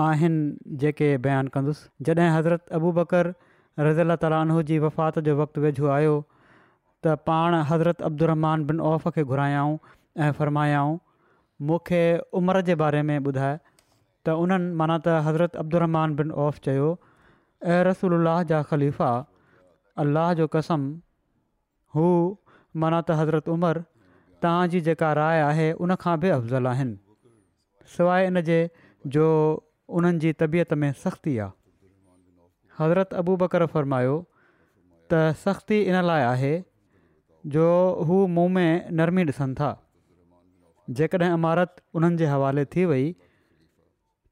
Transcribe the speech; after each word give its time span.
आहिनि 0.00 0.76
जेके 0.82 1.08
बयानु 1.24 1.50
कंदुसि 1.54 1.88
जॾहिं 2.08 2.28
हज़रत 2.34 2.68
अबू 2.80 2.92
बकर 2.98 3.32
रज़ा 3.86 4.14
ताल 4.24 4.62
जी 4.70 4.78
वफ़ात 4.84 5.18
जो 5.28 5.36
वक़्तु 5.40 5.60
वेझो 5.64 5.86
आहियो 5.96 6.14
त 7.04 7.16
पाण 7.28 7.54
हज़रत 7.70 8.02
अब्दुलरहमान 8.08 8.64
बिन 8.70 8.80
औफ़ 8.92 9.08
खे 9.16 9.24
घुरायाऊं 9.24 9.76
ऐं 10.26 10.30
फ़र्मायाऊं 10.38 10.96
मूंखे 11.68 12.00
उमिरि 12.40 12.62
जे 12.68 12.74
बारे 12.82 13.02
में 13.10 13.18
ॿुधाए 13.18 13.58
त 14.24 14.36
उन्हनि 14.44 14.72
माना 14.82 14.96
त 14.98 15.16
हज़रत 15.28 15.56
अब्दुरमान 15.64 16.14
बिन 16.22 16.30
औफ़ 16.46 16.58
चयो 16.68 16.88
ऐं 17.74 17.84
रसूल 17.88 18.28
जा 18.52 18.62
ख़लीफ़ा 18.70 19.10
अलाह 20.04 20.32
जो 20.40 20.46
कसम 20.56 20.86
हू 21.98 22.06
माना 22.86 23.02
त 23.02 23.18
हज़रत 23.20 23.48
उमर 23.56 23.82
तव्हांजी 24.46 24.80
जेका 24.90 25.12
राइ 25.22 25.40
आहे 25.50 25.70
उनखां 25.86 26.16
बि 26.24 26.28
अफ़ज़ल 26.38 26.66
आहिनि 26.72 27.92
सवाइ 27.96 28.26
इन 28.30 28.40
जे 28.50 28.58
जो 29.16 29.26
उन्हनि 29.90 30.18
जी 30.18 30.32
तबियत 30.42 30.72
में 30.82 30.92
सख़्ती 31.04 31.36
आहे 31.38 31.50
हज़रत 32.78 33.14
अबू 33.22 33.36
बकर 33.42 33.66
फ़रमायो 33.74 34.14
त 35.12 35.22
सख़्ती 35.44 35.80
इन 35.82 36.00
लाइ 36.10 36.22
आहे 36.32 36.54
जो 37.54 37.64
हू 38.08 38.26
मुंहुं 38.36 38.48
में 38.56 38.90
नरमी 39.00 39.24
ॾिसनि 39.28 39.54
था 39.60 39.70
जेकॾहिं 40.98 41.32
इमारत 41.34 41.74
उन्हनि 41.94 42.16
जे 42.16 42.26
हवाले 42.34 42.64
थी 42.74 42.84
वई 42.92 43.06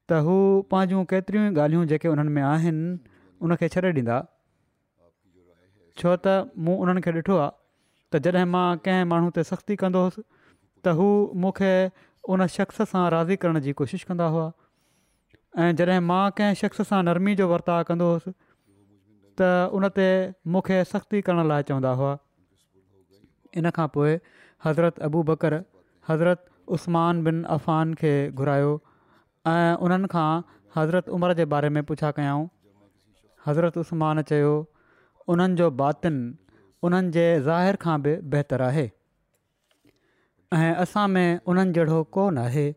त 0.09 0.21
हू 0.27 0.35
पंहिंजूं 0.71 1.03
केतिरियूं 1.13 1.45
ई 1.47 1.53
ॻाल्हियूं 1.59 1.85
जेके 1.93 2.07
उन्हनि 2.13 2.31
में 2.37 2.41
आहिनि 2.51 2.87
उनखे 3.45 3.67
छॾे 3.75 3.81
ॾींदा 3.91 4.17
छो 6.01 6.15
त 6.27 6.61
मूं 6.65 6.75
उन्हनि 6.85 7.01
खे 7.07 7.11
ॾिठो 7.19 7.35
आहे 7.41 7.51
त 8.11 8.23
जॾहिं 8.27 8.47
मां 8.55 8.65
कंहिं 8.87 9.05
माण्हू 9.11 9.29
ते 9.37 9.43
सख़्ती 9.51 9.75
कंदो 9.83 9.99
हुयुसि 10.07 10.23
त 10.83 10.95
हू 10.99 11.07
मूंखे 11.45 11.73
उन 12.33 12.47
शख़्स 12.57 12.81
सां 12.95 13.05
राज़ी 13.17 13.35
करण 13.43 13.59
जी 13.67 13.71
कोशिशि 13.81 14.05
कंदा 14.13 14.25
हुआ 14.35 14.47
ऐं 15.59 15.71
जॾहिं 15.75 15.99
मां 16.07 16.29
कंहिं 16.35 16.53
शख़्स 16.59 16.87
सां 16.89 17.01
नरमी 17.05 17.33
जो 17.39 17.47
वर्ताव 17.51 17.81
कंदो 17.87 18.05
हुयुसि 18.11 18.31
त 19.41 19.47
उन 19.79 19.87
ते 19.97 20.05
मूंखे 20.55 20.77
सख़्ती 20.91 21.21
करण 21.29 21.47
लाइ 21.51 21.63
चवंदा 21.69 21.91
हुआ 22.01 22.11
इन 23.61 23.71
खां 23.77 23.87
पोइ 23.97 24.13
हज़रत 24.65 25.03
अबू 25.09 25.23
बकर 25.31 25.57
हज़रत 26.11 26.45
उस्मान 26.77 27.23
बिन 27.27 27.41
खे 28.03 28.13
घुरायो 28.31 28.71
ऐं 29.55 29.75
उन्हनि 29.87 30.13
खां 30.15 30.27
हज़रत 30.77 31.09
उमिरि 31.19 31.35
जे 31.41 31.45
बारे 31.57 31.73
में 31.79 31.83
पुछा 31.91 32.11
कयाऊं 32.19 32.47
हज़रत 33.49 33.77
उस्मान 33.85 34.21
चयो 34.33 34.53
उन्हनि 35.35 35.61
जो 35.63 35.69
बातिन 35.83 36.23
उन्हनि 36.89 37.11
जे 37.19 37.27
ज़ाहिर 37.49 37.83
खां 37.87 37.97
बि 38.07 38.15
बहितरु 38.35 38.69
आहे 38.73 38.89
ऐं 40.59 40.75
असां 40.85 41.07
में 41.17 41.27
उन्हनि 41.53 41.79
जहिड़ो 41.79 42.03
कोन 42.19 42.37
आहे 42.47 42.67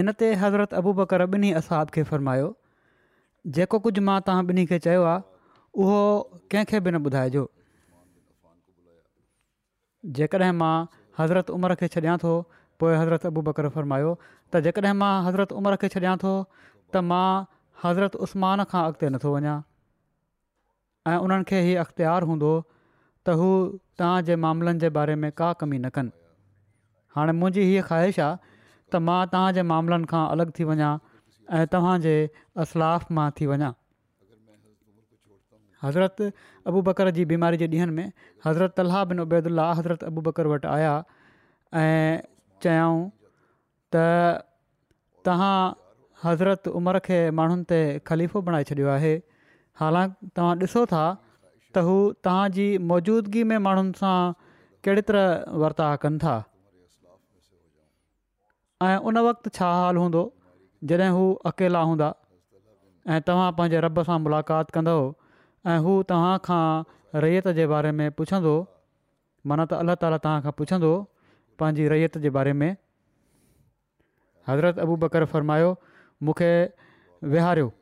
इन 0.00 0.12
ते 0.22 0.28
हज़रत 0.42 0.74
अबू 0.80 0.92
बकर 1.00 1.26
ॿिन्ही 1.34 1.50
असाब 1.62 1.92
खे 1.96 2.02
फ़र्मायो 2.08 2.48
जेको 3.58 3.78
कुझु 3.84 4.02
मां 4.08 4.16
तव्हां 4.28 4.44
ॿिन्ही 4.50 4.64
खे 4.72 4.78
चयो 4.86 5.04
आहे 5.12 5.20
उहो 5.84 6.00
कंहिंखे 6.54 6.80
बि 6.86 6.90
न 6.96 7.00
ॿुधाइजो 7.10 7.44
जेकॾहिं 10.18 10.58
मां 10.62 10.74
हज़रत 11.20 11.52
उमिरि 11.56 11.76
खे 11.82 11.88
छॾियां 11.94 12.16
थो 12.24 12.32
पोइ 12.82 12.94
हज़रत 13.02 13.24
अबू 13.32 13.44
बकर 13.48 13.68
फ़र्मायो 13.76 14.10
त 14.22 14.62
जेकॾहिं 14.66 14.98
मां 15.04 15.12
हज़रत 15.28 15.56
उमर 15.60 15.76
खे 15.84 15.90
छॾियां 15.94 16.14
थो 16.24 16.32
त 16.56 17.02
मां 17.12 17.28
हज़रत 17.86 18.18
उस्मान 18.26 18.64
खां 18.72 18.82
अॻिते 18.90 19.10
नथो 19.14 19.32
वञा 19.36 19.54
ऐं 21.14 21.22
उन्हनि 21.28 21.48
खे 21.52 21.62
ई 21.70 21.74
अख़्तार 21.86 22.28
हूंदो 22.32 22.52
त 22.58 23.38
हू 23.42 23.48
तव्हांजे 24.02 24.38
मामलनि 24.44 24.84
जे 24.84 24.92
बारे 24.98 25.16
में 25.24 25.30
का 25.42 25.50
कमी 25.64 25.78
न 25.80 25.92
कनि 25.96 26.14
हाणे 27.18 27.36
मुंहिंजी 27.40 27.66
हीअ 27.72 27.86
ख़्वाहिश 27.90 28.22
आहे 28.28 28.54
त 28.92 28.96
मां 29.06 29.20
तव्हांजे 29.32 29.62
मामलनि 29.72 30.04
खां 30.10 30.24
अलॻि 30.32 30.50
थी 30.56 30.64
वञा 30.64 30.90
ऐं 31.58 31.64
तव्हांजे 31.72 32.16
असलाफ 32.64 33.06
मां 33.18 33.28
थी 33.36 33.46
वञा 33.50 33.70
हज़रत 35.82 36.22
अबू 36.70 36.80
बकर 36.88 37.10
जी 37.16 37.24
बीमारी 37.32 37.56
जे 37.62 37.66
ॾींहंनि 37.72 37.92
में 38.00 38.10
हज़रत 38.46 38.80
अलाह 38.84 39.04
बिन्लाह 39.12 39.72
हज़रत 39.78 40.04
अबू 40.10 40.20
बकर 40.28 40.46
वटि 40.52 40.68
आया 40.76 40.94
ऐं 41.82 42.22
चयूं 42.66 42.94
त 43.96 44.04
तव्हां 45.28 45.58
हज़रत 46.24 46.72
उमिरि 46.80 47.02
खे 47.10 47.20
माण्हुनि 47.42 47.68
ते 47.72 47.80
ख़लीफ़ो 48.10 48.40
बणाए 48.48 48.64
छॾियो 48.70 48.88
आहे 48.96 49.14
हालांकि 49.82 50.30
तव्हां 50.38 50.56
ॾिसो 50.64 50.84
था 50.94 51.04
त 51.74 51.86
हू 51.90 51.96
तव्हांजी 52.28 52.68
मौजूदगी 52.92 53.42
में 53.52 53.56
माण्हुनि 53.68 54.00
सां 54.02 54.18
कहिड़े 54.84 55.08
तरह 55.12 55.32
वर्ता 55.64 55.94
कनि 56.06 56.18
था 56.26 56.36
ऐं 58.84 58.96
उन 59.08 59.18
वक़्तु 59.26 59.50
छा 59.56 59.66
हाल 59.72 59.96
हूंदो 59.96 60.22
जॾहिं 60.90 61.08
हू 61.16 61.22
अकेला 61.50 61.80
हूंदा 61.90 62.08
ऐं 63.14 63.20
तव्हां 63.28 63.52
पंहिंजे 63.60 63.80
रॿ 63.84 63.88
सां 64.08 64.18
मुलाक़ात 64.24 64.74
कंदो 64.76 64.96
ऐं 65.74 65.76
हू 65.86 65.94
तव्हां 66.10 66.34
खां 66.48 67.22
रैत 67.24 67.48
जे 67.58 67.66
बारे 67.72 67.92
में 68.00 68.04
पुछंदो 68.18 68.52
माना 69.52 69.66
त 69.70 69.78
अलाह 69.84 69.96
ताली 70.02 70.18
तव्हां 70.26 70.42
खां 70.48 70.52
पुछंदो 70.60 70.90
पंहिंजी 71.62 71.86
रैत 71.94 72.18
जे 72.26 72.34
बारे 72.38 72.52
में 72.64 72.68
हज़रत 74.50 74.82
अबू 74.86 74.98
बकर 75.06 75.26
फ़र्मायो 75.32 75.72
मूंखे 76.28 76.50
विहारियो 77.36 77.72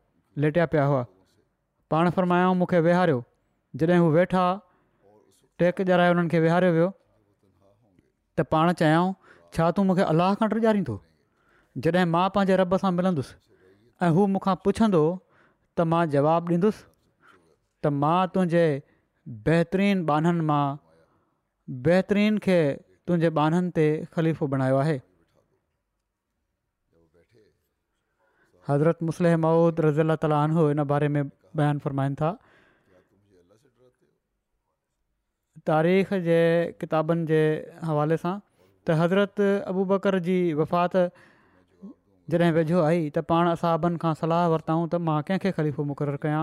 लेटिया 0.46 0.68
पिया 0.76 0.84
हुआ 0.94 1.02
पाण 1.96 2.12
फ़रमायाऊं 2.20 2.54
मूंखे 2.62 2.84
विहारियो 2.90 3.24
जॾहिं 3.82 3.98
हू 4.06 4.12
वेठा 4.20 4.46
टेक 5.62 5.82
जाराए 5.92 6.14
हुननि 6.16 6.34
खे 6.36 6.44
विहारियो 6.48 6.72
वियो 6.80 6.88
त 8.36 8.48
पाण 8.56 8.74
छा 9.58 9.70
तूं 9.76 9.82
मूंखे 9.90 10.06
अलाह 10.14 10.34
खंड 10.40 10.54
ॾियारींदो 10.60 10.94
जॾहिं 11.86 12.04
मां 12.16 12.24
पंहिंजे 12.36 12.56
रब 12.60 12.76
सां 12.84 12.90
मिलंदुसि 12.98 13.34
ऐं 14.06 14.10
हू 14.18 14.26
मूंखां 14.36 14.54
पुछंदो 14.66 15.02
त 15.06 15.86
मां 15.94 16.00
जवाबु 16.14 16.54
ॾींदुसि 16.54 16.82
त 16.82 17.92
मां 18.04 18.16
तुंहिंजे 18.36 18.64
बहितरीन 19.48 20.02
बाननि 20.12 20.46
मां 20.52 20.62
बहितरीन 21.88 22.40
खे 22.46 22.56
तुंहिंजे 23.08 23.30
बाननि 23.40 23.74
ते 23.80 23.84
ख़लीफ़ो 24.16 24.48
बणायो 24.54 24.80
आहे 24.84 24.96
हज़रत 28.70 29.06
मुसलम 29.10 29.40
मऊद 29.46 29.80
रज़ी 29.86 30.00
अला 30.06 30.16
तालीन 30.26 30.82
बारे 30.94 31.08
में 31.16 31.22
बयानु 31.28 31.84
फ़रमाइनि 31.86 32.20
था 32.20 32.32
तारीख़ 35.70 36.14
जे 36.28 36.38
किताबनि 36.82 37.26
जे 37.32 37.40
हवाले 37.90 38.18
सां 38.22 38.32
त 38.88 38.96
हज़रत 39.00 39.40
अबू 39.74 39.84
बकर 39.92 40.18
जी 40.28 40.36
वफ़ात 40.60 40.96
जॾहिं 42.32 42.50
वेझो 42.56 42.82
आई 42.88 43.00
त 43.02 43.22
पाण 43.30 43.50
असां 43.54 43.72
अबनि 43.78 44.00
खां 44.04 44.12
सलाहु 44.22 44.50
वरितऊं 44.54 44.82
त 44.86 45.00
मां 45.08 45.16
कंहिंखे 45.30 45.52
ख़लीफ़ो 45.58 45.86
मुक़ररु 45.92 46.20
कयां 46.24 46.42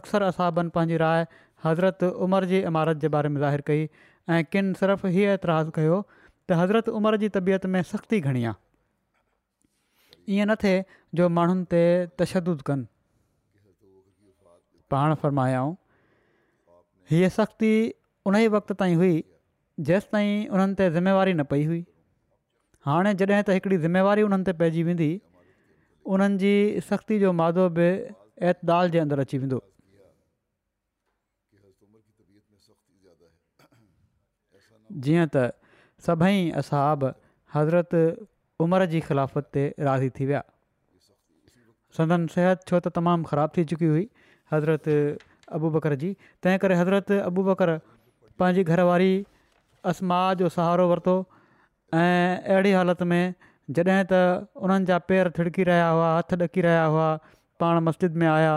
अक्सर 0.00 0.26
असांबनि 0.28 0.72
पंहिंजी 0.76 0.98
राय 1.04 1.22
हज़रत 1.66 2.04
उमिरि 2.26 2.50
जी 2.52 2.60
इमारत 2.70 3.02
जे 3.04 3.10
बारे 3.16 3.32
में 3.34 3.38
ज़ाहिर 3.46 3.64
कई 3.68 3.86
ऐं 4.36 4.40
किन 4.54 4.72
सिर्फ़ु 4.82 5.12
हीअ 5.16 5.34
एतिराज़ु 5.38 5.76
कयो 5.80 6.00
त 6.12 6.60
हज़रत 6.62 6.92
उमिरि 7.00 7.22
जी 7.24 7.30
तबियत 7.38 7.66
में 7.76 7.80
सख़्ती 7.92 8.20
घणी 8.32 8.44
आहे 8.50 8.62
ईअं 10.36 10.50
न 10.50 10.56
थिए 10.64 10.80
जो 11.20 11.28
माण्हुनि 11.38 11.68
ते 11.76 11.82
तशदु 12.22 12.56
कनि 12.70 12.90
पाण 14.96 15.14
फ़रमायाऊं 15.24 15.76
हीअ 17.14 17.32
सख़्ती 17.42 17.72
उन 18.26 18.42
ई 18.44 18.52
वक़्त 18.58 18.76
ताईं 18.82 19.00
हुई 19.04 19.14
जेसि 19.82 20.06
ताईं 20.12 20.48
उन्हनि 20.54 20.74
ते 20.78 20.88
ज़िम्मेवारी 20.94 21.32
न 21.34 21.42
पई 21.50 21.64
हुई 21.66 21.80
हाणे 22.86 23.12
जॾहिं 23.18 23.42
त 23.42 23.50
हिकिड़ी 23.58 23.76
ज़िम्मेवारी 23.84 24.22
उन्हनि 24.22 24.44
ते 24.46 24.52
पइजी 24.58 24.82
वेंदी 24.86 25.08
उन्हनि 26.06 26.38
जी 26.42 26.52
सख़्ती 26.88 27.18
जो 27.22 27.32
मादो 27.34 27.68
बि 27.76 27.86
एतदाल 28.50 28.90
जे 28.94 28.98
अंदरि 29.02 29.20
अची 29.26 29.38
वेंदो 29.42 29.58
जीअं 35.02 35.26
त 35.34 35.50
सभई 36.06 36.38
असहाब 36.62 37.10
हज़रत 37.54 37.94
उमिरि 38.62 38.86
जी 38.94 39.00
ख़िलाफ़त 39.10 39.46
ते 39.54 39.62
राज़ी 39.90 40.10
थी 40.14 40.24
विया 40.30 40.42
सदनि 41.98 42.28
सिहत 42.30 42.62
छो 42.70 42.78
त 42.78 42.94
तमामु 42.94 43.24
ख़राबु 43.26 43.58
थी 43.58 43.64
चुकी 43.74 43.90
हुई 43.90 44.06
हज़रत 44.54 44.86
अबू 45.58 45.66
बकर 45.74 45.94
जी 46.02 46.14
तंहिं 46.46 46.58
करे 46.62 46.74
हज़रति 46.78 47.14
अबू 47.30 47.42
ॿकरु 47.50 47.74
पंहिंजी 48.38 48.62
घरवारी 48.70 49.12
असमा 49.92 50.20
जो 50.42 50.48
सहारो 50.54 50.84
वरितो 50.90 51.14
ऐं 52.02 52.36
अहिड़ी 52.54 52.72
हालति 52.76 53.08
में 53.10 53.34
जॾहिं 53.78 53.98
त 54.12 54.20
उन्हनि 54.66 54.88
जा 54.90 54.98
पेर 55.10 55.30
थिड़की 55.38 55.66
रहिया 55.70 55.88
हुआ 55.96 56.06
हथ 56.18 56.32
ॾकी 56.46 56.64
रहिया 56.68 56.84
हुआ 56.94 57.08
पाण 57.62 57.80
मस्जिद 57.88 58.16
में 58.22 58.24
आया 58.32 58.54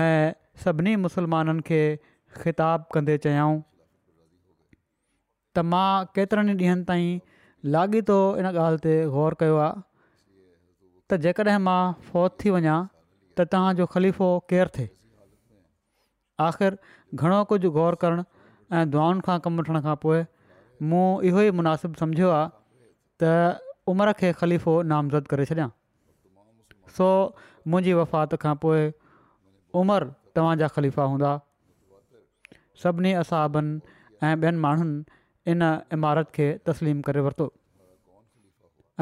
ऐं 0.00 0.32
सभिनी 0.64 0.94
मुस्लमाननि 1.04 1.64
खे 1.68 1.80
ख़िताबु 2.42 2.90
कंदे 2.96 3.16
चयाऊं 3.26 3.60
त 5.56 5.64
मां 5.74 5.88
केतिरनि 6.18 6.56
ॾींहनि 6.64 6.86
ताईं 6.90 7.12
लाॻीतो 7.76 8.18
इन 8.42 8.50
ॻाल्हि 8.52 8.82
ते 8.88 8.96
गौर 9.16 9.38
कयो 9.44 9.60
आहे 9.68 9.78
त 11.12 11.20
जेकॾहिं 11.28 11.62
मां 11.68 11.78
फ़ौत 12.10 12.38
थी 12.44 12.54
वञा 12.58 12.76
त 12.88 13.48
तव्हांजो 13.54 13.88
ख़लीफ़ो 13.96 14.30
केरु 14.52 14.74
थिए 14.78 14.90
आख़िर 16.50 16.78
घणो 17.24 17.40
कुझु 17.52 17.72
गौर 17.80 17.98
करणु 18.04 18.26
ऐं 18.78 18.90
दुआनि 18.92 19.24
खां 19.28 19.38
कमु 19.46 19.60
वठण 19.62 19.80
खां 19.86 19.94
पोइ 20.02 20.20
मूं 20.90 21.04
इहो 21.30 21.40
ई 21.46 21.50
मुनासिबु 21.60 22.00
सम्झियो 22.02 22.28
आहे 22.36 23.22
त 23.22 23.30
उमिरि 23.92 24.12
खे 24.20 24.30
ख़लीफ़ो 24.40 24.74
नामज़द 24.92 25.28
करे 25.32 25.44
छॾियां 25.50 25.68
सो 26.98 27.08
मुंहिंजी 27.72 27.94
वफ़ात 28.00 28.38
खां 28.44 28.54
पोइ 28.64 28.80
उमिरि 29.82 30.10
तव्हांजा 30.38 30.68
ख़लीफ़ा 30.76 31.08
हूंदा 31.14 31.32
सभिनी 32.84 33.12
असाबनि 33.22 33.72
ऐं 34.28 34.34
ॿियनि 34.40 34.64
माण्हुनि 34.64 35.52
इन 35.52 35.68
इमारत 35.98 36.32
खे 36.38 36.48
तस्लीम 36.70 37.00
करे 37.10 37.26
वरितो 37.28 37.50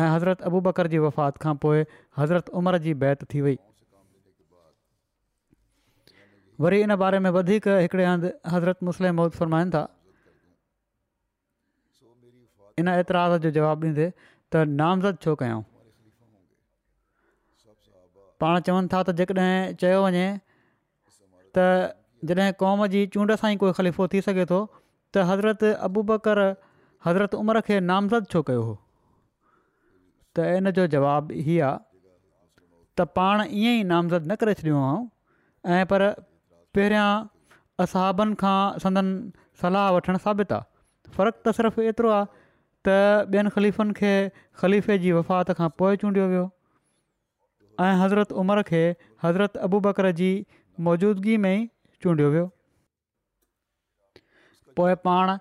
ऐं 0.02 0.08
हज़रत 0.16 0.42
अबू 0.52 0.60
बकर 0.68 0.92
जी 0.96 1.04
वफ़ात 1.08 1.42
खां 1.46 1.54
पोइ 1.66 1.86
हज़रत 2.22 2.52
उमिरि 2.62 2.84
जी 2.88 2.94
बैत 3.04 3.24
थी 3.34 3.44
वई 3.48 3.58
वरी 6.60 6.80
इन 6.84 6.94
बारे 7.00 7.18
में 7.24 7.30
वधीक 7.36 7.66
हिकिड़े 7.68 8.04
हंधि 8.04 8.30
हज़रत 8.52 8.78
मुस्लिम 8.88 9.28
फरमाइनि 9.36 9.70
था 9.74 9.82
इन 12.80 12.88
एतिरा 13.00 13.22
जो 13.44 13.50
जवाबु 13.56 13.86
ॾींदे 13.92 14.06
त 14.54 14.64
नामज़द 14.80 15.18
छो 15.24 15.34
कयूं 15.40 15.62
पाण 18.44 18.60
चवनि 18.68 18.88
था 18.92 19.00
त 19.08 19.16
जेकॾहिं 19.22 19.80
चयो 19.82 20.00
वञे 20.04 20.26
त 21.56 21.66
जॾहिं 22.30 22.52
क़ौम 22.60 22.86
जी 22.98 23.06
चूंड 23.16 23.34
सां 23.42 23.50
ई 23.56 23.56
कोई 23.66 23.76
ख़लीफ़ो 23.80 24.08
थी 24.14 24.22
सघे 24.30 24.46
थो 24.54 24.60
त 24.76 25.28
हज़रत 25.32 25.64
अबू 25.88 26.04
बकर 26.14 26.40
हज़रत 27.10 27.40
उमिरि 27.42 27.60
खे 27.70 27.80
नामज़द 27.90 28.30
छो 28.34 28.42
कयो 28.50 28.62
हो 28.70 28.74
त 30.36 30.54
इन 30.60 30.76
जो 30.80 30.86
जवाबु 30.96 31.40
इहा 31.42 31.72
आहे 31.74 31.84
त 33.00 33.08
पाण 33.20 33.48
ईअं 33.52 33.76
ई 33.80 33.88
नामज़दु 34.00 34.26
न 34.32 34.40
करे 34.42 34.54
छॾियो 34.62 34.80
आहे 34.88 35.78
ऐं 35.84 35.86
पर 35.92 36.08
पहिरियां 36.74 37.08
असहाबनि 37.84 38.36
खां 38.42 38.58
संदनि 38.84 39.16
सलाह 39.62 39.86
वठणु 39.96 40.20
साबित 40.26 40.52
आहे 40.58 41.14
फ़र्क़ु 41.16 41.42
त 41.46 41.54
सिर्फ़ु 41.60 41.86
एतिरो 41.92 42.10
आहे 42.18 42.26
त 42.88 42.92
ॿियनि 43.36 43.52
ख़लीफ़नि 43.56 43.96
खे 44.00 44.12
ख़लीफ़े 44.62 44.98
जी 45.04 45.12
वफ़ात 45.18 45.54
खां 45.60 45.68
पोइ 45.82 45.98
चूंडियो 46.04 46.28
वियो 46.34 46.44
ऐं 47.86 47.92
हज़रत 48.02 48.32
उमिरि 48.42 48.64
खे 48.70 48.82
हज़रत 49.26 49.60
अबू 49.68 49.80
बकर 49.88 50.10
जी 50.22 50.30
मौजूदगी 50.88 51.36
में 51.46 51.52
ई 51.54 51.70
चूंडियो 52.04 52.30
वियो 52.36 52.46
पोइ 54.80 54.94
पाण 55.08 55.34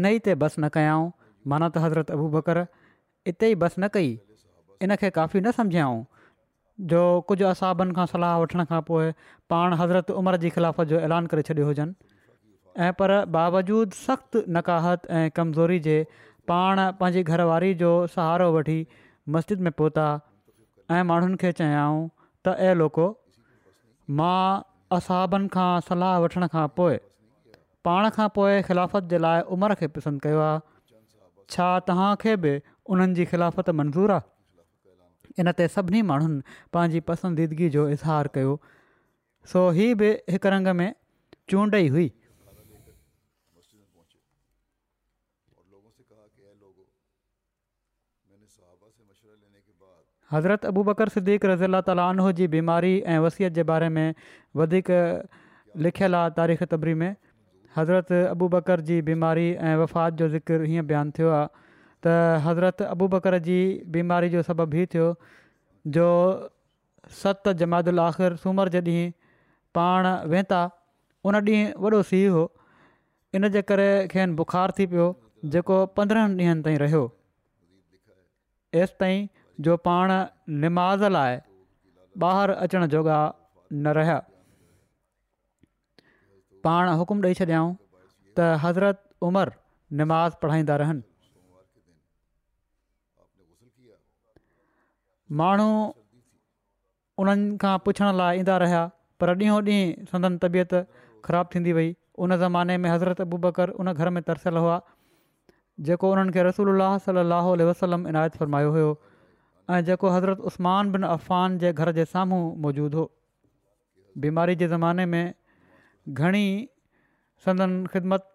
इन 0.00 0.06
ई 0.06 0.24
ते 0.28 0.34
बस 0.44 0.58
न 0.58 0.72
कयाऊं 0.78 1.10
माना 1.54 1.68
त 1.74 1.84
हज़रत 1.86 2.16
अबू 2.18 2.28
बकर 2.38 2.64
इते 2.64 3.50
ई 3.54 3.62
बस 3.64 3.78
न 3.78 3.92
कई 3.98 4.12
इन 4.14 4.96
खे 5.04 5.12
काफ़ी 5.20 5.40
न 5.42 5.56
सम्झियाऊं 5.60 6.02
जो 6.90 7.00
कुझु 7.28 7.44
असाबनि 7.46 7.94
खां 7.96 8.04
सलाह 8.12 8.32
वठण 8.42 8.62
खां 8.70 8.78
पोइ 8.90 9.10
पाण 9.52 9.74
हज़रत 9.80 10.08
उमिरि 10.20 10.38
जी 10.44 10.50
ख़िलाफ़त 10.56 10.86
जो 10.92 10.98
ऐलान 11.08 11.26
करे 11.34 11.42
छॾियो 11.48 11.66
हुजनि 11.66 11.94
ऐं 12.86 12.92
पर 13.00 13.12
बावजूद 13.36 13.92
सख़्तु 13.98 14.42
नकाहत 14.56 15.06
ऐं 15.18 15.30
कमज़ोरी 15.36 15.78
जे 15.84 15.98
पाण 16.52 16.82
पंहिंजी 17.02 17.22
घरवारी 17.36 17.72
जो 17.82 17.90
सहारो 18.16 18.50
वठी 18.58 18.76
मस्जिद 19.36 19.60
में 19.68 19.72
पहुता 19.82 20.08
ऐं 20.98 21.02
माण्हुनि 21.12 21.36
खे 21.44 21.52
चयाऊं 21.62 22.02
त 22.08 22.56
ए 22.64 22.74
लोको 22.82 23.06
मां 24.22 24.40
असहाबनि 24.98 25.54
खां 25.58 25.70
सलाह 25.92 26.18
वठण 26.26 26.48
खां 26.56 26.66
पोइ 26.80 26.98
पाण 27.90 28.10
खां 28.20 28.26
पोइ 28.40 28.60
ख़िलाफ़त 28.70 29.10
जे 29.14 29.22
लाइ 29.26 29.46
उमिरि 29.58 29.80
खे 29.84 29.92
पसंदि 30.00 30.26
कयो 30.28 30.44
आहे 30.50 30.60
छा 31.56 31.70
तव्हांखे 31.92 32.36
बि 32.46 32.56
उन्हनि 32.94 33.32
ख़िलाफ़त 33.34 33.76
मंज़ूरु 33.84 34.18
आहे 34.20 34.32
इन 35.38 35.50
ते 35.58 35.66
सभिनी 35.68 36.00
माण्हुनि 36.10 36.40
पंहिंजी 36.72 37.00
पसंदीदगी 37.10 37.68
जो 37.76 37.88
इज़हारु 37.94 38.28
कयो 38.34 38.52
सो 39.52 39.68
हीअ 39.78 39.94
बि 40.02 40.10
हिक 40.30 40.46
रंग 40.54 40.68
में 40.80 40.94
चूंड 41.50 41.74
ई 41.80 41.88
हुई 41.96 42.12
हज़रत 50.32 50.64
अबू 50.66 50.82
बकर 50.84 51.08
सिद्दीक़ 51.14 51.44
रज़ीला 51.46 51.80
ताल 51.88 52.22
जी 52.38 52.46
बीमारी 52.54 52.92
ऐं 53.14 53.18
वसियत 53.24 53.52
जे 53.58 53.62
बारे 53.70 53.88
में 53.98 54.06
वधीक 54.60 54.88
लिखियलु 55.86 56.16
आहे 56.20 56.30
तारीख़ 56.38 56.64
तबरी 56.72 56.94
में 57.02 57.14
हज़रत 57.76 58.12
अबू 58.32 58.48
बकर 58.54 58.80
जी 58.88 59.00
बीमारी 59.10 59.46
ऐं 59.52 59.74
वफ़ात 59.82 60.14
जो 60.22 60.28
ज़िक्र 60.34 60.62
हीअं 60.72 60.86
बयानु 60.86 61.12
थियो 61.18 61.30
आहे 61.38 61.46
त 62.04 62.40
हज़रत 62.46 62.82
अबू 62.94 63.06
बकर 63.14 63.36
जी 63.48 63.56
बीमारी 63.96 64.28
जो 64.34 64.40
सबबु 64.48 64.78
हीउ 64.78 64.88
थियो 64.94 65.06
जो 65.96 66.08
सत 67.20 67.50
जमातल 67.64 68.02
आख़िर 68.08 68.36
सूमर 68.42 68.72
जे 68.74 68.82
ॾींहुं 68.88 69.06
पाण 69.78 70.06
वेंदा 70.32 70.58
उन 71.30 71.38
ॾींहुं 71.38 71.62
वॾो 71.84 72.00
सीउ 72.10 72.32
हो 72.34 72.42
इन 73.38 73.48
जे 73.54 73.62
करे 73.70 73.86
खेनि 74.16 74.36
बुख़ारु 74.40 74.76
थी 74.80 74.86
पियो 74.96 75.06
जेको 75.54 75.78
पंद्रहं 76.00 76.34
ॾींहंनि 76.42 76.62
ताईं 76.66 76.76
रहियो 76.82 77.00
एसिताईं 78.82 79.26
जो 79.68 79.76
पाण 79.90 80.14
निमाज़ 80.66 81.04
लाइ 81.16 81.40
ॿाहिरि 82.26 82.58
अचण 82.66 82.86
जोॻा 82.96 83.16
न 83.72 83.96
रहिया 84.02 84.18
पाण 86.68 86.92
हुकुम 87.02 87.26
ॾेई 87.30 87.40
छॾियाऊं 87.42 87.74
त 88.38 88.54
हज़रत 88.68 89.02
उमर 89.30 89.54
निमाज़ 90.02 90.38
पढ़ाईंदा 90.46 90.76
रहनि 90.86 91.02
माण्हू 95.38 95.68
उन्हनि 97.22 97.56
खां 97.62 97.74
पुछण 97.86 98.08
लाइ 98.20 98.38
ईंदा 98.40 98.56
रहिया 98.62 98.82
पर 99.20 99.30
ॾींहों 99.40 99.58
ॾींहुं 99.68 100.04
संदन 100.10 100.36
तबियत 100.42 100.74
ख़राबु 101.26 101.54
थींदी 101.54 101.72
वई 101.78 101.88
उन 102.24 102.36
ज़माने 102.42 102.76
में 102.82 102.88
हज़रत 102.90 103.20
अबू 103.24 103.36
बकर 103.46 103.70
उन 103.84 103.92
घर 103.92 104.10
में 104.16 104.22
तरसियल 104.28 104.56
हुआ 104.64 104.76
जेको 105.88 106.10
उन्हनि 106.14 106.34
खे 106.36 106.42
रसूल 106.48 106.70
सलाहु 107.06 107.54
वसलम 107.70 108.06
इनायत 108.12 108.36
फरमायो 108.42 108.70
हुयो 108.76 108.90
ऐं 109.74 109.80
जेको 109.88 110.12
हज़रत 110.18 110.40
उस्मान 110.52 110.92
बिन 110.98 111.06
अफ़ान 111.10 111.58
जे 111.64 111.72
घर 111.82 111.92
जे 111.98 112.04
साम्हूं 112.14 112.40
मौजूदु 112.68 112.98
हो 113.02 113.06
बीमारी 114.26 114.56
जे 114.62 114.68
ज़माने 114.74 115.06
में 115.16 115.24
घणी 116.22 116.46
संदन 117.48 117.74
ख़िदमत 117.96 118.28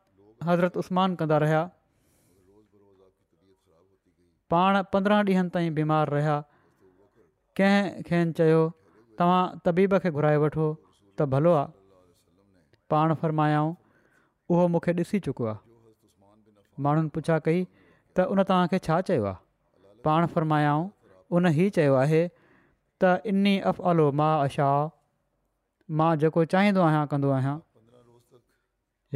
हज़रत 0.52 0.78
उस्मान 0.84 1.16
कंदा 1.24 1.38
रहिया 1.48 1.62
पाण 4.56 4.84
पंद्रहं 4.94 5.28
ॾींहनि 5.36 5.50
ताईं 5.58 5.74
बीमार 5.82 6.14
रहिया 6.18 6.38
कंहिं 7.60 8.04
खेनि 8.08 8.34
चयो 8.40 8.60
तव्हां 9.22 9.40
तबीब 9.68 9.96
खे 10.06 10.10
घुराए 10.18 10.38
वठो 10.46 10.68
त 11.20 11.28
भलो 11.34 11.54
आहे 11.62 11.72
पाण 12.94 13.14
फ़र्मायाऊं 13.24 13.74
उहो 14.54 14.68
मूंखे 14.76 14.94
ॾिसी 15.04 15.20
चुको 15.28 15.46
आहे 15.54 15.60
माण्हुनि 16.88 17.10
पुछा 17.18 17.38
कई 17.48 17.64
त 18.16 18.28
उन 18.34 18.44
तव्हांखे 18.52 18.80
छा 18.88 19.00
चयो 19.10 19.26
आहे 19.32 20.04
पाण 20.08 20.26
फ़र्मायाऊं 20.36 20.88
उन 21.38 21.52
ही 21.60 21.70
चयो 21.80 21.96
आहे 22.04 22.22
त 23.02 23.16
इनी 23.34 23.56
अफ़आलो 23.74 24.06
मां 24.22 24.32
आशा 24.46 24.70
मां 26.02 26.12
जेको 26.24 26.46
चाहींदो 26.56 26.86
आहियां 26.90 27.06
कंदो 27.16 27.32
आहियां 27.40 27.58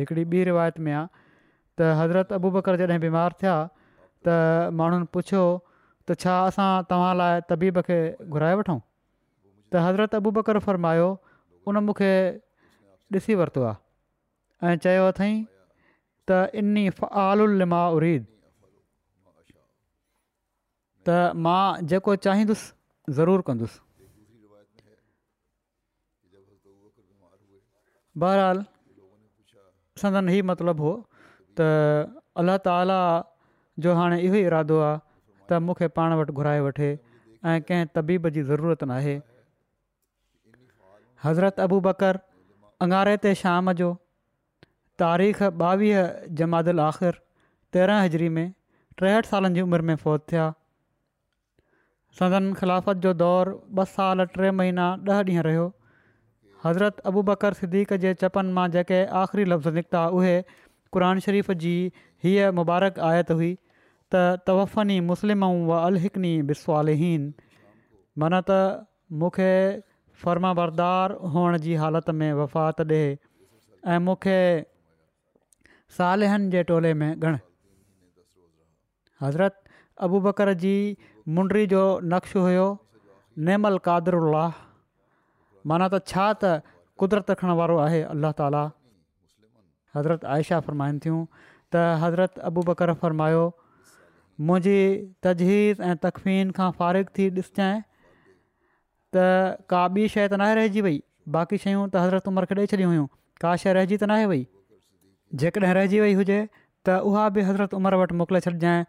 हिकिड़ी 0.01 0.23
ॿी 0.35 0.43
रिवायत 0.51 0.79
में 0.87 0.93
आहे 0.93 1.07
त 1.77 1.93
हज़रत 2.01 2.33
अबू 2.39 2.49
बकर 2.59 2.75
जॾहिं 2.83 2.99
बीमार 3.07 3.35
थिया 3.43 3.55
त 4.27 4.71
माण्हुनि 4.81 5.09
पुछियो 5.17 5.45
त 6.07 6.11
छा 6.21 6.31
असां 6.47 6.71
तव्हां 6.89 7.13
लाइ 7.17 7.39
तबीब 7.49 7.79
खे 7.87 7.99
घुराए 8.33 8.55
वठूं 8.61 8.79
त 9.73 9.83
हज़रत 9.87 10.15
अबू 10.19 10.31
बकर 10.39 10.59
फरमायो 10.67 11.07
उन 11.71 11.77
मूंखे 11.87 12.11
ॾिसी 13.17 13.33
वरितो 13.41 13.63
आहे 13.71 14.67
ऐं 14.71 14.77
चयो 14.83 15.03
अथई 15.11 15.31
त 16.29 16.37
इनी 16.61 16.83
उरीद 16.97 18.25
त 21.07 21.17
मां 21.47 21.59
जेको 21.91 22.15
चाहींदुसि 22.27 23.13
ज़रूरु 23.19 23.45
कंदुसि 23.47 23.79
बहरहाल 28.23 28.59
संदी 30.03 30.41
मतिलबु 30.51 30.83
हो 30.89 30.93
त 31.59 31.69
अल्ला 32.43 32.59
ताला 32.67 32.99
जो 33.83 33.95
हाणे 34.01 34.17
इहो 34.27 34.35
ई 34.35 34.43
इरादो 34.51 34.77
त 35.49 35.59
मूंखे 35.67 35.87
पाण 35.97 36.13
वटि 36.19 36.33
घुराए 36.41 36.59
वठे 36.67 36.89
ऐं 37.51 37.55
कंहिं 37.69 37.89
तबीब 37.97 38.29
जी 38.37 38.43
ज़रूरत 38.51 38.83
न 38.91 39.19
हज़रत 41.23 41.59
अबू 41.63 41.75
बकर 41.83 42.17
अंगारे 42.85 43.11
ते 43.25 43.31
शाम 43.41 43.71
जो 43.81 43.89
तारीख़ 45.01 45.43
ॿावीह 45.67 46.01
जमादल 46.41 46.81
आख़िर 46.85 47.19
तेरहं 47.75 48.01
हज़री 48.05 48.27
में 48.37 48.49
टेहठि 49.01 49.29
सालनि 49.29 49.59
जी 49.59 49.63
उमिरि 49.67 49.87
में 49.89 49.95
फ़ौत 50.01 50.25
थिया 50.31 50.47
सदन 52.19 52.51
खिलाफ़त 52.63 53.05
जो 53.05 53.13
दौरु 53.21 53.55
ॿ 53.77 53.87
साल 53.93 54.25
टे 54.35 54.51
महीना 54.57 54.89
ॾह 55.07 55.23
ॾींहं 55.29 55.47
रहियो 55.47 55.63
हज़रत 56.65 56.99
अबू 57.13 57.23
बकर 57.31 57.57
सिद्दीक़ 57.61 57.95
जे 58.05 58.13
चपनि 58.25 58.55
मां 58.59 58.67
जेके 58.75 58.99
आख़िरी 59.21 59.45
लफ़्ज़ 59.53 59.79
निकिता 59.79 60.03
उहे 60.19 60.35
क़ुर 60.97 61.07
शरीफ़ 61.29 61.51
जी 61.65 61.75
हीअ 62.27 62.51
मुबारक 62.59 62.99
आयत 63.13 63.31
हुई 63.39 63.51
त 64.15 64.21
तवफ़नी 64.49 64.95
मुस्लिम 65.11 65.43
ऐं 65.45 65.65
व 65.67 65.69
अलहिकनी 65.91 66.31
बिस्वालिहीन 66.49 67.23
माना 68.23 68.39
त 68.47 68.57
मूंखे 69.21 69.53
फर्माबरदार 70.23 71.15
हुअण 71.35 71.57
जी 71.63 71.75
हालति 71.83 72.13
में 72.19 72.29
वफ़ात 72.41 72.83
ॾिए 72.85 73.07
ऐं 73.93 73.99
मूंखे 74.09 74.37
सालिहन 75.97 76.45
जे 76.57 76.63
टोले 76.73 76.93
में 77.01 77.09
ॻण 77.31 77.39
हज़रत 79.25 79.57
अबू 80.09 80.21
बकर 80.27 80.53
जी 80.65 80.75
मुंडरी 81.39 81.65
जो 81.73 81.81
नक़्श 82.13 82.35
हुयो 82.43 82.67
नेमल 83.49 83.81
कादर 83.89 84.19
उल्लाह 84.21 84.61
माना 85.73 85.89
त 85.95 86.01
छा 86.13 86.27
त 86.45 86.53
क़ुदिरत 87.01 87.35
रखण 87.35 87.57
वारो 87.63 87.81
आहे 87.87 88.03
अलाह 88.13 88.37
ताला 88.43 88.63
हज़रत 89.99 90.29
आयशा 90.37 90.61
फ़र्माइनि 90.69 91.03
थियूं 91.07 91.21
त 91.41 91.89
हज़रत 92.05 92.41
अबू 92.51 92.67
बकर 92.71 92.93
फ़र्मायो 93.03 93.43
मुंहिंजी 94.47 94.77
तजहीज़ 95.25 95.81
ऐं 95.89 95.95
तकफ़ीन 96.05 96.49
खां 96.57 96.71
फ़ारिग 96.79 97.11
थी 97.17 97.25
ॾिसजांइ 97.41 97.75
त 99.15 99.27
का 99.73 99.83
ॿी 99.97 100.07
शइ 100.15 100.23
त 100.27 100.33
न 100.33 100.45
आहे 100.47 100.55
रहिजी 100.59 100.81
वई 100.87 100.97
बाक़ी 101.35 101.57
शयूं 101.65 101.83
त 101.85 102.03
हज़रत 102.05 102.27
उमिरि 102.31 102.49
खे 102.51 102.57
ॾेई 102.61 102.69
छॾियूं 102.73 102.89
हुयूं 102.93 103.05
का 103.45 103.53
शइ 103.63 103.75
रहिजी 103.79 103.95
त 103.99 104.09
न 104.11 104.19
आहे 104.19 104.25
वई 104.33 104.43
जेकॾहिं 105.43 105.73
रहिजी 105.79 106.01
वई 106.05 106.17
हुजे 106.21 106.39
त 106.57 106.99
उहा 107.13 107.25
बि 107.37 107.45
हज़रत 107.51 107.77
उमिरि 107.79 108.01
वटि 108.03 108.19
मोकिले 108.23 108.41
छॾिजांइ 108.49 108.83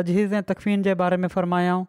तजहीज़ 0.00 0.36
ऐं 0.40 0.44
तकफ़ीन 0.54 0.84
जे 0.88 0.96
बारे 1.06 1.20
में 1.24 1.28
फ़र्मायाऊं 1.38 1.84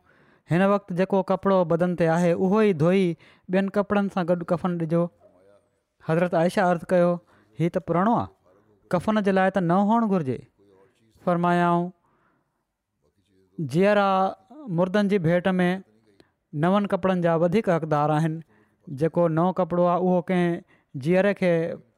हिन 0.56 0.66
वक़्तु 0.78 1.00
जेको 1.04 1.24
कपिड़ो 1.36 1.60
बदन 1.76 1.98
ते 2.04 2.10
आहे 2.18 2.32
उहो 2.38 2.64
ई 2.72 2.78
धोई 2.86 3.04
ॿियनि 3.14 3.80
कपिड़नि 3.80 4.16
सां 4.20 4.26
गॾु 4.32 4.44
कफ़न 4.44 4.84
ॾिजो 4.86 5.04
हज़रत 6.12 6.40
आयशा 6.44 6.72
अर्थ 6.74 6.90
कयो 6.96 7.12
हीउ 7.60 7.70
त 7.76 7.84
पुराणो 7.90 8.16
आहे 8.26 8.36
कफ़न 8.96 9.28
जे 9.32 9.38
लाइ 9.40 9.52
त 9.58 9.64
न 9.72 9.88
हुअणु 9.90 10.12
घुरिजे 10.16 10.40
जीअरा 13.74 14.06
मुर्दनि 14.78 15.10
जी 15.12 15.18
भेट 15.26 15.48
में 15.60 15.72
नवनि 16.64 16.88
कपिड़नि 16.92 17.22
जा 17.22 17.36
वधीक 17.44 17.70
हक़दार 17.70 18.12
आहिनि 18.18 18.42
जेको 19.02 19.28
नओं 19.38 19.52
कपिड़ो 19.60 19.86
आहे 19.86 20.00
उहो 20.00 20.22
कंहिं 20.28 20.62
जीअरे 21.06 21.34
खे 21.42 21.50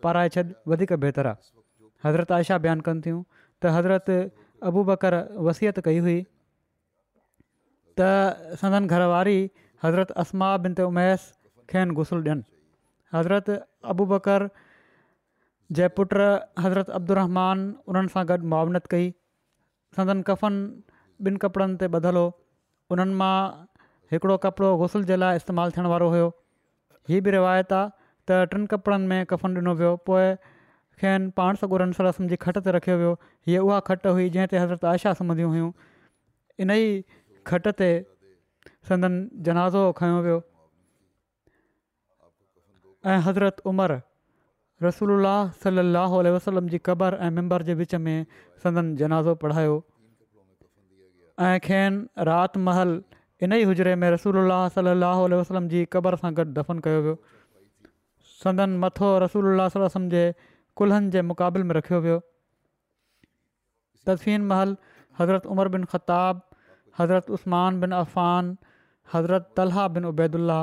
पाराए 0.04 0.30
छॾ 0.36 0.44
वधीक 0.72 0.94
बहितरु 0.94 1.30
आहे 1.30 1.42
हज़रत 2.06 2.32
आयशा 2.38 2.58
बयानु 2.66 2.82
कनि 2.88 3.02
थियूं 3.06 3.22
त 3.62 3.66
हज़रत 3.78 4.10
अबू 4.72 4.84
बकर 4.90 5.14
वसियत 5.50 5.80
कई 5.88 5.98
हुई 6.08 6.18
त 8.02 8.10
संदन 8.62 8.88
घरवारी 8.88 9.38
हज़रत 9.86 10.12
असमा 10.26 10.50
बिन 10.66 10.74
ते 10.74 10.84
उमैश 10.90 11.30
खेनि 11.74 11.94
गुसुलु 12.02 12.22
ॾियनि 12.30 12.44
हज़रत 13.16 13.50
अबू 13.94 14.06
बकर 14.14 14.50
जे 15.78 15.88
पुट 16.00 16.14
हज़रत 16.66 16.90
अब्दुर 16.98 17.20
उन्हनि 17.28 18.08
सां 18.16 18.26
गॾु 18.32 18.50
मावनत 18.56 18.88
कई 18.96 19.14
संदन 20.00 20.22
कफ़न 20.30 20.60
ॿिनि 21.22 21.38
कपिड़नि 21.42 21.76
ते 21.82 21.86
ॿधलु 21.98 22.20
हो 22.26 22.96
उन्हनि 22.96 23.14
मां 23.22 23.34
हिकिड़ो 24.14 24.38
कपिड़ो 24.46 24.70
गुसल 24.82 25.04
जे 25.10 25.16
लाइ 25.22 25.36
इस्तेमालु 25.42 25.72
थियण 25.78 25.86
वारो 25.94 26.10
हुयो 26.14 26.28
हीअ 27.10 27.22
बि 27.28 27.32
रिवायत 27.38 27.74
आहे 27.74 27.90
त 28.28 28.48
टिनि 28.54 28.68
कपिड़नि 28.74 29.08
में 29.14 29.20
कफ़न 29.34 29.58
ॾिनो 29.62 29.74
वियो 29.82 29.94
पोइ 30.10 30.28
खेनि 31.04 31.32
पाण 31.38 31.92
सरसम 32.00 32.28
जी 32.32 32.36
खट 32.46 32.58
ते 32.68 32.72
रखियो 32.78 32.98
वियो 33.04 33.14
हीअ 33.48 33.62
उहा 33.70 33.80
खट 33.92 34.08
हुई 34.14 34.30
जंहिं 34.36 34.48
ते 34.54 34.58
हज़रत 34.64 34.86
आयशा 34.94 35.14
सुम्हंदियूं 35.22 35.50
हुयूं 35.52 35.72
इन 36.66 36.72
ई 36.72 37.04
खट 37.52 37.68
ते 37.82 37.90
संदन 38.90 39.18
जनाज़ो 39.48 39.84
खयो 40.02 40.20
वियो 40.28 40.40
ऐं 43.14 43.18
हज़रत 43.30 43.64
उमर 43.72 43.96
रसूल 44.88 45.26
सलाहु 45.64 46.22
वसलम 46.38 46.70
जी 46.70 46.78
क़बर 46.88 47.18
ऐं 47.28 47.32
मेम्बर 47.40 47.64
जे 47.70 47.74
विच 47.82 47.96
में 48.06 48.16
संदन 48.64 48.96
जनाज़ो 49.02 49.36
पढ़ायो 49.44 49.76
ऐं 51.42 51.60
खेन 51.60 52.08
महल 52.64 53.02
इन 53.44 53.54
ई 53.54 53.64
हुजरे 53.70 53.94
में 54.02 54.10
रसूल 54.12 54.36
अलाह 54.44 54.68
सलाहु 54.76 55.24
वसलम 55.32 55.68
जी 55.72 55.86
क़बर 55.94 56.16
सां 56.24 56.32
गॾु 56.36 56.46
दफ़न 56.58 56.80
कयो 56.88 57.02
वियो 57.08 57.16
संदन 58.44 58.78
मथो 58.84 59.10
रसूल 59.24 59.48
अलाह 59.54 59.72
वसलम 59.86 60.08
जे 60.14 60.22
कुल्हनि 60.82 61.10
जे 61.16 61.22
मुक़ाबले 61.32 61.64
में 61.72 61.76
रखियो 61.80 62.00
वियो 62.06 62.20
तदफ़ीन 64.10 64.48
महल 64.52 64.76
हज़रत 65.20 65.46
उमर 65.56 65.68
बिन 65.76 65.84
ख़ताब 65.96 66.44
हज़रत 67.00 67.30
उस्मान 67.40 67.80
बिन 67.82 67.98
अफ़ान 68.02 68.56
हज़रत 69.14 69.50
तलह 69.60 69.88
बिन 69.98 70.06
उबैदुल्ला 70.14 70.62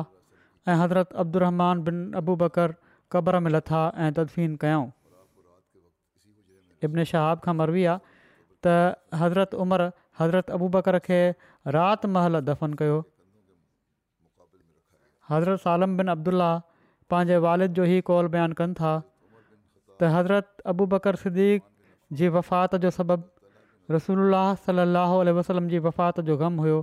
ऐं 0.69 0.77
हज़रत 0.85 1.13
अब्दुरमान 1.25 1.83
बिन 1.91 2.01
अबू 2.23 2.37
बकर 2.45 2.75
क़बर 3.13 3.39
में 3.47 3.51
लथा 3.59 3.83
ऐं 4.07 4.13
तदफीन 4.21 4.57
कयऊं 4.65 4.89
इब्न 6.89 7.05
शहाब 7.13 7.41
खां 7.47 7.55
मरवी 7.63 7.85
आहे 7.95 8.21
त 8.67 8.77
हज़रत 9.25 9.55
उमर 9.65 9.91
हज़रत 10.21 10.51
अबू 10.57 10.69
बकर 10.77 10.99
खे 11.09 11.19
रातिमहल 11.77 12.41
दफ़न 12.49 12.75
कयो 12.83 12.97
हज़रत 15.33 15.69
सालम 15.69 15.97
बिन 16.03 16.51
والد 17.13 17.29
جو 17.29 17.41
वारिद 17.43 17.73
जो 17.77 17.85
ई 17.85 18.01
कौल 18.09 18.27
बयानु 18.35 18.55
कनि 18.61 18.75
حضرت 18.83 20.01
त 20.01 20.11
हज़रत 20.17 20.67
अबू 20.73 20.87
बकर 20.97 21.17
सिदीक 21.23 21.63
जी 22.21 22.29
वफ़ात 22.37 22.77
जो 22.85 22.91
सबबु 22.99 23.95
रसूल 23.95 24.41
सलाहु 24.67 25.17
उल 25.23 25.29
वसलम 25.39 25.67
जी 25.73 25.79
वफ़ात 25.87 26.21
जो 26.29 26.37
ग़म 26.43 26.59
हुओ 26.67 26.77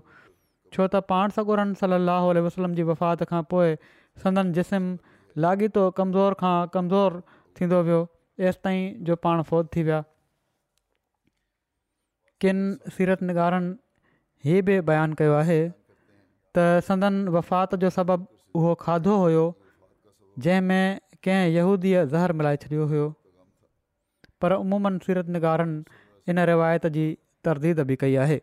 छो 0.74 0.88
त 0.88 1.04
पाण 1.14 1.36
सगुरनि 1.38 1.80
सलाहु 1.84 2.34
आल 2.34 2.44
वसलम 2.50 2.76
जी 2.82 2.88
वफ़ात 2.92 3.24
खां 3.32 3.42
पोइ 3.54 3.80
संदन 4.26 4.52
जिस्म 4.60 5.40
लाॻीतो 5.46 5.88
कमज़ोर 6.02 6.38
खां 6.44 6.58
कमज़ोरु 6.76 7.24
थींदो 7.62 7.82
वियो 7.90 8.02
एसि 8.52 8.64
ताईं 8.68 8.86
जो 9.12 9.20
पाण 9.28 9.42
फ़ौत 9.54 9.74
थी 9.78 9.88
विया 9.90 10.04
किनि 12.44 12.92
सीरत 12.96 13.22
निगारनि 13.30 13.72
हीउ 14.48 14.64
बि 14.66 14.74
बयानु 14.88 15.18
कयो 15.22 15.34
आहे 15.44 15.60
त 16.58 16.66
संदनि 16.90 17.30
वफ़ात 17.36 17.76
जो 17.84 17.90
सबबु 17.98 18.26
उहो 18.60 18.74
खाधो 18.84 19.16
हुयो 19.24 19.46
जंहिंमें 20.46 21.00
कंहिं 21.28 21.54
यूदीअ 21.58 22.04
ज़हर 22.14 22.32
मिलाए 22.42 22.58
छॾियो 22.66 22.86
हुयो 22.92 23.08
पर 24.44 24.52
अमूमनि 24.58 25.00
सीरतनगारनि 25.06 26.02
इन 26.32 26.44
रिवायत 26.52 26.86
जी 27.00 27.08
तरदीद 27.48 27.82
बि 27.92 27.96
कई 28.04 28.16
आहे 28.26 28.40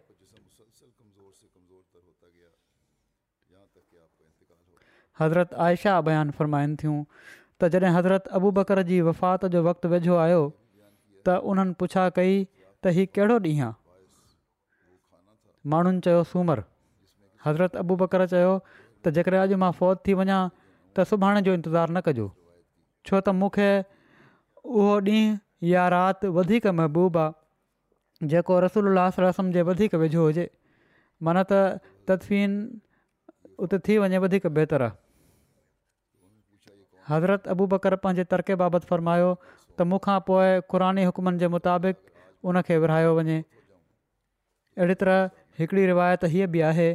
हज़रत 5.21 5.55
आयशा 5.69 5.95
बयानु 6.11 6.37
फ़रमाइनि 6.41 6.77
थियूं 6.83 6.99
त 7.61 7.71
जॾहिं 7.77 7.93
हज़रत 8.01 8.25
अबू 8.41 8.49
बकर 8.59 8.83
जी 8.91 9.01
वफ़ात 9.13 9.47
जो 9.55 9.63
वक़्तु 9.71 9.87
वेझो 9.97 10.19
आयो 10.27 10.43
त 11.27 11.41
उन्हनि 11.53 11.79
पुछा 11.83 12.09
कई 12.21 12.35
त 12.45 12.97
हीउ 12.97 13.07
कहिड़ो 13.19 13.37
ॾींहुं 13.39 13.67
आहे 13.69 13.73
माण्हुनि 15.73 16.01
चयो 16.05 16.23
सूमरु 16.31 16.63
हज़रत 17.47 17.77
अबू 17.83 17.95
बकर 18.03 18.23
चयो 18.33 18.51
त 19.05 19.13
जेकॾहिं 19.17 19.39
अॼु 19.45 19.59
मां 19.63 19.71
फ़ौत 19.79 20.01
थी 20.07 20.13
वञा 20.21 20.39
त 20.97 21.07
सुभाणे 21.11 21.41
जो 21.47 21.53
इंतज़ारु 21.59 21.93
न 21.95 22.01
कजो 22.09 22.27
छो 23.09 23.21
त 23.29 23.33
मूंखे 23.43 23.69
उहो 24.65 24.97
ॾींहुं 25.09 25.31
या 25.71 25.85
राति 25.95 26.31
वधीक 26.39 26.67
महबूबु 26.81 27.19
आहे 27.25 28.29
जेको 28.33 28.59
रसोल्लास 28.65 29.21
रसम 29.25 29.49
जे 29.57 29.63
वधीक 29.69 29.95
वेझो 30.05 30.25
हुजे 30.27 30.45
माना 31.29 31.45
त 31.53 31.61
तदफ़न 32.11 32.59
उते 33.65 33.79
थी 33.87 33.97
वञे 34.05 34.19
वधीक 34.27 34.47
बहितरु 34.59 34.89
आहे 34.89 34.99
हज़रत 37.13 37.49
अबू 37.55 37.67
बकर 37.77 37.97
पंहिंजे 38.05 38.25
तरक़े 38.35 38.55
बाबति 38.65 38.89
फ़र्मायो 38.93 39.33
त 39.47 39.89
मूंखां 39.93 40.19
पोइ 40.29 40.55
क़ुरानी 40.75 41.07
हुकमनि 41.09 41.43
जे 41.45 41.51
मुताबिक़ 41.57 41.99
उनखे 42.53 42.79
विरायो 42.85 43.13
वञे 43.21 43.37
अहिड़ी 44.77 44.97
तरह 45.05 45.41
हिकिड़ी 45.59 45.85
रिवायत 45.87 46.25
हीअ 46.35 46.47
बि 46.55 46.61
आहे 46.69 46.87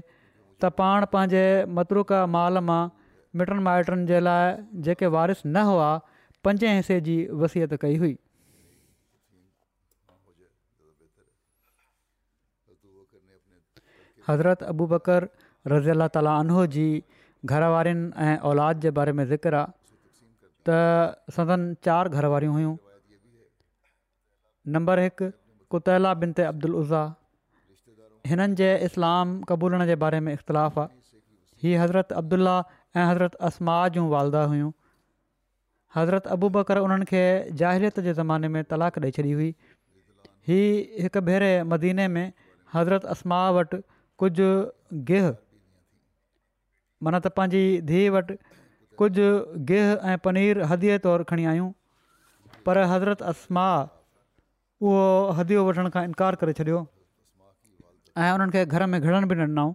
त 0.61 0.69
पाण 0.79 1.05
पंहिंजे 1.11 1.43
मतरक 1.75 2.11
माल 2.35 2.57
मां 2.69 2.79
मिटनि 3.41 3.63
माइटनि 3.67 4.05
जे 4.11 4.19
लाइ 4.27 4.55
जेके 4.87 5.05
वारिस 5.15 5.43
न 5.45 5.63
हुआ 5.69 5.89
पंजे 6.47 6.73
हिसे 6.77 6.99
जी 7.07 7.15
वसियत 7.43 7.73
कई 7.83 7.95
हुई 8.03 8.17
हज़रत 14.27 14.63
अबू 14.73 14.85
बकर 14.95 15.25
रज़ी 15.73 15.89
अला 15.97 16.07
ताला 16.15 16.33
अनो 16.41 16.65
जी 16.73 16.87
घर 17.53 17.63
वारनि 17.75 18.33
औलाद 18.51 18.81
जे 18.87 18.91
बारे 18.99 19.11
में 19.19 19.23
ज़िक्र 19.31 19.63
त 20.69 20.79
सदन 21.37 21.63
चार 21.87 22.09
घर 22.17 22.25
वारियूं 22.33 22.53
हुइयूं 22.57 22.73
नंबर 24.75 24.99
हिकु 25.05 25.29
कुतैला 25.75 26.13
बिनते 26.25 26.43
अब्दुल 26.51 26.75
उज़ा 26.83 27.01
हिननि 28.29 28.55
जे 28.61 28.69
इस्लाम 28.87 29.27
क़बूल 29.49 29.73
जे 29.89 29.95
बारे 30.03 30.19
में 30.25 30.31
इख़्तिलाफ़ु 30.33 30.79
आहे 30.81 30.89
हीअ 31.63 31.79
हज़रत 31.83 32.11
अब्दुल्ला 32.21 32.55
ऐं 32.97 33.05
हज़रत 33.11 33.35
असमा 33.49 33.77
जूं 33.95 34.03
वालदा 34.13 34.43
हुयूं 34.51 34.67
हज़रत 35.95 36.27
अबूबकर 36.35 36.77
उन्हनि 36.87 37.05
खे 37.11 37.21
ज़ाहिरियत 37.61 37.99
जे 38.07 38.13
ज़माने 38.19 38.47
में 38.55 38.63
तलाक 38.73 38.99
ॾेई 39.05 39.11
छॾी 39.17 39.31
हुई 39.39 39.47
हीअ 40.51 40.99
हिकु 41.05 41.21
भेरे 41.29 41.51
मदीने 41.71 42.05
में 42.19 42.25
हज़रत 42.75 43.05
असमा 43.15 43.39
वटि 43.57 43.81
कुझु 44.25 44.49
गेह 45.09 45.25
माना 47.07 47.19
त 47.25 47.33
पंहिंजी 47.39 47.63
धीउ 47.93 48.13
वटि 48.17 48.35
कुझु 49.01 49.27
गेह 49.73 49.87
ऐं 50.11 50.17
पनीर 50.29 50.61
हदी 50.75 50.87
जे 50.93 50.97
तौरु 51.09 51.23
खणी 51.33 51.45
आहियूं 51.55 51.69
पर 52.69 52.83
हज़रत 52.95 53.21
असमा 53.35 53.67
उहो 54.85 55.01
हदि 55.41 55.55
वठण 55.71 55.93
खां 55.97 56.03
इनकार 56.11 56.41
करे 56.45 56.53
छॾियो 56.63 56.79
ऐं 58.17 58.31
उन्हनि 58.33 58.51
खे 58.51 58.65
घर 58.65 58.85
में 58.85 58.99
घिड़ण 59.01 59.25
बि 59.27 59.35
न 59.35 59.39
ॾिनऊं 59.45 59.73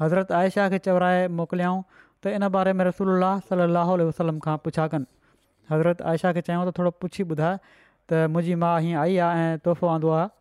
हज़रत 0.00 0.32
आयशा 0.38 0.68
खे 0.70 0.78
चवराए 0.86 1.26
मोकिलियाऊं 1.40 1.80
त 2.22 2.30
इन 2.38 2.48
बारे 2.54 2.72
में 2.78 2.84
रसूल 2.84 3.20
सलाह 3.50 3.92
वसलम 4.10 4.38
खां 4.46 4.56
पुछा 4.64 4.86
कनि 4.94 5.06
हज़रत 5.70 6.02
आयशा 6.12 6.32
खे 6.32 6.40
चयऊं 6.46 6.66
त 6.70 6.76
थोरो 6.78 6.90
पुछी 7.02 7.22
ॿुधाए 7.34 7.58
त 8.10 8.26
मुंहिंजी 8.34 8.54
माउ 8.62 8.78
हीअं 8.86 8.98
आई 9.02 9.16
आहे 9.28 9.44
ऐं 9.52 9.58
तोहफ़ो 9.66 9.86
आंदो 9.96 10.10
आहे 10.18 10.34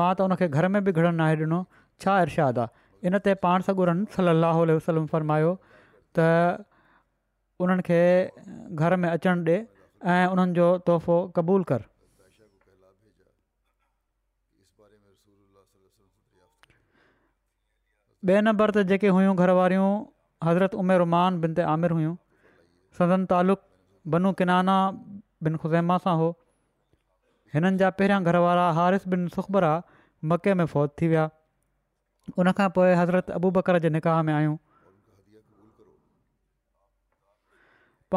मां 0.00 0.08
त 0.16 0.28
उनखे 0.28 0.48
घर 0.56 0.68
में 0.76 0.80
बि 0.88 0.92
घिड़ण 0.96 1.12
नाहे 1.20 1.36
ॾिनो 1.44 1.60
छा 2.04 2.16
इर्शादु 2.26 2.60
आहे 2.66 3.08
इन 3.10 3.18
ते 3.28 3.34
पाण 3.46 3.66
सां 3.68 3.76
गुड़नि 3.82 4.10
सल 4.16 4.34
अलाह 4.34 4.60
वसलम 4.72 5.06
फ़रमायो 5.14 5.54
त 6.18 6.30
उन्हनि 7.64 8.74
घर 8.82 8.96
में 9.04 9.08
अचणु 9.14 9.44
ॾिए 9.48 9.58
ऐं 10.16 10.22
उन्हनि 10.34 10.58
जो 10.60 10.68
तोहफ़ो 10.90 11.16
क़बूलु 11.38 11.64
कर 11.72 11.88
ॿिए 18.28 18.40
नंबर 18.46 18.70
ते 18.76 18.82
जेके 18.88 19.08
हुयूं 19.16 19.34
घर 19.42 19.50
वारियूं 19.58 19.84
हज़रत 20.46 20.74
उमिर 20.80 20.96
रुमान 21.02 21.38
बिन 21.44 21.54
ते 21.58 21.62
आमिर 21.74 21.92
हुयूं 21.98 22.14
सदन 22.98 23.22
बनू 24.14 24.32
किनाना 24.40 24.74
बिन 25.46 25.56
ख़ुज़ैमा 25.62 25.96
सां 26.06 26.12
हो 26.24 26.26
हिननि 27.54 27.78
जा 27.84 27.90
पहिरियां 28.00 28.24
घर 28.32 28.38
वारा 28.48 28.66
हारिस 28.80 29.06
बिन 29.14 29.24
सुखबरा 29.38 29.70
मके 30.34 30.54
में 30.60 30.64
फ़ौत 30.72 30.94
थी 31.02 31.08
विया 31.14 31.24
उनखां 32.44 32.68
पोइ 32.80 32.92
हज़रत 33.00 33.34
अबू 33.40 33.52
बकर 33.60 33.78
जे 33.86 33.92
निकाह 33.96 34.20
में 34.30 34.34
आहियूं 34.34 34.54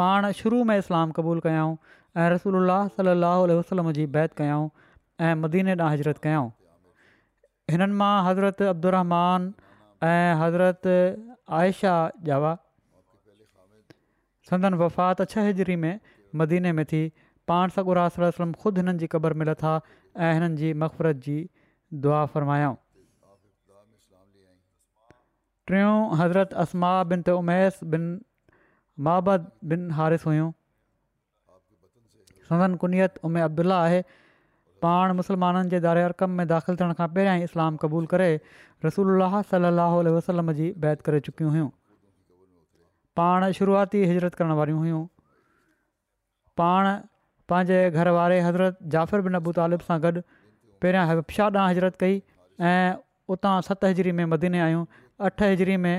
पाण 0.02 0.32
शुरू 0.44 0.64
में 0.72 0.78
इस्लाम 0.78 1.16
क़बूल 1.20 1.40
कयाऊं 1.50 1.76
ऐं 2.24 2.30
रसूल 2.38 2.62
सलाहु 3.00 3.50
वसलम 3.62 3.92
जी 4.00 4.06
बैत 4.20 4.38
कयाऊं 4.44 4.70
ऐं 5.30 5.34
मदीने 5.50 5.76
ॾांहुं 5.82 5.96
हज़रत 5.98 6.24
कयाऊं 6.30 6.56
हिननि 7.76 7.94
मां 8.06 8.13
हज़रत 8.32 8.72
अब्दुरमान 8.76 9.52
ऐं 10.04 10.36
हज़रत 10.39 10.88
आयशा 11.60 11.92
जावा 12.30 12.52
संदन 14.50 14.74
वफ़ात 14.82 15.22
छह 15.34 15.46
हिजरी 15.48 15.76
में 15.84 16.00
मदीने 16.42 16.72
में 16.80 16.84
थी 16.86 17.02
पाण 17.48 17.70
सगुरास 17.76 18.16
ख़ुदि 18.22 18.82
हिननि 18.82 18.98
जी 19.04 19.08
क़बर 19.13 19.34
मिलथ 19.42 19.63
आहे 19.72 20.28
ऐं 20.28 20.34
हिननि 20.34 20.58
जी 20.62 20.74
मक़फ़रत 20.84 21.22
जी 21.28 21.38
दुआ 22.06 22.26
फ़र्मायाऊं 22.34 22.76
टियों 25.72 25.96
हज़रत 26.24 26.54
असमा 26.66 26.92
बिन 27.12 27.22
ते 27.30 27.38
उमैस 27.44 27.80
बिन 27.96 28.10
महाबद 29.08 29.50
बिन 29.74 29.89
हारिस 30.00 30.26
हुयूं 30.32 30.50
संदन 32.52 32.76
कुनियत 32.84 33.20
उमे 33.30 33.42
अब्दुल्ला 33.42 33.80
आहे 33.84 34.02
पाण 34.84 35.12
मुस्लमाननि 35.15 35.69
जे 35.72 35.80
दारे 35.84 36.02
हरकम 36.04 36.30
में 36.38 36.41
दाख़िलु 36.48 36.78
थियण 36.80 36.93
खां 37.00 37.08
पहिरियां 37.15 37.38
ई 37.41 37.50
इस्लाम 37.50 37.76
رسول 37.86 38.08
करे 38.13 38.26
रसूल 38.86 39.12
अलाह 39.17 39.36
सलाहु 39.52 40.02
वसलम 40.15 40.52
जी 40.58 40.65
बैत 40.86 41.02
करे 41.10 41.19
चुकियूं 41.28 41.52
हुयूं 41.54 41.67
पाण 43.22 43.46
शुरूआती 43.62 44.04
हिजरत 44.12 44.36
करण 44.41 44.52
वारियूं 44.60 44.80
हुयूं 44.84 45.02
पाण 46.62 46.89
पंहिंजे 47.52 47.80
घर 48.02 48.10
वारे 48.19 48.39
हज़रत 48.50 48.82
जाफ़िर 48.96 49.24
बिन 49.28 49.39
अबू 49.41 49.54
तालिब 49.62 49.86
सां 49.89 50.00
गॾु 50.08 50.13
पहिरियां 50.19 51.24
शाह 51.39 51.54
ॾांहुं 51.56 51.67
हिजरत 51.76 51.98
कई 52.06 52.19
ऐं 52.74 52.93
उतां 53.36 53.56
सत 53.72 53.88
हिजरी 53.93 54.15
में 54.22 54.24
मदीने 54.38 54.63
आहियूं 54.69 54.84
अठ 55.30 55.48
हिजरी 55.52 55.78
में 55.89 55.96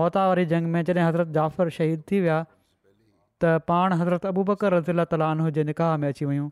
मोता 0.00 0.24
जंग 0.54 0.72
में 0.76 0.80
जॾहिं 0.88 1.04
हज़रत 1.12 1.36
जाफ़िर 1.40 1.74
शहीद 1.80 2.08
थी 2.12 2.20
विया 2.26 2.40
त 2.52 3.64
पाण 3.72 3.98
हज़रत 4.04 4.30
अबू 4.34 4.46
बकर 4.52 4.78
रज़ील 4.82 5.08
ताल 5.14 5.46
जे 5.60 5.66
निकाह 5.72 5.96
में 6.04 6.08
अची 6.14 6.28
वियूं 6.32 6.48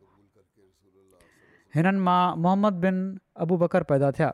हिननि 1.75 2.01
मां 2.07 2.21
मोहम्मद 2.43 2.75
बिन 2.83 2.97
अबू 3.45 3.55
बकर 3.63 3.83
पैदा 3.93 4.11
थिया 4.19 4.31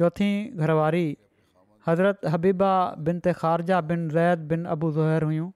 चौथीं 0.00 0.34
घरवारी 0.64 1.06
हज़रत 1.86 2.20
हबीबा 2.34 2.68
बिन 3.06 3.18
ते 3.26 3.32
ख़ारजा 3.40 3.80
बिन 3.88 4.04
ज़ैद 4.16 4.46
बिन 4.52 4.66
अबू 4.76 4.90
ज़हर 5.00 5.28
हुयूं 5.30 5.48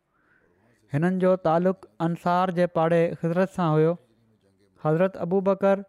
हिननि 0.94 1.20
जो 1.24 1.36
तालुक़ु 1.46 1.90
अंसार 2.08 2.54
जे 2.58 2.66
पाड़े 2.78 3.00
हज़रत 3.22 3.54
सां 3.58 3.68
हुयो 3.76 3.92
हज़रत 4.86 5.22
अबू 5.28 5.40
बकर 5.50 5.84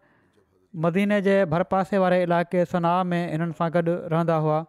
मदीने 0.87 1.19
जे 1.29 1.35
भर 1.55 1.63
पासे 1.75 2.01
वारे 2.05 2.21
इलाइक़े 2.29 2.65
सनाह 2.75 3.01
में 3.13 3.21
हिननि 3.21 3.59
सां 3.61 3.69
गॾु 3.77 3.85
रहंदा 4.15 4.39
हुआ 4.45 4.61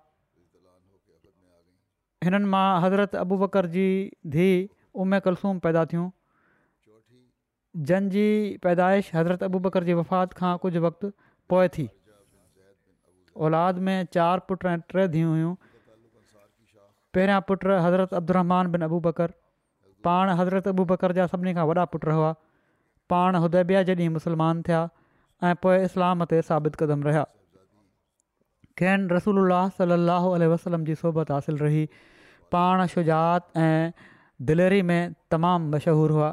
हिननि 2.28 2.52
मां 2.56 2.66
हज़रत 2.86 3.20
अबू 3.26 3.40
बकर 3.44 3.70
जी 3.76 3.88
धीउ 4.36 5.02
उमे 5.06 5.20
कलसूम 5.28 5.60
पैदा 5.66 5.84
थियूं 5.94 6.08
जनजी 7.88 8.28
पैदाइश 8.66 9.10
हज़रत 9.14 9.42
अबू 9.46 9.58
बकर 9.66 9.84
जी 9.88 9.94
वफ़ात 9.98 10.32
खां 10.40 10.52
कुझु 10.64 10.80
वक़्तु 10.84 11.10
पोइ 11.52 11.68
थी 11.76 11.88
औलाद 13.48 13.78
में 13.88 13.96
चारि 14.16 14.42
पुट 14.48 14.64
ऐं 14.70 14.76
टे 14.92 15.06
धीउ 15.14 15.28
हुयूं 15.30 15.52
पहिरियां 17.16 17.40
पुटु 17.50 17.76
حضرت 17.84 18.14
अब्दुरमान 18.20 18.70
बिन 18.72 18.82
अबू 18.86 18.98
बकर 19.08 19.32
पाण 20.06 20.30
हज़रत 20.40 20.66
अबू 20.74 20.84
बकर 20.94 21.12
जा 21.20 21.26
सभिनी 21.34 21.54
खां 21.60 21.66
वॾा 21.72 21.84
पुट 21.94 22.08
हुआ 22.14 22.32
पाण 23.14 23.36
उदयबिया 23.50 23.82
जे 23.90 23.94
ॾींहुं 24.00 24.12
मुस्लमान 24.18 24.62
थिया 24.70 24.84
اسلام 25.42 25.62
पोइ 25.62 25.86
ثابت 25.94 26.34
قدم 26.34 26.46
साबित 26.48 26.76
क़दमु 26.82 27.04
رسول 27.06 27.24
कैन 28.80 29.06
रसूल 29.10 29.52
सलाहु 29.78 30.32
आल 30.38 30.42
وسلم 30.54 30.84
जी 30.90 30.94
صحبت 31.04 31.30
حاصل 31.30 31.56
रही 31.64 31.86
पाण 32.52 32.86
شجاعت 32.96 33.56
ऐं 33.58 33.92
दिलेरी 34.50 34.82
में 34.90 35.14
तमामु 35.30 35.70
मशहूरु 35.76 36.28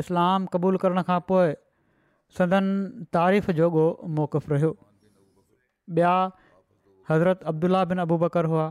इस्लाम 0.00 0.46
क़बूल 0.54 0.76
करण 0.84 1.02
खां 1.10 1.18
पोइ 1.30 1.52
सदन 2.38 2.68
तारीफ़ 3.16 3.56
जोॻो 3.60 3.86
मौक़ु 4.18 4.52
रहियो 4.54 4.70
ॿिया 5.94 6.10
हज़रत 7.10 7.42
अब्दुला 7.52 7.84
बिन 7.92 8.02
अबू 8.04 8.16
बकर 8.22 8.44
हुआ 8.52 8.66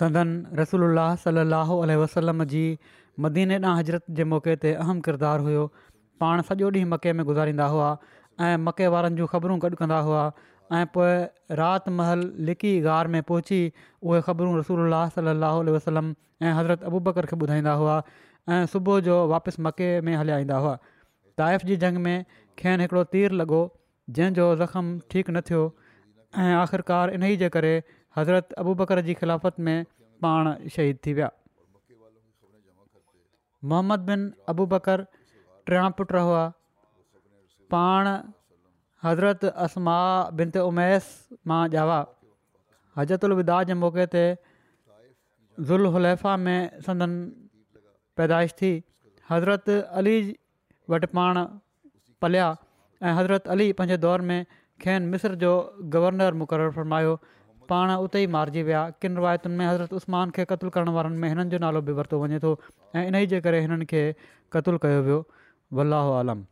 सदन 0.00 0.32
रसूल 0.62 1.02
सल 1.26 1.42
अल 1.46 1.96
वसलम 2.02 2.44
जी 2.54 2.62
मदीने 3.26 3.58
ॾांहुं 3.60 3.78
हज़रत 3.82 4.04
जे 4.20 4.24
मौक़े 4.34 4.56
ते 4.64 4.72
अहम 4.86 5.02
किरदारु 5.10 5.44
हुयो 5.50 5.66
पाण 6.24 6.42
सॼो 6.50 6.70
ॾींहुं 6.70 6.88
मके 6.96 7.12
में 7.20 7.24
गुज़ारींदा 7.28 7.66
हुआ 7.76 7.90
ऐं 8.46 8.56
मके 8.68 8.88
वारनि 8.96 9.20
जूं 9.22 9.26
ख़बरूं 9.36 9.58
गॾु 9.64 9.78
कंदा 9.82 9.98
हुआ 10.10 10.24
ऐं 10.78 10.84
पोइ 10.96 11.12
राति 11.60 11.90
महल 12.00 12.24
लिकी 12.48 12.72
गार 12.86 13.10
में 13.16 13.22
पहुची 13.32 13.60
उहे 14.02 14.20
ख़बरूं 14.28 14.58
रसूल 14.58 14.92
सल 15.16 15.34
अल 15.36 15.70
वसलम 15.76 16.14
ऐं 16.42 16.52
हज़रत 16.60 16.84
अबू 16.90 17.00
बकर 17.10 17.26
खे 17.32 17.38
ॿुधाईंदा 17.46 17.72
हुआ 17.82 17.98
ऐं 18.48 18.64
सुबुह 18.72 19.00
जो 19.00 19.14
वापसि 19.28 19.62
मके 19.62 19.88
में 20.06 20.14
हलिया 20.16 20.38
ईंदा 20.44 20.56
हुआ 20.58 20.76
ताइफ़ 21.40 21.62
जी 21.68 21.76
जंग 21.84 21.96
में 22.06 22.24
खेन 22.58 22.80
हिकिड़ो 22.80 23.02
तीर 23.16 23.32
लॻो 23.40 23.60
जंहिंजो 24.16 24.46
ज़ख़्म 24.60 24.98
ठीकु 25.10 25.32
न 25.32 25.40
थियो 25.48 25.62
ऐं 26.36 26.54
आख़िरकार 26.54 27.10
इन 27.16 27.22
ई 27.28 27.36
जे 27.42 27.48
करे 27.54 27.72
हज़रत 28.16 28.52
अबू 28.62 28.74
बकर 28.84 29.00
जी 29.06 29.14
ख़िलाफ़त 29.20 29.60
में 29.68 29.78
पाण 30.26 30.50
शहीद 30.76 30.98
थी 31.06 31.12
विया 31.18 31.30
मोहम्मद 33.72 34.00
बिन 34.10 34.26
अबू 34.54 34.66
बकर 34.76 35.06
टां 35.70 35.90
पुट 36.00 36.12
हुआ 36.16 36.42
पाण 37.76 38.08
हज़रत 39.06 39.44
असमा 39.68 39.98
बिन 40.40 40.50
ते 40.58 40.66
उमैस 40.72 41.08
मां 41.52 41.62
ॼावा 41.76 41.98
हज़रत 43.00 43.24
उलिदा 43.30 43.62
जे 43.72 43.78
मौके 43.84 44.06
ते 44.16 44.22
ज़ुल 45.70 45.86
हुलेफ़ा 45.96 46.36
में 46.44 46.84
संदनि 46.88 47.43
पैदाइश 48.18 48.52
थी 48.62 48.72
हज़रत 49.30 49.70
अली 50.00 50.16
वटि 50.90 51.06
पाण 51.18 51.40
पलिया 52.22 52.48
ऐं 53.02 53.12
हज़रत 53.18 53.48
अली 53.54 53.72
पंहिंजे 53.80 53.96
दौर 54.04 54.20
में 54.30 54.38
खेन 54.84 55.08
मिस्र 55.14 55.34
जो 55.44 55.52
गवर्नर 55.96 56.34
मुक़ररु 56.42 56.70
फर्मायो 56.78 57.16
पाण 57.72 57.90
उते 58.06 58.22
ई 58.22 58.26
मारिजी 58.36 58.62
विया 58.68 58.80
किन 59.02 59.14
रिवायतुनि 59.20 59.56
में 59.60 59.66
हज़रत 59.66 59.92
उस्मान 60.00 60.32
खे 60.38 60.44
क़तलु 60.52 60.70
करण 60.76 60.88
वारनि 60.98 61.20
में 61.24 61.28
हिननि 61.32 61.50
जो 61.56 61.58
नालो 61.66 61.80
बि 61.88 61.92
वरितो 62.00 62.20
वञे 62.22 62.40
थो 62.46 62.50
ऐं 62.96 63.06
इन 63.10 63.14
ई 63.22 63.30
जे 63.34 63.40
करे 63.48 63.60
हिननि 63.66 63.88
खे 63.94 64.02
क़तुलु 64.56 64.78
कयो 64.86 65.00
वियो 65.10 65.20
अलाहु 65.86 66.12
आलम 66.20 66.44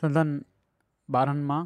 सदनि 0.05 0.41
ॿारनि 1.23 1.45
मां 1.51 1.61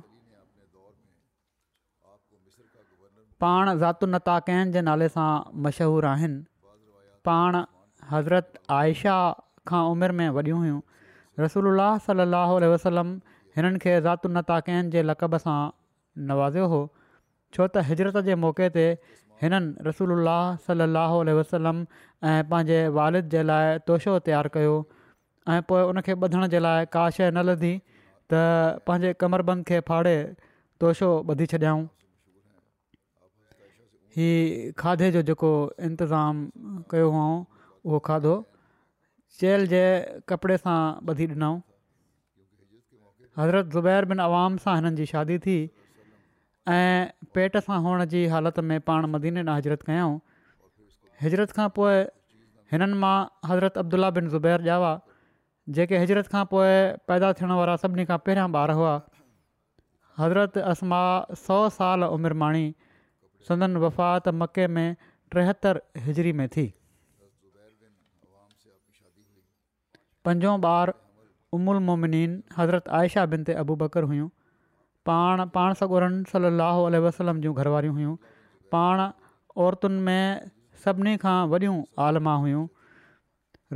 पाण 3.43 3.69
ज़ातताकैन 3.83 4.73
जे 4.73 4.81
नाले 4.89 5.07
सां 5.13 5.29
मशहूरु 5.67 6.07
आहिनि 6.07 6.39
पाण 7.29 7.57
हज़रत 8.11 8.59
आयशा 8.79 9.15
खां 9.71 9.81
उमिरि 9.93 10.17
में 10.19 10.29
वॾियूं 10.39 10.57
हुयूं 10.65 10.81
रसूल 11.45 11.69
सल 12.09 12.23
लहल 12.35 12.67
वसलम 12.73 13.13
हिननि 13.59 13.79
खे 13.85 13.95
ज़ातुनिताक़न 14.07 14.91
जे 14.97 15.05
लक़ब 15.11 15.37
सां 15.45 15.55
नवाज़ियो 16.33 16.67
हो 16.75 16.81
छो 17.57 17.69
त 17.69 17.85
हिजरत 17.91 18.19
जे 18.29 18.37
मौक़े 18.45 18.69
ते 18.77 18.85
हिननि 19.45 19.87
रसूल 19.89 20.13
सल 20.67 20.85
लहल 20.99 21.31
वसलम 21.41 21.81
ऐं 22.33 22.35
पंहिंजे 22.53 22.81
वारिद 22.99 23.31
जे 23.37 23.47
लाइ 23.53 23.79
तोशो 23.93 24.19
तयारु 24.29 24.51
कयो 24.59 24.75
ऐं 25.55 25.59
पोइ 25.73 25.87
उनखे 25.95 26.19
ॿधण 26.29 26.51
जे 26.57 26.61
लाइ 26.69 26.91
का 26.99 27.07
शइ 27.21 27.31
न 27.33 27.47
लधी 27.51 27.73
त 27.87 28.43
पंहिंजे 28.91 29.15
कमरबंद 29.25 29.67
खे 29.73 29.81
फाड़े 29.93 30.15
तोशो 30.85 31.11
ॿधी 31.37 31.49
छॾियाऊं 31.55 31.89
हीअ 34.15 34.73
खाधे 34.83 35.11
जो 35.15 35.21
जेको 35.29 35.49
इंतज़ाम 35.89 36.83
कयो 36.91 37.11
हुओ 37.17 37.29
उहो 37.87 37.99
खाधो 38.07 38.33
चेल्हि 39.43 39.67
जे 39.73 39.83
कपिड़े 40.33 40.57
सां 40.63 40.79
ॿधी 41.13 41.27
ॾिनऊं 41.35 41.55
हज़रत 43.41 43.69
ज़ुबैर 43.75 44.05
बिन 44.15 44.21
आवाम 44.27 44.57
सां 44.65 44.75
हिननि 44.79 44.97
जी 45.03 45.07
शादी 45.13 45.37
थी 45.45 45.55
ऐं 46.79 47.31
पेट 47.37 47.57
सां 47.69 47.79
हुअण 47.87 48.05
जी 48.17 48.25
हालति 48.35 48.65
में 48.73 48.81
पाण 48.91 49.07
मदीने 49.15 49.43
न 49.45 49.55
हजरत 49.61 49.87
कयाऊं 49.93 50.19
हिजरत 51.23 51.55
खां 51.61 51.69
पोइ 51.79 52.03
हिननि 52.75 52.99
मां 53.07 53.15
हज़रत 53.53 53.79
अब्दुला 53.87 54.11
बिन 54.21 54.29
ज़ुबैर 54.37 54.67
ॾावा 54.81 54.93
जेके 55.79 56.03
हिजरत 56.09 56.33
खां 56.37 56.45
पोइ 56.57 56.75
पैदा 57.13 57.33
थियण 57.43 57.55
वारा 57.63 57.77
सभिनी 57.87 58.11
खां 58.13 58.19
पहिरियां 58.27 58.51
ॿार 58.61 58.77
हुआ 58.83 58.93
हज़रत 60.25 60.59
असमा 60.77 61.03
सौ 61.49 61.61
साल 61.81 62.11
उमिरि 62.13 62.41
माणी 62.47 62.69
संदन 63.49 63.77
वफ़ात 63.85 64.29
मके 64.43 64.67
में 64.77 64.87
टेहतरि 65.35 66.01
हिजरी 66.07 66.33
में 66.41 66.47
थी 66.57 66.65
पंजो 70.25 70.57
ॿारु 70.73 70.93
उमुलमोमिन 71.57 72.43
हज़रत 72.59 72.89
आयशा 73.03 74.35
سگورن 75.81 76.23
صلی 76.33 76.47
اللہ 76.47 76.63
علیہ 76.87 76.99
وسلم 77.01 77.41
جو 77.41 77.53
گھر 77.53 77.67
सलाहु 77.67 77.91
वसलम 77.93 78.17
जूं 78.17 79.09
عورتن 79.57 79.93
میں 79.93 80.35
سبنی 80.85 81.15
औरतुनि 81.15 81.55
में 81.55 81.55
सभिनी 81.55 82.53
खां 82.55 82.67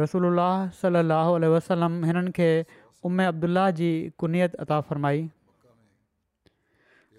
رسول 0.02 0.24
اللہ 0.26 0.64
صلی 0.80 0.98
اللہ 0.98 1.26
علیہ 1.38 1.48
وسلم 1.48 2.04
हिननि 2.04 2.32
کے 2.34 2.62
ام 3.06 3.20
عبداللہ 3.20 3.70
جی 3.76 3.90
کنیت 4.18 4.60
عطا 4.60 4.80
فرمائی 4.88 5.26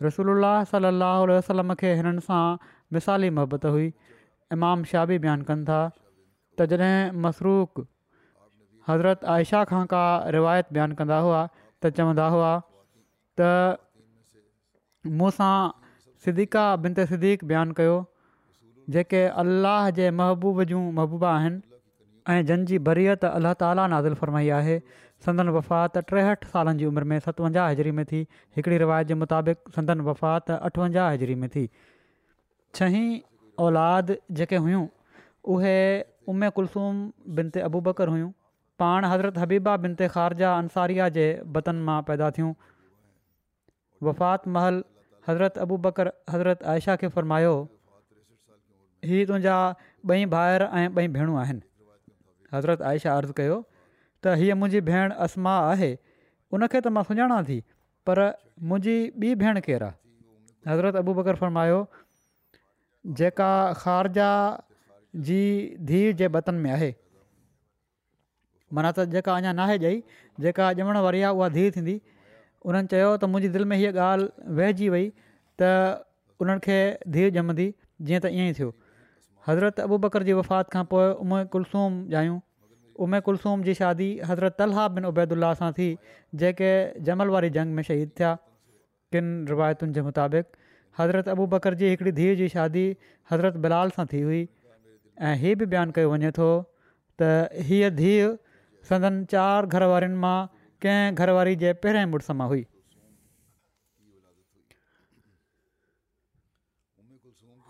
रसूल 0.04 0.30
अला 0.36 0.54
सलाहु 0.72 1.28
वसलम 1.30 1.74
खे 1.82 1.92
हिननि 2.00 2.22
सां 2.28 2.44
मिसाली 2.96 3.30
मोहबत 3.38 3.66
हुई 3.76 3.88
इमाम 4.56 4.84
शाह 4.92 5.06
बि 5.12 5.18
बयानु 5.26 5.44
कनि 5.50 5.64
था 5.70 5.78
त 6.58 6.68
जॾहिं 6.74 7.12
मसरूक 7.26 7.84
हज़रत 8.90 9.24
आयशा 9.36 9.64
खां 9.72 9.84
का 9.94 10.02
रिवायत 10.38 10.74
बयानु 10.78 10.96
कंदा 11.02 11.20
हुआ 11.28 11.40
त 11.52 11.94
चवंदा 12.00 12.28
हुआ 12.36 12.52
त 13.40 15.12
मूं 15.22 15.32
सां 15.40 15.54
सिदीका 16.26 16.66
बिनत 16.84 17.00
सिदिक 17.14 17.48
बयानु 17.54 17.80
कयो 17.80 17.96
जेके 18.98 19.24
अलाह 19.44 19.90
जे 20.02 20.12
महबूब 20.20 20.64
जूं 20.74 20.84
महबूबा 21.00 21.32
आहिनि 21.38 21.62
ऐं 22.34 22.42
जंहिंजी 22.52 22.78
बरियत 22.90 23.26
अलाह 23.32 23.54
ताला 23.64 23.88
नाज़िल 23.96 24.14
फरमाई 24.24 24.50
आहे 24.60 24.78
संदन 25.26 25.50
वफ़ात 25.56 25.98
टेहठि 26.10 26.48
सालनि 26.56 26.80
जी 26.80 26.86
उमिरि 26.90 27.08
में 27.12 27.20
सतवंजाह 27.28 27.70
हज़री 27.72 27.92
में 28.00 28.04
थी 28.12 28.20
हिकिड़ी 28.58 28.78
रिवायत 28.84 29.08
जे 29.12 29.16
मुताबिक़ 29.22 29.72
संदन 29.78 30.02
वफात, 30.10 30.52
अठवंजाह 30.68 31.12
हज़री 31.12 31.36
में 31.42 31.50
थी 31.56 31.70
छहीं 32.76 33.22
औलाद 33.68 34.16
जेके 34.40 34.60
हुयूं 34.68 34.88
उहे 35.56 35.80
उमे 36.34 36.50
कुलसूम 36.62 37.02
बिनते 37.42 37.64
अबू 37.72 37.82
बकर 37.90 38.14
हुयूं 38.16 38.30
पाण 38.84 39.06
हज़रत 39.14 39.38
हबीबा 39.46 39.76
बिनति 39.86 40.08
ख़ारजा 40.14 40.54
अंसारिया 40.64 41.10
जे 41.20 41.26
बतन 41.60 41.82
मां 41.92 42.00
पैदा 42.10 42.30
थियूं 42.40 42.54
वफ़ात 44.10 44.48
महल 44.58 44.82
हज़रत 45.28 45.58
अबू 45.68 45.78
बकर 45.90 46.12
हज़रत 46.34 46.64
आयशा 46.74 46.96
खे 47.04 47.14
फ़र्मायो 47.20 47.54
हीअ 49.12 49.28
तुंहिंजा 49.30 49.56
ॿई 50.14 50.26
भाहिरि 50.36 50.68
ऐं 50.82 50.86
ॿई 51.04 51.08
भेणूं 51.20 51.38
आहिनि 51.44 51.70
हज़रत 52.56 52.84
आयशा 52.92 53.16
अर्ज़ु 53.22 53.60
त 54.26 54.34
हीअ 54.42 54.54
मुंहिंजी 54.60 54.80
भेण 54.90 55.12
असमा 55.26 55.56
आहे 55.72 55.90
उनखे 56.58 56.80
त 56.86 56.94
मां 56.98 57.04
सुञाणा 57.08 57.42
थी 57.48 57.60
पर 58.08 58.22
मुंहिंजी 58.72 58.98
ॿी 59.22 59.34
भेण 59.42 59.60
केरु 59.66 59.86
आहे 59.90 60.72
हज़रत 60.72 60.96
अबू 61.02 61.14
बकर 61.20 61.36
फर्मायो 61.42 61.84
जेका 63.18 63.50
ख़ारजा 63.82 64.30
जी 65.28 65.42
धीउ 65.92 66.12
जे 66.22 66.28
बतन 66.38 66.56
में 66.64 66.72
आहे 66.78 66.92
माना 68.78 68.92
त 69.00 69.06
जेका 69.16 69.36
अञा 69.42 69.52
नाहे 69.60 69.78
ॼई 69.84 70.00
जेका 70.46 70.70
ॼमण 70.82 70.98
वारी 71.08 71.22
आहे 71.24 71.40
उहा 71.42 71.48
धीउ 71.58 71.74
थींदी 71.76 71.98
उन्हनि 72.70 72.88
चयो 72.96 73.12
त 73.24 73.30
मुंहिंजी 73.34 73.54
दिलि 73.58 73.68
में 73.74 73.78
हीअ 73.82 73.92
ॻाल्हि 73.96 74.30
वहिजी 74.62 74.88
वई 74.96 75.06
त 75.62 75.70
उन्हनि 76.46 76.64
खे 76.66 76.78
धीउ 77.18 77.30
ॼमंदी 77.42 77.68
जीअं 78.08 78.26
त 78.26 78.34
ईअं 78.40 78.50
ई 78.52 78.58
थियो 78.62 78.72
हज़रत 79.50 79.80
अबू 79.88 79.98
बकर 80.08 80.24
जी 80.32 80.40
वफ़ात 80.42 80.72
खां 80.76 80.84
पोइ 80.96 81.46
कुलसूम 81.56 82.02
ॼायूं 82.18 82.40
उमे 83.04 83.20
कुलसूम 83.28 83.64
जी 83.68 83.74
शादी 83.80 84.06
हज़रत 84.32 84.62
अलाह 84.66 84.88
बिनैदुल्ला 84.98 85.52
सां 85.62 85.72
थी 85.80 85.88
जेके 86.44 86.68
जमल 87.10 87.34
वारी 87.36 87.50
जंग 87.58 87.76
में 87.80 87.84
शहीद 87.90 88.12
थिया 88.20 88.30
किनि 89.16 89.34
रिवायतुनि 89.54 89.98
जे 89.98 90.02
मुताबिक़ 90.10 90.60
हज़रत 91.00 91.30
अबू 91.36 91.48
बकर 91.56 91.74
जी 91.82 91.90
हिकिड़ी 91.94 92.12
धीउ 92.22 92.36
जी 92.44 92.48
शादी 92.56 92.86
हज़रत 93.32 93.58
بلال 93.66 93.92
सां 93.98 94.06
थी 94.14 94.22
हुई 94.28 94.42
ऐं 95.30 95.34
हीअ 95.44 95.56
बि 95.64 95.68
बयानु 95.76 95.96
कयो 96.00 96.12
वञे 96.14 96.32
थो 96.38 96.48
त 97.22 97.66
हीअ 97.72 97.90
धीअ 98.00 98.30
संदन 98.92 99.20
चारि 99.34 99.72
घरवारियुनि 99.80 100.20
मां 100.26 100.38
कंहिं 100.86 101.20
घरवारी 101.24 101.56
जे 101.66 101.74
पहिरें 101.88 102.02
मुड़ुस 102.16 102.32
मां 102.44 102.48
हुई 102.54 102.64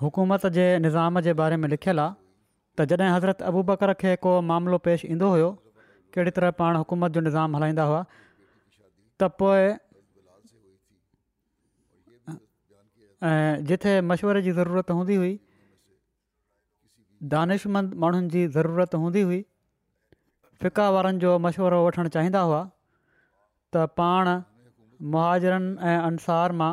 हुकूमत 0.06 0.46
जे 0.60 0.64
निज़ाम 0.86 1.20
जे 1.30 1.34
बारे 1.42 1.58
में 1.64 1.68
लिखियलु 1.74 2.02
आहे 2.06 2.25
त 2.80 2.86
जॾहिं 2.92 3.12
हज़रत 3.16 3.42
अबू 3.50 3.62
बकर 3.72 3.92
खे 4.04 4.12
को 4.28 4.32
मामिलो 4.52 4.78
पेश 4.88 5.04
ईंदो 5.14 5.28
हुयो 5.34 5.50
कहिड़ी 6.16 6.32
तरह 6.40 6.52
पाण 6.62 6.80
हुकूमत 6.82 7.14
जो 7.18 7.22
निज़ाम 7.28 7.56
हलाईंदा 7.58 7.84
हुआ 7.90 8.02
त 9.20 9.30
पोइ 9.42 9.68
जिथे 13.72 13.92
मशवरे 14.12 14.42
जी 14.48 14.54
ज़रूरत 14.60 14.92
हूंदी 15.00 15.16
हुई 15.24 15.34
दानिशमंद 17.36 17.96
माण्हुनि 18.06 18.30
जी 18.36 18.44
ज़रूरत 18.58 19.00
हूंदी 19.06 19.24
हुई 19.32 19.40
फिका 20.64 20.88
वारनि 20.98 21.24
जो 21.26 21.32
मशवरो 21.48 21.80
वठणु 21.86 22.12
चाहींदा 22.18 22.44
हुआ 22.50 22.60
त 22.72 23.88
पाण 24.02 24.34
मुहाजरनि 25.16 25.72
ऐं 25.94 25.98
अंसार 26.12 26.58
मां 26.64 26.72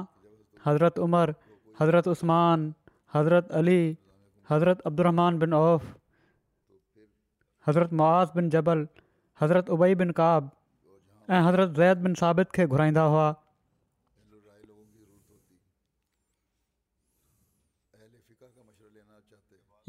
हज़रत 0.67 0.99
उमर 1.09 1.35
हज़रत 1.81 2.11
उस्मान 2.19 2.69
हज़रत 3.17 3.57
अली 3.63 3.79
حضرت 4.51 4.79
عبد 4.87 5.01
الرحمن 5.01 5.39
بن 5.39 5.53
عوف 5.55 5.83
حضرت 7.67 7.93
معاذ 8.01 8.33
بن 8.35 8.49
جبل 8.49 8.85
حضرت 9.41 9.71
عبائی 9.71 9.95
بن 10.01 10.13
قاب 10.21 10.49
حضرت 11.49 11.77
زید 11.77 11.97
بن 12.05 12.15
ثابت 12.21 12.51
کے 12.53 12.67
گھرایندہ 12.71 13.01
ہوا 13.15 13.33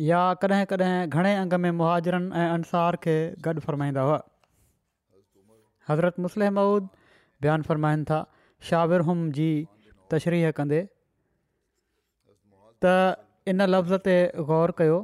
یا 0.03 0.21
کڑے 0.41 0.63
کڑے 0.69 0.85
گھنے 1.13 1.35
انگ 1.37 1.53
میں 1.61 1.71
مہاجرن 1.71 2.31
انصار 2.33 2.93
کے 3.01 3.17
گڈ 3.45 3.59
فرمائندا 3.65 4.03
ہوا 4.03 4.19
حضرت 5.89 6.17
مسلم 6.19 6.57
اوت 6.57 6.83
بیان 7.41 7.63
فرمائیں 7.67 8.03
تھا 8.07 8.23
شاور 8.69 9.01
جی 9.33 9.53
تشریح 10.09 10.49
کندے 10.55 10.83
تا 12.81 12.93
इन 13.51 13.62
लफ़्ज़ 13.65 13.95
ते 14.08 14.15
ग़ौर 14.49 14.71
कयो 14.79 14.99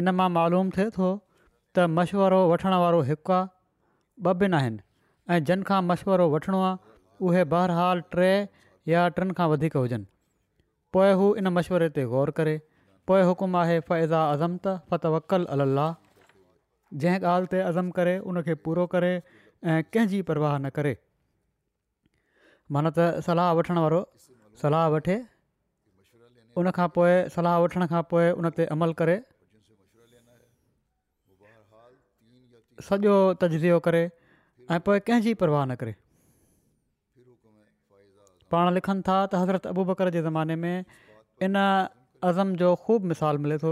इन 0.00 0.08
मां 0.20 0.28
मालूम 0.36 0.70
थिए 0.76 0.86
थो 0.96 1.10
त 1.10 1.84
मशिवरो 1.98 2.40
वठणु 2.52 2.78
वारो 2.84 3.00
हिकु 3.10 3.32
आहे 3.38 3.46
ॿ 4.32 4.40
ॿिनि 4.40 4.56
आहिनि 4.60 4.80
ऐं 5.34 5.38
जिन 5.50 5.62
खां 5.70 5.78
मशवरो 5.90 6.24
वठिणो 6.34 6.58
आहे 6.70 7.28
उहे 7.28 7.44
टे 8.16 8.30
या 8.92 9.04
टिनि 9.18 9.36
खां 9.40 9.46
वधीक 9.52 9.76
हुजनि 9.80 11.40
इन 11.42 11.46
मशवरे 11.60 11.88
ते 11.98 12.02
ग़ौर 12.16 12.30
करे 12.40 12.54
पोइ 13.10 13.22
हुकुम 13.30 13.56
आहे 13.62 13.78
फ़ैज़ा 13.80 14.26
अज़म 14.32 14.58
त 14.66 14.76
फ़त 14.90 15.50
अल्लाह 15.60 16.28
जंहिं 17.04 17.32
ॻाल्हि 17.36 17.54
ते 17.56 17.62
अज़म 17.70 17.90
करे 18.00 18.14
उनखे 18.32 18.54
पूरो 18.66 18.86
करे 18.96 19.12
ऐं 19.16 19.80
कंहिंजी 19.94 20.22
परवाह 20.32 20.56
न 20.62 20.74
करे 20.80 20.94
माना 22.76 22.94
त 22.98 23.26
सलाह 23.30 23.56
सलाह 24.60 24.84
वठे 24.94 25.14
उनखां 26.62 26.86
पोइ 26.96 27.12
सलाहु 27.34 27.62
वठण 27.64 27.84
खां 27.92 28.00
पोइ 28.12 28.24
उन 28.40 28.48
ते 28.58 28.66
अमल 28.76 28.90
करे 29.02 29.14
सॼो 32.88 33.14
तज्यो 33.44 33.78
करे 33.86 34.02
ऐं 34.76 34.78
पोइ 34.88 35.00
कंहिंजी 35.08 35.34
परवाह 35.44 35.64
न 35.66 35.74
करे 35.82 35.94
पाण 38.54 38.72
लिखनि 38.76 39.04
था 39.08 39.16
त 39.32 39.42
हज़रत 39.42 39.66
अबू 39.72 39.84
बकर 39.90 40.10
जे 40.16 40.22
ज़माने 40.26 40.56
में 40.64 40.84
इन 41.48 41.58
अज़म 42.30 42.52
जो 42.62 42.72
ख़ूब 42.86 43.04
मिसाल 43.12 43.38
मिले 43.44 43.58
थो 43.64 43.70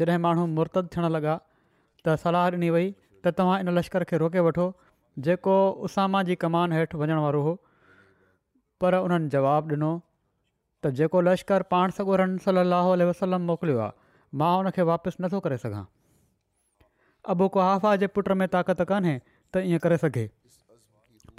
जॾहिं 0.00 0.18
माण्हू 0.24 0.46
मुर्तद 0.56 0.90
थियण 0.96 1.10
लॻा 1.16 1.36
त 1.36 2.16
सलाह 2.24 2.48
ॾिनी 2.56 2.70
वई 2.76 2.90
त 2.96 3.34
तव्हां 3.40 3.56
इन 3.64 3.72
लश्कर 3.78 4.04
खे 4.12 4.20
रोके 4.24 4.44
वठो 4.48 4.66
जेको 5.28 5.54
उसामा 5.90 6.22
जी 6.30 6.36
कमान 6.46 6.76
हेठि 6.78 7.00
वञण 7.04 7.24
वारो 7.26 7.42
हो 7.48 7.54
पर 8.80 8.94
उन्हनि 9.06 9.28
जवाबु 9.34 9.74
ॾिनो 9.74 9.90
त 10.84 10.90
जेको 11.00 11.20
लश्कर 11.28 11.62
पाण 11.74 11.90
सगोरन 11.98 12.36
सली 12.46 13.08
वसलम 13.10 13.46
मोकिलियो 13.50 13.78
आहे 13.86 13.92
मां 14.42 14.52
उनखे 14.62 14.82
वापसि 14.90 15.22
नथो 15.24 15.40
करे 15.48 15.58
सघां 15.64 15.84
अबोको 17.34 17.60
आफ़ा 17.66 17.94
जे 18.02 18.06
पुट 18.16 18.32
में 18.40 18.46
ताक़त 18.56 18.82
कोन्हे 18.92 19.14
त 19.18 19.64
ईअं 19.72 19.84
करे 19.86 19.98
सघे 20.06 20.26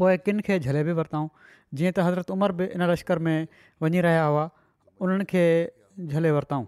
पोइ 0.01 0.17
किन 0.27 0.39
खे 0.49 0.59
झले 0.69 0.83
बि 0.89 0.97
वरितऊं 1.01 1.27
जीअं 1.79 1.91
त 1.97 2.07
हज़रत 2.09 2.31
उमर 2.37 2.55
बि 2.61 2.69
इन 2.79 2.87
लश्कर 2.93 3.23
में 3.27 3.35
वञी 3.87 4.05
रहिया 4.07 4.23
हुआ 4.31 4.45
उन्हनि 5.07 5.25
खे 5.33 5.43
झले 6.13 6.31
वरितऊं 6.39 6.65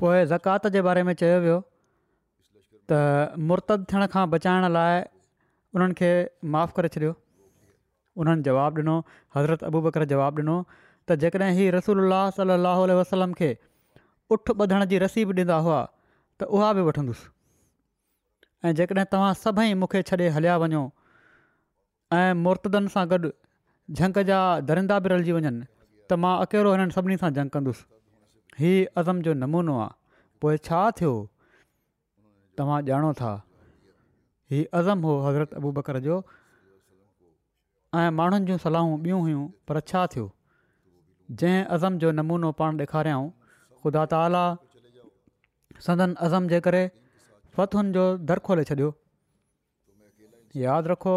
पोइ 0.00 0.24
ज़कात 0.26 0.66
जे 0.74 0.82
बारे 0.86 1.02
में 1.08 1.12
चयो 1.22 1.40
वियो 1.40 1.58
त 2.92 2.98
मुर्तद 3.50 3.86
थियण 3.92 4.06
खां 4.12 4.24
बचाइण 4.30 4.64
लाइ 4.76 5.00
उन्हनि 5.74 5.94
खे 5.98 6.10
माफ़ु 6.54 6.74
करे 6.76 6.88
छॾियो 6.96 7.12
उन्हनि 8.22 8.46
जवाबु 8.48 8.80
ॾिनो 8.82 8.96
हज़रत 9.36 9.64
अबू 9.70 9.78
बकर 9.86 10.04
जवाबु 10.14 10.40
ॾिनो 10.42 10.56
त 11.08 11.16
जेकॾहिं 11.24 11.50
हीउ 11.58 11.72
रसूल 11.78 12.16
सलाहु 12.38 12.86
वसलम 13.00 13.32
खे 13.42 13.50
उठ 14.36 14.54
ॿधण 14.66 14.84
जी 14.94 14.98
रसी 15.06 15.24
बि 15.30 15.34
ॾींदा 15.40 15.58
हुआ 15.68 15.80
त 16.40 16.48
उहा 16.58 16.72
बि 16.78 16.86
वठंदुसि 16.90 18.68
ऐं 18.68 18.74
जेकॾहिं 18.82 19.06
तव्हां 19.16 19.32
सभई 19.44 19.74
मूंखे 19.84 20.02
छॾे 20.10 20.28
हलिया 20.38 20.56
वञो 20.64 20.84
ऐं 22.22 22.40
मुर्तदनि 22.46 22.94
सां 22.96 23.06
गॾु 23.14 23.32
झंग 24.00 24.26
जा 24.32 24.42
दरिंदा 24.72 24.98
बि 25.06 25.14
रलिजी 25.16 25.38
वञनि 25.40 25.71
त 26.12 26.20
मां 26.24 26.32
अकेलो 26.46 26.70
हिननि 26.74 26.92
सभिनी 26.98 27.16
सां 27.22 27.28
जंग 27.36 27.50
कंदुसि 27.54 27.82
हीउ 28.62 28.80
अज़म 29.00 29.20
जो 29.26 29.32
नमूनो 29.42 29.74
आहे 29.84 29.94
पोइ 30.44 30.56
छा 30.68 30.80
थियो 30.98 31.12
तव्हां 32.60 32.78
ॼाणो 32.88 33.10
था 33.20 33.30
हीअ 34.54 34.64
अज़म 34.80 34.98
हो 35.08 35.12
हज़रत 35.26 35.54
अबू 35.60 35.70
बकर 35.78 35.98
जो 36.06 36.16
ऐं 38.02 38.04
माण्हुनि 38.18 38.46
जूं 38.50 38.58
सलाहूं 38.66 39.00
ॿियूं 39.04 39.20
हुयूं 39.28 39.44
पर 39.70 39.80
छा 39.92 40.04
थियो 40.14 40.26
जंहिं 41.42 41.64
अज़म 41.78 41.98
जो 42.04 42.12
नमूनो 42.20 42.52
पाण 42.60 42.76
ॾेखारियाऊं 42.86 43.28
ख़ुदा 43.80 44.04
ताला 44.14 44.44
सदन 45.88 46.14
अज़म 46.28 46.48
जे 46.54 46.60
करे 46.68 46.82
फ़तुन 47.58 47.92
जो 47.98 48.04
दर 48.32 48.44
खोले 48.50 48.68
छॾियो 48.72 48.92
यादि 50.66 50.94
रखो 50.94 51.16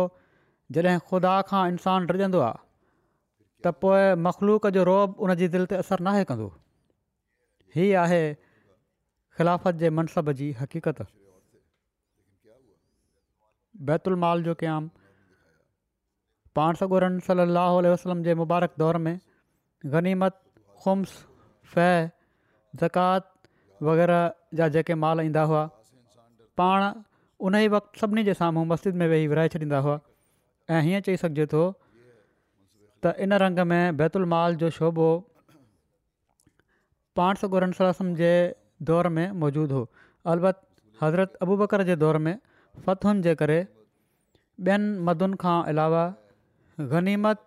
जॾहिं 0.78 1.00
ख़ुदा 1.10 1.36
खां 1.52 1.64
इंसानु 1.74 2.30
आहे 2.50 2.64
त 3.66 3.72
पोइ 3.82 4.02
मख़लूक 4.30 4.70
जो 4.78 4.82
रोब 4.92 5.14
उन 5.26 5.34
जी 5.42 5.48
दिलि 5.54 5.68
ते 5.74 5.78
असरु 5.84 6.06
नाहे 6.08 6.24
कंदो 6.32 6.48
हीअ 7.76 8.02
आहे 8.02 8.24
ख़िलाफ़त 9.38 9.82
जे 9.84 9.90
मनसब 10.00 10.32
जी 10.42 10.50
हक़ीक़त 10.64 11.06
बैतुल 13.90 14.16
माल 14.26 14.44
जो 14.50 14.54
क़्याम 14.62 14.90
पाण 16.60 16.82
सगोरन 16.82 17.18
सली 17.30 17.46
लहलम 17.56 18.22
जे 18.28 18.36
मुबारक 18.42 18.78
दौर 18.84 18.98
में 19.08 19.16
ग़नीमतु्स 19.96 21.16
फ़ै 21.74 21.90
ज़कात 22.84 23.32
वग़ैरह 23.88 24.24
जा 24.60 24.68
जेके 24.76 24.96
माल 25.06 25.24
ईंदा 25.32 25.44
हुआ 25.54 25.64
पाण 26.62 26.86
उन 27.48 27.58
ई 27.66 27.74
वक़्तु 27.78 28.00
सभिनी 28.04 28.24
जे 28.30 28.34
साम्हूं 28.44 28.66
मस्जिद 28.74 29.02
में 29.02 29.08
वेही 29.14 29.28
विराए 29.34 29.52
छॾींदा 29.56 29.80
हुआ 29.88 29.98
ऐं 30.76 30.82
हीअं 30.90 31.02
चई 31.10 31.18
सघिजे 31.24 31.46
थो 31.56 31.64
त 33.06 33.12
इन 33.28 33.34
रंग 33.42 33.60
में 33.70 33.98
बैतुलमाल 33.98 34.56
जो 34.62 34.70
शोभो 34.76 35.08
पाण 37.20 37.72
सम 37.98 38.14
जे 38.22 38.30
दौर 38.90 39.08
में 39.18 39.26
मौजूदु 39.42 39.76
हो 39.80 39.84
अलबत 40.34 40.62
हज़रत 41.02 41.38
अबू 41.46 41.58
बकर 41.62 41.84
जे 41.90 41.96
दौर 42.04 42.18
में 42.28 42.34
फ़तुनि 42.86 43.22
जे 43.28 43.34
करे 43.42 43.58
ॿियनि 44.70 44.90
मदुनि 45.10 45.38
खां 45.46 45.56
अलावा 45.74 46.02
ग़नीमत 46.94 47.42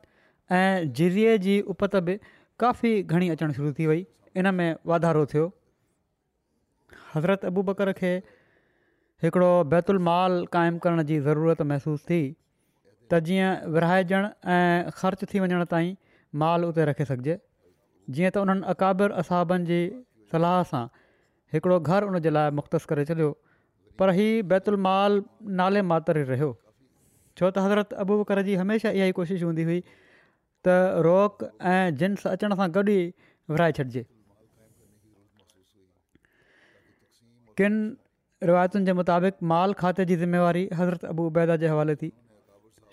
ऐं 0.59 0.93
जिज़े 1.01 1.37
जी 1.47 1.57
उपति 1.75 2.01
बि 2.09 2.19
काफ़ी 2.65 2.93
घणी 3.15 3.29
अचणु 3.37 3.57
शुरू 3.61 3.73
थी 3.79 3.87
वई 3.93 4.05
इन 4.43 4.53
में 4.61 4.69
वाधारो 4.93 5.25
थियो 5.35 5.47
हज़रत 7.15 7.45
अबू 7.53 7.65
ॿकर 7.75 7.93
खे 8.03 8.13
हिकिड़ो 9.27 9.51
बैतुलमाल 9.75 10.41
क़ाइमु 10.59 10.85
करण 10.87 11.05
जी 11.13 11.21
ज़रूरत 11.29 11.67
थी 12.13 12.23
त 13.11 13.19
जीअं 13.29 13.51
विरहाएजणु 13.75 14.29
ऐं 14.55 14.91
ख़र्च 15.01 15.25
थी 15.33 15.39
वञण 15.43 15.65
ताईं 15.73 15.95
माल 16.43 16.65
उते 16.71 16.85
रखे 16.93 17.05
सघिजे 17.11 17.35
जीअं 18.17 18.33
त 18.35 18.45
उन्हनि 18.45 18.67
अकाबिर 18.75 19.11
असाबनि 19.23 19.65
जी 19.71 19.81
सलाह 20.33 20.57
सां 20.73 20.85
हिकिड़ो 21.55 21.79
घर 21.93 22.09
उन 22.11 22.19
जे 22.27 22.31
लाइ 22.39 22.51
मुख़्तस 22.59 22.85
करे 22.91 23.05
छॾियो 23.11 23.31
पर 24.01 24.11
हीउ 24.19 24.43
बैतुल 24.53 24.77
माल 24.89 25.23
नाले 25.61 25.83
मातर 25.95 26.21
रहियो 26.33 26.51
छो 27.39 27.51
त 27.51 27.67
हज़रत 27.69 27.97
अबू 28.05 28.19
बकर 28.25 28.43
जी 28.51 28.61
हमेशह 28.65 28.99
इहा 29.01 29.09
ई 29.13 29.17
कोशिशि 29.23 29.45
हूंदी 29.51 29.65
हुई 29.71 29.81
त 30.67 30.77
रोक 31.09 31.49
ऐं 31.73 31.83
जिन्स 32.03 32.27
अचण 32.35 32.59
सां 32.63 32.69
गॾु 32.79 32.87
ई 32.99 33.11
विराए 33.57 33.77
छॾिजे 33.81 34.05
किनि 37.61 38.49
रिवायतुनि 38.51 38.87
जे 38.91 39.01
मुताबिक़ 39.03 39.41
माल 39.53 39.79
खाते 39.85 40.05
जी 40.11 40.17
ज़िमेवारी 40.27 40.67
हज़रत 40.81 41.09
अबू 41.15 41.31
उबैदा 41.33 41.57
जे 41.63 41.73
हवाले 41.77 41.95
थी 42.03 42.11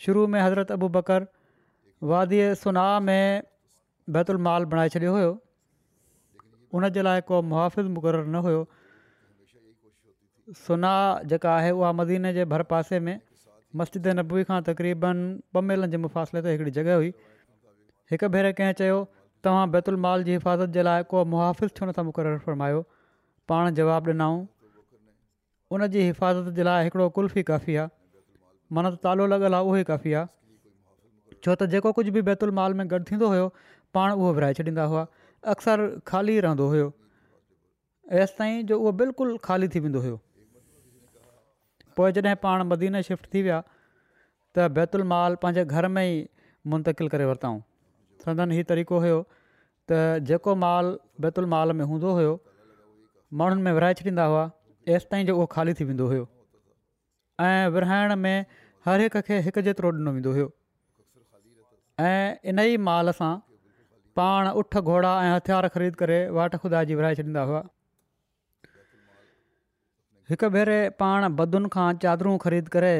شروع 0.04 0.26
میں 0.34 0.42
حضرت 0.46 0.72
अबू 0.78 0.88
बकर 1.00 1.26
وادی 2.12 2.40
सुनाह 2.64 2.90
में 3.10 3.44
بیت 4.16 4.30
المال 4.32 4.66
छॾियो 4.96 5.12
हुयो 5.16 5.30
उन 6.74 6.90
जे 6.98 7.06
लाइ 7.08 7.22
کو 7.28 7.40
मुहाफ़िज़ 7.52 7.88
مقرر 7.98 8.24
न 8.26 8.42
हुयो 8.48 8.60
सुना 10.66 10.96
जेका 11.32 11.54
आहे 11.60 11.72
उहा 11.80 12.68
پاسے 12.72 13.00
میں 13.00 13.18
भर 13.18 13.22
نبوی 13.22 13.70
में 13.76 13.82
मस्जिद 13.82 14.08
नबी 14.20 14.44
खां 14.50 14.62
तक़रीबन 14.72 15.24
ॿ 15.54 15.62
मेलनि 15.70 15.92
जे 15.92 15.98
मुफ़ासिले 16.08 16.42
ते 16.42 16.52
हिकिड़ी 16.56 16.72
जॻहि 16.80 16.94
हुई 16.94 17.14
हिकु 18.12 18.30
भेरे 18.38 18.52
कंहिं 18.62 18.80
चयो 18.84 19.04
बैतुल 19.78 19.96
माल 20.08 20.24
जी 20.28 20.32
हिफ़ाज़त 20.34 20.70
जे 20.76 20.84
लाइ 20.90 21.04
को 21.14 21.24
मुआफ़िज़ 21.32 21.72
छो 21.80 21.86
नथा 21.90 22.04
मुक़ररु 22.10 22.38
फरमायो 22.46 22.84
पाण 23.52 23.74
जवाबु 23.80 24.12
ॾिनऊं 24.12 24.38
उन 25.76 25.88
जी 25.96 27.82
माना 28.74 28.90
त 28.92 28.98
तालो 29.06 29.26
लॻल 29.32 29.54
आहे 29.54 29.64
उहो 29.64 29.76
ई 29.78 29.84
काफ़ी 29.92 30.14
आहे 30.20 31.38
छो 31.44 31.54
त 31.56 31.68
जेको 31.74 31.92
कुझु 31.98 32.12
बि 32.18 32.22
बैतुल 32.30 32.52
माल 32.60 32.74
में 32.80 32.86
गॾु 32.94 33.00
थींदो 33.12 33.28
हुयो 33.34 33.48
पाण 33.98 34.12
उहो 34.20 34.32
विराए 34.38 34.54
छॾींदा 34.60 34.84
हुआ 34.94 35.04
अक्सर 35.54 35.84
ख़ाली 36.08 36.40
रहंदो 36.48 36.68
हुयोसि 36.74 38.34
ताईं 38.40 38.66
जो 38.72 38.80
उहो 38.80 38.92
बिल्कुलु 39.04 39.38
ख़ाली 39.50 39.68
थी 39.76 39.80
वेंदो 39.86 40.00
हुयो 40.08 40.18
पोइ 41.98 42.12
जॾहिं 42.18 42.36
पाण 42.48 42.64
मदीना 42.74 43.02
शिफ्ट 43.10 43.30
थी 43.36 43.42
विया 43.48 43.62
त 44.56 44.68
बैतुल 44.80 45.04
माल 45.14 45.38
पंहिंजे 45.46 45.66
घर 45.66 45.88
में 45.98 46.04
ई 46.06 46.18
मुंतिल 46.74 47.14
करे 47.16 47.26
वरिताऊं 47.34 47.62
संदा 48.26 48.44
आहिनि 48.50 48.66
तरीक़ो 48.76 48.98
हुयो 49.08 49.20
त 49.94 50.02
जेको 50.32 50.56
माल 50.68 50.96
बैतुल 51.28 51.46
माल 51.58 51.78
में 51.82 51.86
हूंदो 51.94 52.18
हुयो 52.20 52.34
माण्हुनि 53.42 53.64
में 53.70 53.74
विरहाए 53.80 54.02
छॾींदा 54.04 54.26
हुआ 54.36 54.44
तेसि 54.90 55.08
ताईं 55.12 55.26
जो 55.32 55.36
उहो 55.38 55.46
ख़ाली 55.56 55.74
थी 55.82 55.88
वेंदो 55.94 56.08
हुयो 56.14 56.26
ऐं 57.42 57.70
विरिहाइण 57.70 58.16
में 58.16 58.46
हर 58.86 59.00
हिक 59.06 59.18
खे 59.28 59.38
हिकु 59.46 59.62
जेतिरो 59.68 59.90
ॾिनो 59.92 60.12
वेंदो 60.18 60.32
हुओ 60.36 60.48
ऐं 62.10 62.30
इन 62.52 62.60
ई 62.60 62.78
माल 62.88 63.12
सां 63.20 63.32
पाण 64.20 64.48
उठ 64.62 64.78
घोड़ा 64.82 65.12
ऐं 65.24 65.32
हथियार 65.36 65.68
ख़रीद 65.76 65.96
करे 66.02 66.20
वाट 66.38 66.56
खुदा 66.66 66.82
विरिहाए 66.92 67.16
छॾींदा 67.20 67.42
हुआ 67.50 67.62
हिकु 70.32 70.50
भेरे 70.58 70.80
पाण 71.04 71.28
भदुनि 71.40 71.70
खां 71.78 71.88
चादरूं 72.06 72.36
ख़रीद 72.46 72.70
करे 72.76 72.94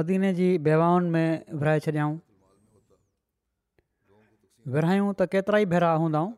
मदीने 0.00 0.30
जी 0.40 0.46
बेवाउनि 0.68 1.10
में 1.16 1.26
विरिहाए 1.64 1.82
छॾियाऊं 1.88 2.14
विरिहायूं 4.78 5.10
त 5.10 5.28
केतिरा 5.36 5.60
ई 5.66 5.68
भेरा 5.74 5.92
हूंदाऊं 6.04 6.32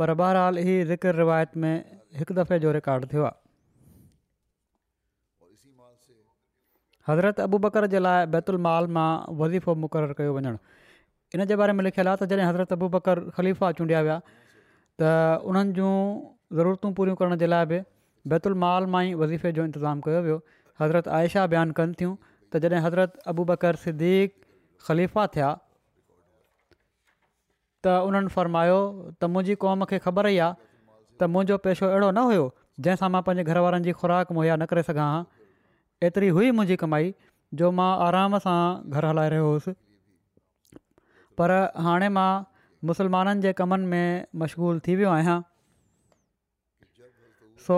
पर 0.00 0.12
बहरहाल 0.22 0.62
ही 0.68 0.76
रिवायत 1.22 1.56
में 1.64 1.72
हिकु 2.20 2.38
दफ़े 2.40 2.60
जो 2.66 2.72
रिकॉड 2.78 3.08
थियो 3.12 3.26
आहे 3.30 3.42
हज़रत 7.08 7.40
अबू 7.46 7.58
बकर 7.64 7.86
जे 7.94 7.98
लाइ 8.04 8.26
बैतुलमाल 8.34 8.86
मां 8.96 9.06
वज़ीफ़ो 9.40 9.72
मुक़ररु 9.80 10.14
कयो 10.20 10.34
वञणु 10.36 10.52
इन 11.34 11.40
जे 11.50 11.56
बारे 11.62 11.72
में 11.80 11.84
लिखियलु 11.84 12.10
आहे 12.12 12.18
त 12.22 12.28
जॾहिं 12.32 12.46
हज़रत 12.50 12.72
अबू 12.76 12.86
बकर 12.94 13.20
ख़लीफ़ा 13.38 13.68
चूंडिया 13.80 14.00
विया 14.06 14.16
त 14.20 15.02
उन्हनि 15.50 15.74
जूं 15.80 15.90
ज़रूरतूं 16.60 16.92
पूरियूं 17.00 17.18
करण 17.22 17.36
जे 17.44 17.50
लाइ 17.54 17.66
बि 17.72 17.80
बैतुल 18.34 18.56
माल 18.64 18.88
मां 18.96 19.02
ई 19.10 19.20
वज़ीफ़े 19.24 19.52
जो 19.60 19.68
इंतिज़ामु 19.72 20.06
कयो 20.08 20.24
वियो 20.28 20.38
हज़रत 20.84 21.12
आयशा 21.18 21.44
बयानु 21.56 21.78
कनि 21.82 22.00
थियूं 22.00 22.16
त 22.28 22.64
जॾहिं 22.66 22.82
हज़रत 22.88 23.30
अबू 23.34 23.44
बकर 23.52 23.80
सिद्दीक़ 23.84 24.34
ख़लीफ़ा 24.88 25.26
थिया 25.36 25.52
त 25.58 27.94
उन्हनि 28.10 28.34
फ़रमायो 28.38 28.78
त 28.82 29.32
मुंहिंजी 29.36 29.60
क़ौम 29.66 29.84
खे 29.94 30.00
ख़बर 30.08 30.32
ई 30.32 30.40
आहे 30.48 30.58
त 31.20 31.30
मुंहिंजो 31.36 31.60
पेशो 31.70 31.90
अहिड़ो 31.94 32.08
न 32.16 32.26
हुयो 32.32 32.44
जंहिंसां 32.84 33.08
मां 33.16 33.22
पंहिंजे 33.30 33.52
घर 33.54 33.62
वारनि 33.68 33.88
जी 33.88 33.94
ख़ुराक 34.02 34.36
मुहैया 34.38 34.56
न 34.60 34.68
करे 34.74 34.84
सघां 34.92 35.08
हा 35.14 35.22
एतिरी 36.06 36.28
हुई 36.36 36.50
मुंहिंजी 36.58 36.76
कमाई 36.82 37.12
जो 37.60 37.70
मां 37.80 37.88
आराम 38.06 38.36
सां 38.44 38.56
घरु 38.96 39.08
हलाए 39.10 39.28
रहियो 39.34 39.50
हुउसि 39.50 39.74
पर 41.40 41.54
हाणे 41.88 42.08
मां 42.16 42.26
मुसलमाननि 42.90 43.44
जे 43.46 43.52
कमनि 43.60 43.86
में 43.92 44.26
मशगूल 44.42 44.80
थी 44.86 44.96
वियो 45.00 45.10
आहियां 45.18 45.36
सो 47.66 47.76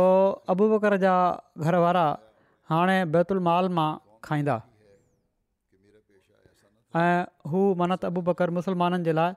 अबू 0.54 0.68
बकर 0.74 0.96
जा 1.04 1.16
घर 1.66 1.76
वारा 1.86 2.06
हाणे 2.72 2.96
बैतुल 3.16 3.42
माल 3.50 3.68
मां 3.80 3.88
खाईंदा 4.30 4.56
ऐं 7.04 7.50
हू 7.52 7.64
माना 7.82 8.00
अबू 8.12 8.24
बकर 8.32 8.56
मुसलमाननि 8.60 9.10
जे 9.10 9.18
लाइ 9.20 9.36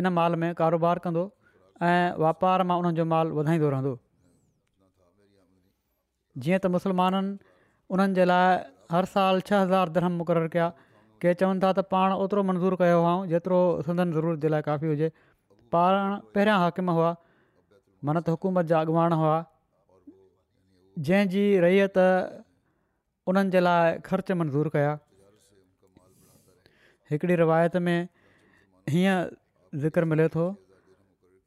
इन 0.00 0.12
माल 0.20 0.36
में 0.44 0.48
कारोबार 0.62 1.04
कंदो 1.06 1.26
ऐं 1.90 2.00
वापार 2.26 2.66
मां 2.72 2.78
उन्हनि 2.82 2.96
जो 2.98 3.04
मालु 3.14 3.38
वधाईंदो 3.40 3.70
रहंदो 3.76 3.94
जीअं 6.44 6.58
त 6.62 6.70
मुसलमाननि 6.76 7.38
उन्हनि 7.92 8.14
जे 8.18 8.24
लाइ 8.30 8.54
हर 8.92 9.04
साल 9.12 9.40
छह 9.48 9.60
हज़ार 9.62 9.88
धरम 9.98 10.12
मुक़ररु 10.20 10.48
कया 10.56 10.68
के 11.24 11.34
चवनि 11.40 11.60
था 11.62 11.72
त 11.72 11.78
पाण 11.94 12.12
ओतिरो 12.24 12.42
मंज़ूरु 12.50 12.76
कयो 12.82 12.98
हुआ 13.04 13.12
जेतिरो 13.32 13.60
सदन 13.88 14.12
ज़रूरत 14.16 14.40
जे 14.44 14.48
लाइ 14.54 14.62
काफ़ी 14.68 14.88
हुजे 14.90 15.08
पाण 15.74 15.94
पहिरियां 16.36 16.58
हाकिम 16.64 16.90
हुआ 16.98 17.10
मन 18.08 18.20
त 18.20 18.36
हुकूमत 18.36 18.70
जा 18.72 18.80
अॻुवान 18.88 19.16
हुआ 19.22 19.36
जंहिंजी 21.08 21.44
रैयत 21.66 22.00
उन्हनि 23.32 23.54
जे 23.56 23.62
लाइ 23.66 23.96
ख़र्चु 24.10 24.38
मंज़ूरु 24.42 24.72
कया 24.76 24.94
हिकिड़ी 27.12 27.36
रिवायत 27.42 27.76
में 27.88 27.96
हीअं 28.96 29.18
ज़िक्र 29.84 30.10
मिले 30.14 30.28
थो 30.38 30.48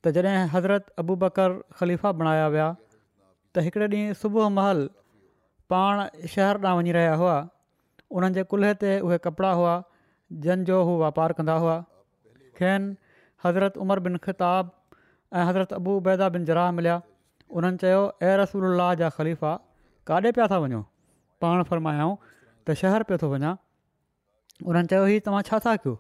त 0.06 0.16
जॾहिं 0.20 0.38
हज़रत 0.56 0.94
अबू 1.06 1.20
बकर 1.26 1.60
ख़लीफ़ा 1.82 2.12
बणाया 2.22 2.48
विया 2.58 2.70
त 2.82 3.68
हिकिड़े 3.70 3.88
ॾींहुं 3.98 4.16
सुबुह 4.24 4.50
महल 4.62 4.88
पाण 5.70 6.00
शहर 6.36 6.58
ॾांहुं 6.66 6.80
वञी 6.82 6.92
रहिया 6.94 7.16
हुआ 7.22 7.36
उन्हनि 8.18 8.34
जे 8.36 8.44
कुल्हे 8.52 8.74
ते 8.82 8.92
उहे 9.08 9.18
कपिड़ा 9.24 9.52
हुआ 9.62 9.74
जंहिंजो 10.48 10.78
हू 10.90 10.98
वापारु 11.00 11.34
कंदा 11.40 11.56
हुआ 11.64 11.76
खेनि 12.60 12.96
हज़रत 13.46 13.78
उमर 13.86 14.00
बिन 14.06 14.18
खिताब 14.28 14.70
ऐं 15.34 15.44
हज़रत 15.50 15.74
अबूबैदा 15.80 16.30
बिन 16.36 16.46
जराह 16.52 16.70
मिलिया 16.78 16.96
उन्हनि 17.60 17.82
चयो 17.84 18.00
ए 18.22 18.32
रसूल 18.44 18.84
जा 19.04 19.10
ख़लीफ़ा 19.18 19.52
काॾे 20.12 20.32
पिया 20.38 20.48
था 20.54 20.58
वञो 20.68 20.80
पाण 21.46 21.64
फ़र्मायाऊं 21.72 22.14
त 22.24 22.76
शहर 22.84 23.04
पियो 23.10 23.18
थो 23.26 23.32
वञा 23.36 23.52
उन्हनि 24.68 24.92
चयो 24.94 25.06
ही 25.12 25.20
तव्हां 25.28 25.42
छा 25.52 25.60
था 25.68 25.76
कयो 25.88 25.96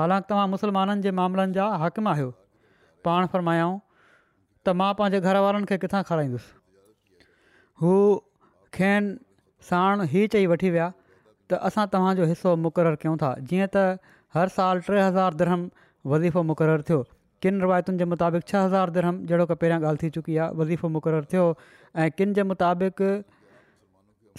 हालांकि 0.00 0.28
तव्हां 0.34 0.46
मुस्लमाननि 0.56 1.06
जे 1.08 1.14
मामलनि 1.22 1.56
जा 1.60 1.70
हाकमु 1.84 2.12
आहियो 2.14 2.30
पाण 3.08 3.32
फ़र्मायाऊं 3.36 3.80
त 4.10 4.76
मां 4.82 4.90
पंहिंजे 5.00 5.22
घर 5.30 5.40
वारनि 5.48 5.70
खे 5.72 5.80
किथां 5.86 6.02
खाराईंदुसि 6.10 7.74
हू 7.84 7.96
खेनि 8.76 9.16
साण 9.70 10.02
ई 10.10 10.20
चई 10.34 10.46
वठी 10.52 10.68
विया 10.76 10.84
त 11.52 11.58
असां 11.70 11.84
तव्हांजो 11.94 12.28
हिसो 12.30 12.54
मुक़ररु 12.68 12.98
कयूं 13.02 13.16
था 13.24 13.32
जीअं 13.50 13.66
त 13.76 13.82
हर 14.36 14.52
साल 14.54 14.80
टे 14.86 15.00
हज़ार 15.00 15.34
धर्मु 15.42 15.66
वज़ीफ़ो 16.12 16.42
मुक़ररु 16.50 16.86
थियो 16.90 17.00
किन 17.44 17.60
रिवायतुनि 17.64 18.00
जे 18.02 18.06
मुताबिक़ 18.14 18.46
छह 18.52 18.64
हज़ार 18.66 18.94
धर्मु 18.96 19.30
जहिड़ो 19.30 19.46
की 19.52 19.56
पहिरियां 19.64 19.80
ॻाल्हि 19.82 20.02
थी 20.04 20.10
चुकी 20.16 20.36
आहे 20.46 20.56
वज़ीफ़ो 20.62 20.90
मुक़ररु 20.96 21.28
थियो 21.34 21.44
ऐं 22.04 22.08
किन 22.20 22.34
जे 22.38 22.46
मुताबिक़ 22.52 23.02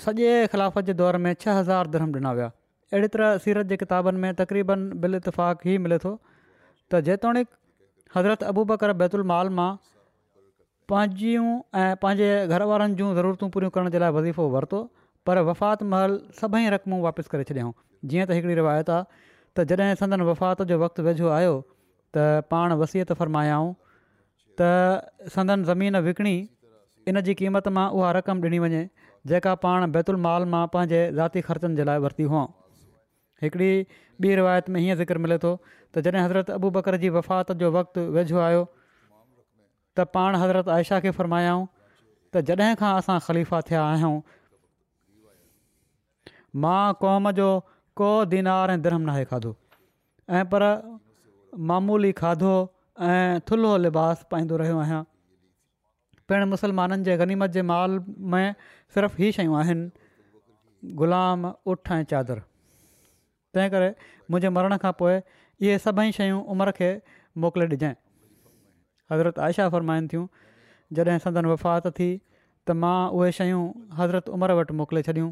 सॼे 0.05 0.33
ख़िलाफ़त 0.55 0.91
जे 0.91 0.97
दौर 1.03 1.19
में 1.27 1.31
छह 1.45 1.59
हज़ार 1.59 1.93
धर्मु 1.97 2.17
ॾिना 2.23 2.33
विया 2.39 2.49
अहिड़ी 2.93 3.13
तरह 3.17 3.37
सीरत 3.47 3.71
जे 3.73 3.79
किताबनि 3.85 4.23
में 4.25 4.33
तक़रीबनि 4.41 4.99
बिल 5.05 5.19
इतफ़ाक़ 5.21 5.67
ई 5.69 5.77
मिले 5.87 6.01
थो 6.07 6.15
त 6.31 7.05
जेतोणीकि 7.09 7.57
हज़रत 8.17 8.47
बकर 8.73 8.99
बैतुल 9.03 9.29
माल 9.33 9.57
मां 9.61 9.69
पंहिंजियूं 10.91 11.45
ऐं 11.81 11.93
पंहिंजे 12.03 12.29
घर 12.55 12.63
वारनि 12.71 12.95
जूं 13.01 13.09
ज़रूरतूं 13.17 13.49
पूरियूं 13.55 13.73
करण 13.77 13.89
जे 13.95 13.99
लाइ 14.03 14.11
वज़ीफ़ो 14.17 14.47
वरितो 14.55 14.79
पर 15.29 15.43
वफ़ात 15.49 15.83
महल 15.93 16.17
सभई 16.41 16.71
रक़मूं 16.75 16.99
वापसि 17.05 17.33
करे 17.35 17.43
छॾियऊं 17.51 17.71
जीअं 18.13 18.25
त 18.31 18.37
हिकिड़ी 18.39 18.55
रिवायत 18.61 18.89
आहे 18.95 19.03
त 19.11 19.65
जॾहिं 19.73 19.95
संदन 20.01 20.25
वफ़ात 20.31 20.63
जो 20.71 20.79
वक़्तु 20.83 21.05
वेझो 21.09 21.29
आयो 21.37 21.53
त 22.17 22.43
पाण 22.55 22.75
वसियत 22.83 23.13
फ़रमायाऊं 23.21 23.71
त 24.61 24.73
सदन 25.37 25.63
ज़मीन 25.71 25.99
विकिणी 26.09 26.35
इन 27.13 27.21
जी 27.29 27.37
क़ीमत 27.43 27.71
मां 27.79 27.85
उहा 28.01 28.11
रक़म 28.19 28.43
ॾिनी 28.49 28.59
वञे 28.67 28.81
जेका 29.31 29.53
पाण 29.65 29.85
बैतुल 29.97 30.19
माल 30.27 30.47
मां 30.55 30.65
पंहिंजे 30.77 31.01
ज़ाती 31.17 31.45
ख़र्चनि 31.49 31.79
जे 31.81 31.85
लाइ 31.91 32.03
वरिती 32.07 32.27
हुआ 32.33 32.43
हिकिड़ी 33.45 33.71
ॿी 34.23 34.35
रिवायत 34.41 34.69
में 34.73 34.79
हीअं 34.83 34.99
ज़िक्र 35.05 35.23
मिले 35.27 35.37
थो 35.47 35.53
त 35.65 36.07
जॾहिं 36.07 36.23
हज़रत 36.25 36.51
अबू 36.61 36.71
बकर 36.79 36.97
जी 37.03 37.11
वफ़ात 37.19 37.51
जो 37.63 37.71
वक़्तु 37.79 38.03
वेझो 38.19 38.41
आयो 38.51 38.67
त 39.97 40.03
पाण 40.17 40.35
हज़रत 40.41 40.69
आयशा 40.75 40.99
खे 41.05 41.11
फ़रमायाऊं 41.19 41.65
त 42.35 42.43
जॾहिं 42.49 42.75
खां 42.81 42.91
असां 42.99 43.17
ख़लीफ़ा 43.27 43.59
थिया 43.69 43.81
आहियूं 43.89 44.15
मां 46.65 46.93
क़ौम 47.03 47.31
जो 47.39 47.49
को 48.01 48.09
दीनार 48.33 48.71
ऐं 48.75 48.81
धर्म 48.87 49.05
नाहे 49.09 49.25
खाधो 49.33 49.51
ऐं 50.39 50.43
पर 50.53 50.65
मामूली 51.71 52.11
खाधो 52.21 52.53
ऐं 53.09 53.41
थुल्हो 53.51 53.73
लिबास 53.87 54.23
पाईंदो 54.33 54.59
रहियो 54.63 54.79
आहियां 54.85 55.01
पिणु 56.31 56.47
मुसलमाननि 56.53 57.07
जे 57.09 57.17
गनीमत 57.23 57.55
जे 57.59 57.65
माल 57.73 57.99
में 58.33 58.45
सिर्फ़ु 58.95 59.23
ई 59.23 59.31
शयूं 59.37 59.57
आहिनि 59.61 60.93
ग़ुलाम 61.03 61.45
उठ 61.73 61.93
ऐं 61.97 61.99
चादर 62.13 62.41
तंहिं 63.55 63.73
करे 63.75 63.89
मुंहिंजे 64.07 64.53
मरण 64.57 64.77
खां 64.85 64.93
पोइ 65.03 65.17
इहे 65.17 65.77
सभई 65.87 66.17
शयूं 66.21 66.41
उमिरि 66.55 66.75
खे 66.79 66.91
मोकिले 67.45 67.67
ॾिजांइ 67.73 67.95
हज़रत 69.11 69.39
आयशा 69.45 69.67
फ़र्माइनि 69.69 70.07
थियूं 70.13 70.25
जॾहिं 70.99 71.17
सदन 71.27 71.45
वफ़ात 71.51 71.87
थी 71.99 72.09
त 72.67 72.75
मां 72.83 72.95
उहे 73.19 73.31
शयूं 73.39 73.63
हज़रत 73.99 74.29
उमिरि 74.37 74.53
वटि 74.59 74.73
मोकिले 74.81 75.01
छॾियूं 75.09 75.31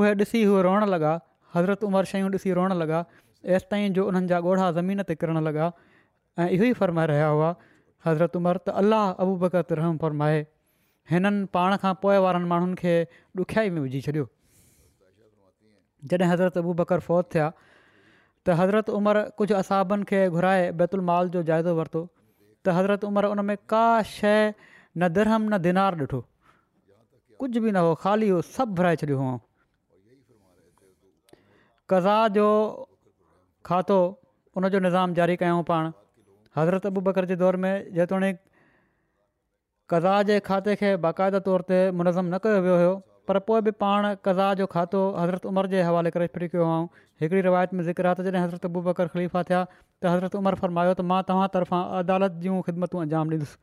उहे 0.00 0.12
ॾिसी 0.24 0.44
उहे 0.54 0.62
रोअण 0.68 0.88
लॻा 0.94 1.12
हज़रत 1.54 1.84
उमिरि 1.90 2.10
शयूं 2.12 2.30
ॾिसी 2.38 2.52
रोअण 2.60 2.74
लॻा 2.82 3.02
एसिताईं 3.58 3.92
जो 3.98 4.06
उन्हनि 4.12 4.28
जा 4.34 4.40
ॻोढ़ा 4.50 4.70
ज़मीन 4.80 5.02
ते 5.10 5.14
किरण 5.22 5.42
लॻा 5.48 5.68
ऐं 5.68 6.48
इहो 6.48 6.64
ई 6.64 6.72
फ़रमाए 6.82 7.06
रहिया 7.12 7.26
हुआ 7.36 7.54
हज़रत 8.06 8.36
उमिरि 8.42 8.64
त 8.68 8.76
अल्लाह 8.84 9.10
अबू 9.26 9.36
बकत 9.44 9.72
रहम 9.80 9.98
फ़रमाए 10.04 10.40
हिननि 11.14 11.46
पाण 11.56 11.76
खां 11.82 11.94
पोइ 12.04 12.16
वारनि 12.26 12.48
माण्हुनि 12.54 12.80
खे 12.84 12.94
ॾुखियाई 13.42 13.74
में 13.76 13.80
विझी 13.86 14.00
छॾियो 14.08 14.26
जॾहिं 16.12 16.30
हज़रत 16.34 16.58
अबू 16.64 16.74
बकर 16.82 17.06
फ़ौत 17.10 17.32
थिया 17.34 17.52
त 18.46 18.54
हज़रत 18.60 18.88
उमिरि 18.96 19.20
कुझु 19.40 19.54
असाबनि 19.58 20.04
खे 20.08 20.18
घुराए 20.38 20.64
माल 21.10 21.28
जो 21.36 21.42
जाइज़ो 21.50 21.72
वरितो 21.76 22.00
त 22.64 22.76
हज़रत 22.78 23.04
उमिरि 23.08 23.28
उन 23.34 23.40
में 23.50 23.56
का 23.72 23.84
शइ 24.12 24.52
न 24.52 25.08
दरहम 25.18 25.48
न 25.52 25.58
दिनार 25.66 25.92
ॾिठो 26.04 26.20
कुझु 27.40 27.60
बि 27.64 27.70
न 27.72 27.76
हो 27.88 27.94
ख़ाली 28.02 28.28
हो 28.34 28.40
सभु 28.48 28.74
भराए 28.80 28.96
छॾियो 29.02 29.16
हुअऊं 29.20 29.38
कज़ा 31.92 32.16
जो 32.36 32.48
खातो 33.70 33.98
उन 34.56 34.68
निज़ाम 34.88 35.16
जारी 35.20 35.36
कयऊं 35.44 35.62
पाण 35.72 35.90
हज़रत 36.56 36.86
अबू 36.92 37.00
बकर 37.08 37.24
जे 37.32 37.36
दौर 37.40 37.56
में 37.64 37.72
जेतोणीक 37.96 38.38
कज़ा 39.92 40.22
जे 40.30 40.38
खाते 40.48 40.74
खे 40.82 40.96
बाक़ाइदा 41.08 41.40
तौर 41.48 41.66
ते 41.72 41.80
मुनज़म 41.96 42.34
न 42.34 42.44
कयो 42.46 42.60
वियो 42.68 42.76
हुयो 42.82 42.92
पर 43.28 43.38
पोइ 43.48 43.60
बि 43.66 43.70
पाण 43.82 44.14
कज़ा 44.24 44.52
जो 44.54 44.66
खातो 44.72 45.00
हज़रत 45.18 45.46
उमिरि 45.50 45.68
जे 45.74 45.82
हवाले 45.88 46.10
करे 46.16 46.26
फिरी 46.34 46.48
कयो 46.54 46.64
आऊं 46.72 46.86
हिकिड़ी 47.22 47.40
रिवायत 47.46 47.72
में 47.78 47.82
ज़िक्र 47.84 48.12
जॾहिं 48.24 48.40
हज़रत 48.44 48.64
अबू 48.68 48.82
बकर 48.88 49.08
ख़लीफ़ा 49.14 49.42
थिया 49.50 49.62
त 49.64 50.06
हज़रत 50.06 50.34
उमर 50.42 50.54
फरमायो 50.62 50.92
त 50.94 51.00
मां 51.12 51.20
तव्हां 51.30 51.48
तर्फ़ां 51.54 51.82
अदालत 52.00 52.36
जूं 52.46 52.60
ख़िदमतूं 52.66 53.00
अंजाम 53.02 53.32
ॾींदुसि 53.34 53.56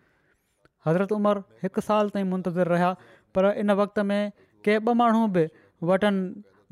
हज़रत 0.88 1.12
उमिरि 1.20 1.62
हिकु 1.66 1.82
साल 1.90 2.10
ताईं 2.16 2.24
मुंतज़िर 2.32 2.74
रहिया 2.76 2.92
पर 3.38 3.50
इन 3.64 3.72
वक़्त 3.82 4.00
में 4.14 4.32
के 4.68 4.78
ॿ 4.78 4.94
माण्हू 5.04 5.28
बि 5.38 5.46
वॾनि 5.92 6.18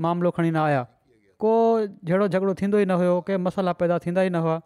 मामिलो 0.07 0.31
खणी 0.39 0.51
न 0.57 0.61
आया 0.65 0.83
को 1.45 1.53
जहिड़ो 2.11 2.27
झगड़ो 2.27 2.53
थींदो 2.63 2.79
ई 2.85 2.85
न 2.93 2.99
हुयो 3.03 3.19
के 3.29 3.37
मसाला 3.49 3.71
पैदा 3.83 3.97
थींदा 4.07 4.23
ई 4.29 4.35
न 4.35 4.39
हुआ 4.47 4.57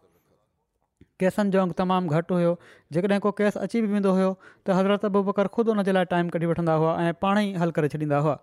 केसनि 1.21 1.49
जो 1.53 1.59
अंगु 1.63 1.75
तमामु 1.79 2.09
घटि 2.17 2.33
हुयो 2.35 2.51
जेकॾहिं 2.95 3.19
को 3.25 3.31
केस 3.39 3.57
अची 3.63 3.81
बि 3.85 3.87
वेंदो 3.95 4.11
हुयो 4.17 4.29
त 4.67 4.77
हज़रत 4.77 5.03
अबूबकर 5.09 5.47
ख़ुदि 5.55 5.71
उन 5.73 5.81
जे 5.87 5.93
लाइ 5.97 6.05
टाइम 6.13 6.29
कढी 6.35 6.45
वठंदा 6.51 6.73
हुआ 6.83 6.91
ऐं 7.03 7.11
पाण 7.25 7.39
ई 7.41 7.61
हलु 7.63 7.73
करे 7.77 7.87
छॾींदा 7.95 8.17
हुआ 8.25 8.35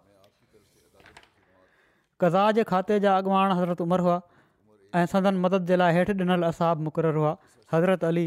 कज़ा 2.25 2.43
जे 2.59 2.65
खाते 2.71 2.99
जा 3.07 3.17
अॻुवान 3.23 3.53
हज़रत 3.61 3.81
उमरि 3.87 4.03
हुआ 4.07 4.19
ऐं 5.01 5.05
संदन 5.15 5.41
मदद 5.47 5.67
जे 5.73 5.79
लाइ 5.83 5.95
हेठि 5.99 6.15
ॾिनल 6.21 6.47
असाब 6.51 6.85
मुक़ररु 6.89 7.21
हुआ 7.25 7.33
हज़रत 7.75 8.05
अली 8.11 8.25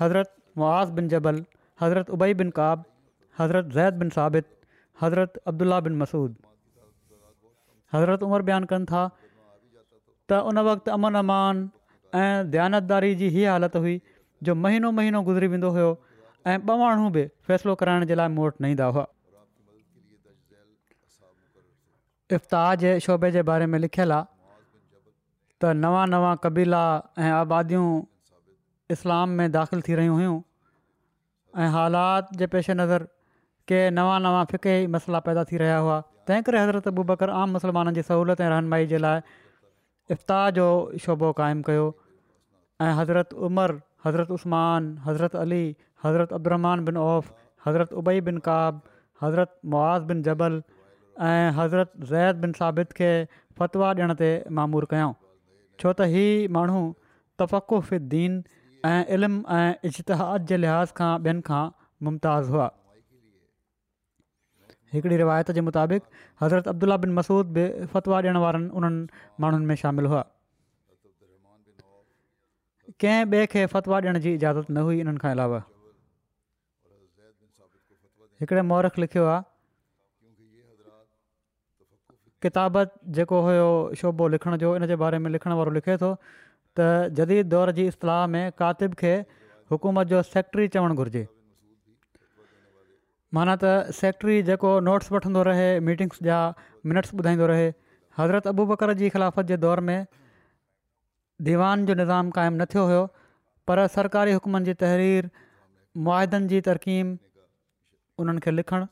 हज़रत 0.00 0.34
मुआज़ 0.62 0.92
बिन 0.98 1.08
जबल 1.14 1.38
हज़रत 1.84 2.10
उबई 2.18 2.34
बिन 2.42 2.50
काब 2.60 2.84
हज़रत 3.40 3.70
ज़ैद 3.78 4.00
बिन 4.04 4.10
साबित 4.18 4.50
हज़रत 5.04 5.40
अब्दुला 5.54 5.80
बिन 5.88 5.96
मसूद 6.04 6.36
हज़रत 7.96 8.22
उमरि 8.30 8.46
बयानु 8.52 8.70
कनि 8.74 8.90
था 8.92 9.06
त 10.32 10.42
उन 10.52 10.58
वक़्तु 10.68 10.92
अमन 10.98 11.20
अमान 11.22 11.64
ऐं 12.14 12.50
दयानतदारी 12.50 13.14
जी 13.20 13.28
इहा 13.28 13.52
हालति 13.52 13.78
हुई 13.84 14.00
जो 14.48 14.54
महीनो 14.64 14.90
महीनो 14.98 15.22
गुज़री 15.28 15.46
वेंदो 15.52 15.70
हुयो 15.76 15.90
ऐं 16.46 16.56
ॿ 16.58 16.76
माण्हू 16.82 17.08
बि 17.14 17.24
फ़ैसिलो 17.48 17.74
कराइण 17.80 18.04
जे 18.10 18.14
लाइ 18.20 18.28
मोट 18.38 18.54
न 18.60 18.64
ईंदा 18.74 18.86
हुआ 18.96 19.06
इफ़्ताह 22.38 22.74
जे 22.82 22.90
शोबे 23.06 23.30
जे 23.36 23.42
बारे 23.50 23.66
में 23.72 23.78
लिखियल 23.78 24.12
आहे 24.18 24.24
त 25.64 25.72
नवां 25.80 26.04
नवा 26.14 26.34
क़बीला 26.44 26.82
ऐं 27.24 27.30
आबादियूं 27.40 27.88
इस्लाम 28.96 29.30
में 29.42 29.46
दाख़िल 29.58 29.82
थी 29.88 29.94
रहियूं 30.02 30.16
हुयूं 30.20 30.36
ऐं 31.64 31.68
हालात 31.78 32.32
जे 32.44 32.46
पेशे 32.54 32.74
नज़र 32.82 33.06
के 33.72 33.80
नवां 33.98 34.20
नवां 34.28 34.44
फ़िके 34.54 34.76
मसला 34.96 35.18
पैदा 35.30 35.44
थी 35.50 35.56
रहिया 35.64 35.78
हुआ 35.88 35.98
तंहिं 36.28 36.42
करे 36.50 36.62
हज़रत 36.66 36.88
बकर 37.12 37.30
आम 37.42 37.56
मुस्लमाननि 37.58 37.94
जी 38.00 38.08
सहूलियत 38.12 38.40
ऐं 38.40 38.54
रहनमाई 38.56 38.86
जे 38.96 39.04
लाइ 39.04 39.36
इफ़्ताह 40.18 40.48
जो 40.60 40.68
शोबो 41.06 41.32
क़ाइमु 41.42 41.68
कयो 41.72 41.86
ऐं 42.82 42.92
हज़रत 42.96 43.32
उमर 43.46 43.80
हज़रत 44.04 44.30
उस्मान 44.36 44.96
हज़रत 45.04 45.34
अली 45.42 45.74
हज़रत 46.04 46.32
अब्रह्मान 46.32 46.84
बिन 46.84 46.96
औफ़ 47.02 47.30
हज़रत 47.66 47.92
उबई 48.02 48.20
बिन 48.28 48.38
काब 48.46 48.80
हज़रत 49.22 49.54
मुआज़ 49.74 50.02
बिन 50.08 50.22
जबल 50.28 50.62
ऐं 51.26 51.50
हज़रत 51.58 51.92
ज़ैद 52.10 52.36
बिन 52.44 52.52
साबित 52.52 52.92
खे 53.00 53.10
फ़तवा 53.58 53.90
ॾियण 53.94 54.14
ते 54.22 54.30
मामूरु 54.58 54.86
कयऊं 54.94 55.12
छो 55.80 55.92
त 55.92 56.10
ही 56.14 56.24
माण्हू 56.58 56.82
तफ़क़ुफ़ 57.42 57.94
दीन 58.16 58.42
ऐं 58.92 59.00
इल्मु 59.18 59.38
ऐं 59.60 59.90
इश्तिहाद 59.92 60.50
जे 60.52 60.58
लिहाज़ 60.66 60.94
खां 61.00 61.12
ॿियनि 61.30 61.46
खां 61.52 61.62
मुमताज़ 62.08 62.50
हुआ 62.56 62.70
हिकिड़ी 64.96 65.16
रिवायत 65.22 65.54
जे 65.58 65.60
मुताबिक़ 65.70 66.10
हज़रत 66.44 66.68
अब्दुला 66.76 66.96
बिन 67.06 67.14
मसूद 67.20 67.56
बि 67.58 67.66
फ़तवा 67.96 68.20
ॾियण 68.22 68.42
वारनि 68.46 68.68
उन्हनि 68.82 69.28
माण्हुनि 69.46 69.66
में 69.72 69.76
शामिलु 69.86 70.16
हुआ 70.18 70.24
कंहिं 73.00 73.24
ॿिए 73.26 73.46
खे 73.52 73.64
फ़तवा 73.72 73.96
ॾियण 74.00 74.18
जी 74.26 74.32
इजाज़त 74.34 74.70
न 74.70 74.82
हुई 74.88 74.98
इन्हनि 75.00 75.18
खां 75.24 75.30
अलावा 75.34 75.58
हिकिड़े 78.42 78.62
मौरख 78.70 78.98
लिखियो 78.98 79.24
आहे 79.32 79.42
किताबत 82.46 82.92
जेको 83.18 83.40
हुयो 83.48 83.68
शोबो 84.00 84.28
लिखण 84.34 84.56
जो 84.64 84.74
इन 84.76 84.86
जे 84.90 84.96
बारे 85.04 85.18
में 85.26 85.30
लिखण 85.36 85.52
वारो 85.60 85.70
लिखे 85.76 85.96
थो 86.02 86.10
त 86.80 86.88
जदी 87.20 87.42
दौर 87.54 87.72
जी 87.78 87.86
इस्तलाह 87.92 88.26
में 88.34 88.44
कातिब 88.62 88.96
खे 89.02 89.14
हुकूमत 89.74 90.12
जो 90.14 90.22
सेक्री 90.32 90.68
चवणु 90.76 91.00
घुरिजे 91.04 91.22
माना 93.38 93.54
त 93.62 93.96
सेक्रेटरी 94.00 94.36
जेको 94.52 94.72
नोट्स 94.90 95.08
वठंदो 95.16 95.46
रहे 95.50 95.70
मीटिंग्स 95.90 96.20
जा 96.30 96.42
मिनट्स 96.90 97.14
ॿुधाईंदो 97.22 97.48
रहे 97.54 97.68
हज़रत 98.18 98.52
अबू 98.54 98.68
बकर 98.74 98.94
जी 99.02 99.08
ख़िलाफ़त 99.16 99.50
जे 99.52 99.56
दौर 99.66 99.82
में 99.90 99.98
दीवान 101.42 101.84
जो 101.86 101.94
निज़ाम 101.98 102.30
क़ाइमु 102.34 102.56
न 102.56 102.64
थियो 102.72 102.82
हुयो 102.88 103.04
पर 103.68 103.86
सरकारी 103.94 104.32
हुकमनि 104.36 104.64
जी 104.70 104.74
तहरीर 104.82 105.28
मुआदनि 106.08 106.46
जी 106.52 106.60
तरक़ीम 106.68 107.14
उन्हनि 108.24 108.40
खे 108.44 108.50
लिखणु 108.58 108.86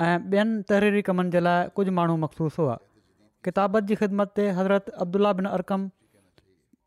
ऐं 0.00 0.18
ॿियनि 0.32 0.62
तहरीरी 0.70 1.02
कमनि 1.08 1.30
जे 1.34 1.40
लाइ 1.46 1.68
कुझु 1.76 1.92
माण्हू 1.98 2.16
मख़सूस 2.24 2.58
हुआ 2.60 2.78
किताबत 3.48 3.84
जी 3.90 3.94
ख़िदमत 4.02 4.32
ते 4.38 4.46
हज़रत 4.60 4.88
अब्दुला 5.06 5.32
बिन 5.40 5.50
अरकम 5.58 5.86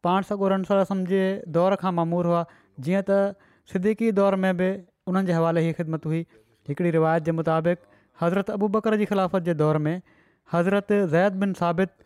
पाण 0.07 0.27
सॻुरसर 0.31 0.83
जे 1.13 1.21
दौरु 1.59 1.75
खां 1.83 1.93
मामूर 1.99 2.31
हुआ 2.31 2.41
जीअं 2.89 3.03
त 3.09 3.19
सिद्दीकी 3.73 4.11
दौर 4.23 4.39
में 4.45 4.49
बि 4.61 4.69
उन्हनि 5.11 5.29
जे 5.31 5.37
हवाले 5.39 5.65
जी 5.69 5.73
ख़िदमत 5.83 6.09
हुई 6.13 6.21
हिकिड़ी 6.73 6.93
रिवायत 6.99 7.29
जे 7.31 7.37
मुताबिक़ 7.43 7.85
हज़रत 8.25 8.53
अबू 8.57 8.73
बकर 8.79 8.99
जी 9.05 9.09
ख़िलाफ़त 9.15 9.49
जे 9.51 9.57
दौर 9.63 9.81
में 9.89 9.95
हज़रत 10.59 10.93
ज़ैद 11.15 11.41
बिन 11.45 11.57
साबित 11.65 11.97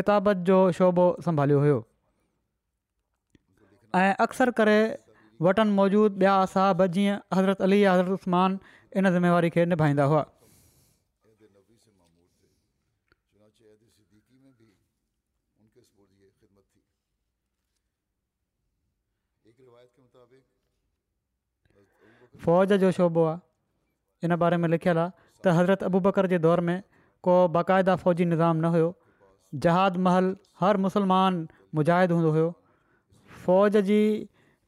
किताबत 0.00 0.46
जो 0.52 0.60
शोबो 0.80 1.12
संभालियो 1.28 1.64
हुयो 1.68 1.80
اکثر 3.92 4.50
کرٹن 4.56 5.68
موجود 5.76 6.12
بیا 6.18 6.40
اصہب 6.42 6.84
جی 6.92 7.08
حضرت 7.36 7.60
علی 7.62 7.86
حضرت 7.86 8.10
عثمان 8.20 8.56
ان 8.94 9.10
ذمے 9.12 9.30
واری 9.30 9.50
کے 9.50 9.64
نبھائی 9.64 9.92
ہوا 10.00 10.22
فوج 22.44 22.72
جو 22.80 22.90
شعبہ 22.90 23.34
ان 24.22 24.34
بارے 24.38 24.56
میں 24.56 24.68
لکھل 24.68 24.98
ہے 24.98 25.04
تو 25.42 25.50
حضرت 25.58 25.82
ابو 25.82 25.98
بکر 26.00 26.26
کے 26.28 26.38
دور 26.38 26.58
میں 26.68 26.80
کو 27.26 27.46
باقاعدہ 27.52 27.94
فوجی 28.02 28.24
نظام 28.24 28.56
نہ 28.60 28.66
ہو 28.76 28.90
جہاد 29.62 29.96
محل 30.06 30.32
ہر 30.60 30.76
مسلمان 30.86 31.44
مجاہد 31.78 32.10
ہوں 32.10 32.22
ہو 32.38 32.50
फ़ौज 33.46 33.76
जी 33.90 34.00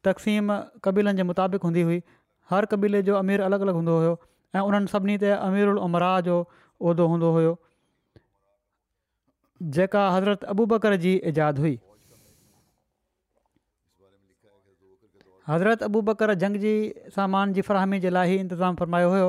तक़सीम 0.07 0.57
क़बीलनि 0.87 1.17
जे 1.21 1.29
मुताबिक़ 1.31 1.63
हूंदी 1.69 1.81
हुई 1.89 1.99
हर 2.53 2.65
कबीले 2.73 3.01
जो 3.09 3.15
अमीरु 3.23 3.45
अलॻि 3.49 3.61
अलॻि 3.67 3.75
हूंदो 3.77 3.95
हुयो 4.01 4.11
ऐं 4.59 4.63
उन्हनि 4.71 4.91
सभिनी 4.95 5.17
ते 5.23 5.31
अमीरु 5.47 5.71
उलमराह 5.79 6.15
जो 6.27 6.35
उहिदो 6.43 7.07
हूंदो 7.13 7.31
हुयो 7.37 7.53
जेका 9.77 10.03
हज़रत 10.17 10.47
अबू 10.53 10.67
बकर 10.75 10.97
जी 11.05 11.13
इजाद 11.33 11.63
हुई 11.65 11.73
हज़रत 15.49 15.83
अबू 15.89 15.99
ॿकर 16.13 16.33
जंग 16.41 16.55
जी 16.65 16.69
सामान 17.15 17.51
जी 17.57 17.63
फ़रहमी 17.65 17.97
जे 18.05 18.11
लाइ 18.15 18.31
ई 18.35 18.45
इंतिज़ामु 18.45 18.77
फरमायो 18.83 19.09
हुयो 19.15 19.27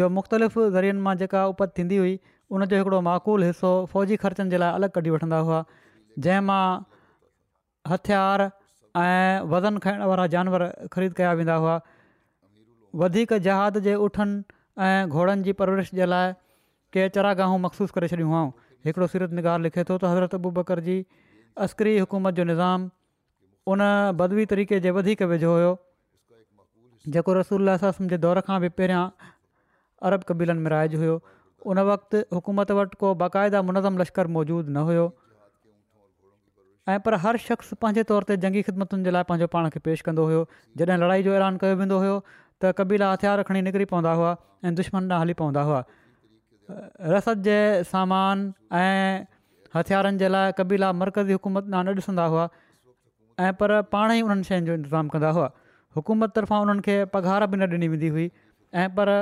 जो 0.00 0.08
मुख़्तलिफ़ 0.14 0.56
ज़रियनि 0.76 1.04
मां 1.04 1.16
जेका 1.20 1.42
उपति 1.52 1.74
थींदी 1.76 1.98
हुई 2.04 2.14
उन 2.56 2.66
हिकिड़ो 2.72 3.00
माहक़ुलु 3.08 3.50
हिसो 3.50 3.70
फ़ौजी 3.92 4.16
ख़र्चनि 4.24 4.54
जे 4.54 4.60
लाइ 4.62 4.74
अलॻि 4.80 4.88
कढी 4.96 5.14
वठंदा 5.16 5.38
हुआ 5.50 5.60
जंहिं 6.26 6.56
हथियार 7.92 8.48
ऐं 8.96 9.40
वज़न 9.52 9.78
खाइण 9.84 10.02
वारा 10.10 10.26
जानवर 10.34 10.62
ख़रीद 10.92 11.12
कया 11.20 11.32
वेंदा 11.38 11.54
हुआ 11.62 11.74
वधीक 13.02 13.32
जहाज़ 13.46 13.78
जे 13.86 13.94
उठनि 14.04 14.38
ऐं 14.84 15.08
घोड़नि 15.08 15.42
जी 15.48 15.52
परवरिश 15.60 15.90
जे 15.98 16.06
लाइ 16.12 16.32
के 16.96 17.08
चरागाहूं 17.16 17.58
मखसूस 17.64 17.90
करे 17.96 18.08
छॾियूं 18.12 18.28
हुआ 18.30 18.40
हिकिड़ो 18.88 19.06
सीरत 19.14 19.36
निगार 19.40 19.60
लिखे 19.66 19.84
थो 19.90 19.98
त 20.04 20.12
हज़रत 20.12 20.38
अबू 20.40 20.50
बकर 20.60 20.80
जी 20.88 20.96
अस्करी 21.66 21.92
हुकूमत 21.98 22.40
जो 22.40 22.44
निज़ाम 22.52 22.90
उन 23.74 23.84
बदवी 24.22 24.46
तरीक़े 24.54 24.80
जे 24.88 24.96
वधीक 25.00 25.28
वेझो 25.34 25.52
हुयो 25.56 25.74
जेको 27.18 27.34
रसूल 27.40 27.76
जे 28.14 28.18
दौर 28.26 28.40
खां 28.48 28.60
बि 28.66 28.72
पहिरियां 28.80 29.04
अरब 30.10 30.26
कबीलनि 30.32 30.64
में 30.64 30.70
राइज 30.76 30.94
हुयो 31.02 31.20
उन 31.72 31.84
वक़्ति 31.90 32.24
हुकूमत 32.38 32.72
वटि 32.80 33.00
को 33.04 33.14
बाक़ाइदा 33.26 33.62
मुनज़म 33.70 34.02
लश्कर 34.04 34.26
मौजूदु 34.38 34.72
न 34.80 34.88
हुयो 34.90 35.04
ऐं 36.92 36.98
पर 37.04 37.14
हर 37.22 37.36
शख़्स 37.44 37.72
पंहिंजे 37.82 38.02
तौर 38.08 38.22
ते 38.26 38.34
जंगी 38.44 38.60
ख़िदमतुनि 38.66 39.04
जे 39.06 39.10
लाइ 39.14 39.22
पंहिंजो 39.28 39.46
पाण 39.54 39.68
खे 39.76 39.80
पेश 39.86 40.00
कंदो 40.08 40.24
हुओ 40.26 40.42
जॾहिं 40.80 40.98
लड़ाई 41.02 41.22
जो 41.28 41.32
ऐलान 41.38 41.56
कयो 41.62 41.76
वेंदो 41.80 41.98
हुयो 42.02 42.14
त 42.64 42.70
कबीला 42.80 43.08
हथियार 43.12 43.42
खणी 43.48 43.62
निकिरी 43.68 43.84
पवंदा 43.92 44.12
हुआ 44.20 44.30
ऐं 44.66 44.74
दुश्मना 44.80 45.18
हली 45.22 45.34
पवंदा 45.40 45.62
हुआ 45.70 45.80
रसद 47.14 47.42
जे 47.48 47.56
सामान 47.92 48.46
ऐं 48.80 49.26
हथियारनि 49.74 50.18
जे 50.22 50.28
लाइ 50.34 50.52
कबीला 50.58 50.92
मर्कज़ी 51.02 51.32
हुकूमत 51.38 51.74
ॾांहुं 51.74 51.92
न 51.92 51.96
ॾिसंदा 52.02 52.24
हुआ 52.34 52.46
ऐं 53.46 53.52
पर 53.62 53.80
पाण 53.96 54.12
ई 54.18 54.22
उन्हनि 54.28 54.44
शयुनि 54.50 54.66
जो 54.70 54.74
इंतज़ामु 54.78 55.16
कंदा 55.16 55.30
हुआ 55.40 55.50
हुकूमत 55.98 56.34
तर्फ़ां 56.38 56.60
उन्हनि 56.68 56.86
खे 56.90 56.96
पघार 57.16 57.46
बि 57.54 57.56
न 57.64 57.72
ॾिनी 57.74 57.88
वेंदी 57.96 58.08
हुई 58.18 58.30
ऐं 58.84 58.88
पर 59.00 59.12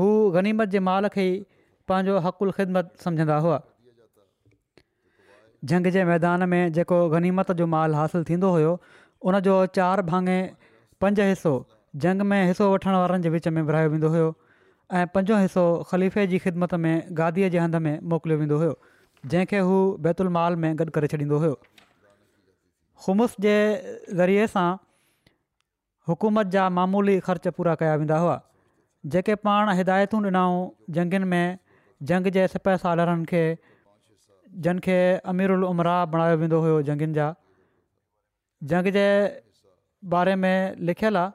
हू 0.00 0.08
ग़नीमत 0.38 0.74
जे 0.76 0.80
माल 0.88 1.08
खे 1.18 1.28
ई 1.34 1.38
पंहिंजो 1.92 2.20
ख़िदमत 2.30 2.92
सम्झंदा 3.08 3.38
हुआ 3.48 3.60
जंग 5.68 5.86
जे 5.92 6.04
मैदान 6.10 6.48
में 6.48 6.72
जेको 6.72 6.98
गनीमत 7.14 7.50
जो 7.60 7.66
माल 7.72 7.94
हासिलु 7.94 8.24
थींदो 8.28 8.50
हुयो 8.50 8.72
उन 9.30 9.40
चारि 9.78 10.02
भाङे 10.10 10.36
पंज 11.04 11.20
हिसो 11.20 11.52
जंग 12.04 12.22
में 12.30 12.46
हिसो 12.46 12.70
वठण 12.74 12.92
वारनि 12.98 13.22
जे 13.22 13.28
विच 13.34 13.48
में 13.56 13.60
विरिहायो 13.62 13.88
वेंदो 13.90 14.08
हुयो 14.14 14.30
ऐं 14.96 15.06
पंजो 15.14 15.36
हिसो 15.42 15.64
ख़लीफ़े 15.90 16.26
जी 16.26 16.38
ख़िदमत 16.44 16.74
में 16.84 16.92
गादीअ 17.20 17.48
जे 17.54 17.58
हंध 17.58 17.76
में 17.86 17.98
मोकिलियो 18.12 18.38
वेंदो 18.38 18.56
हुयो 18.62 18.72
जंहिंखे 19.32 19.58
हू 19.70 19.76
बैतुल 20.06 20.28
माल 20.36 20.56
में 20.64 20.70
गॾु 20.78 20.86
करे 20.96 21.06
छॾींदो 21.14 21.38
हुयो 21.44 21.54
ख़ुमुस 23.04 23.36
जे 23.46 23.54
ज़रिए 24.20 24.46
सां 24.54 24.66
हुकूमत 26.12 26.46
जा 26.56 26.68
मामूली 26.78 27.18
ख़र्च 27.28 27.48
पूरा 27.60 27.74
कया 27.82 27.94
वेंदा 28.02 28.18
हुआ 28.24 28.40
जेके 29.14 29.34
पाण 29.48 29.70
हिदायतूं 29.80 30.22
ॾिनाऊं 30.30 30.68
जंगुनि 30.98 31.30
में 31.34 31.44
जंग 32.12 32.30
जे 32.38 32.48
सिपह 32.56 32.76
सालनि 32.86 33.24
खे 33.34 33.42
जन 34.66 34.78
खे 34.86 34.94
अमीरुल 35.32 35.64
उमरा 35.68 35.94
बणायो 36.14 36.36
वेंदो 36.42 36.58
हुयो 36.66 36.80
जंगनि 36.88 37.14
जा 37.18 37.26
जंग 38.72 38.90
जे 38.96 39.04
बारे 40.14 40.34
में 40.44 40.80
लिखियलु 40.90 41.18
आहे 41.20 41.30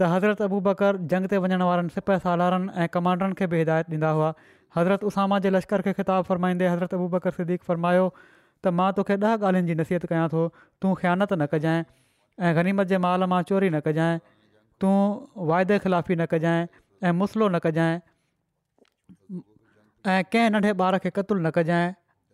त 0.00 0.08
हज़रत 0.14 0.42
अबू 0.46 0.60
बकर 0.68 0.98
जंग 1.14 1.28
ते 1.32 1.38
वञण 1.44 1.62
वारनि 1.68 1.94
सिप 1.96 2.10
सालारनि 2.26 2.72
ऐं 2.84 2.88
कमांडरनि 2.98 3.34
खे 3.40 3.46
बि 3.54 3.58
हिदायत 3.62 3.90
ॾींदा 3.94 4.10
हुआ 4.18 4.32
हज़रत 4.76 5.04
उसामा 5.10 5.38
जे 5.46 5.50
लश्कर 5.56 5.84
खे 5.88 5.92
ख़िताबु 6.00 6.28
फ़र्माईंदे 6.32 6.68
हज़रत 6.72 6.94
अबू 6.98 7.08
बकर 7.16 7.36
सिक़ु 7.38 7.64
फ़रमायो 7.70 8.04
त 8.18 8.74
मां 8.80 8.88
तोखे 8.98 9.18
ॾह 9.28 9.36
ॻाल्हियुनि 9.40 9.72
जी 9.72 9.78
नसीहत 9.82 10.06
कयां 10.12 10.26
थो 10.34 10.42
तूं 10.82 10.92
ख़्यानत 11.04 11.32
न 11.32 11.46
कजांइ 11.54 11.82
ऐं 12.48 12.52
ग़रीमत 12.60 12.92
जे 12.92 12.98
महल 13.06 13.28
मां 13.34 13.40
चोरी 13.52 13.70
न 13.70 13.80
कजांइ 13.88 14.18
तूं 14.84 14.96
वाइदे 15.52 15.78
ख़िलाफ़ी 15.86 16.16
न 16.20 16.26
कजांइ 16.34 16.66
ऐं 17.12 17.14
मुसलो 17.22 17.48
न 17.48 17.64
कजांइ 17.68 17.98
ऐं 20.12 20.24
कंहिं 20.32 20.50
नंढे 20.54 20.70
ॿार 20.82 20.94
खे 21.04 21.10
क़तलु 21.14 21.36
न 21.44 21.50
कजांइ 21.56 21.86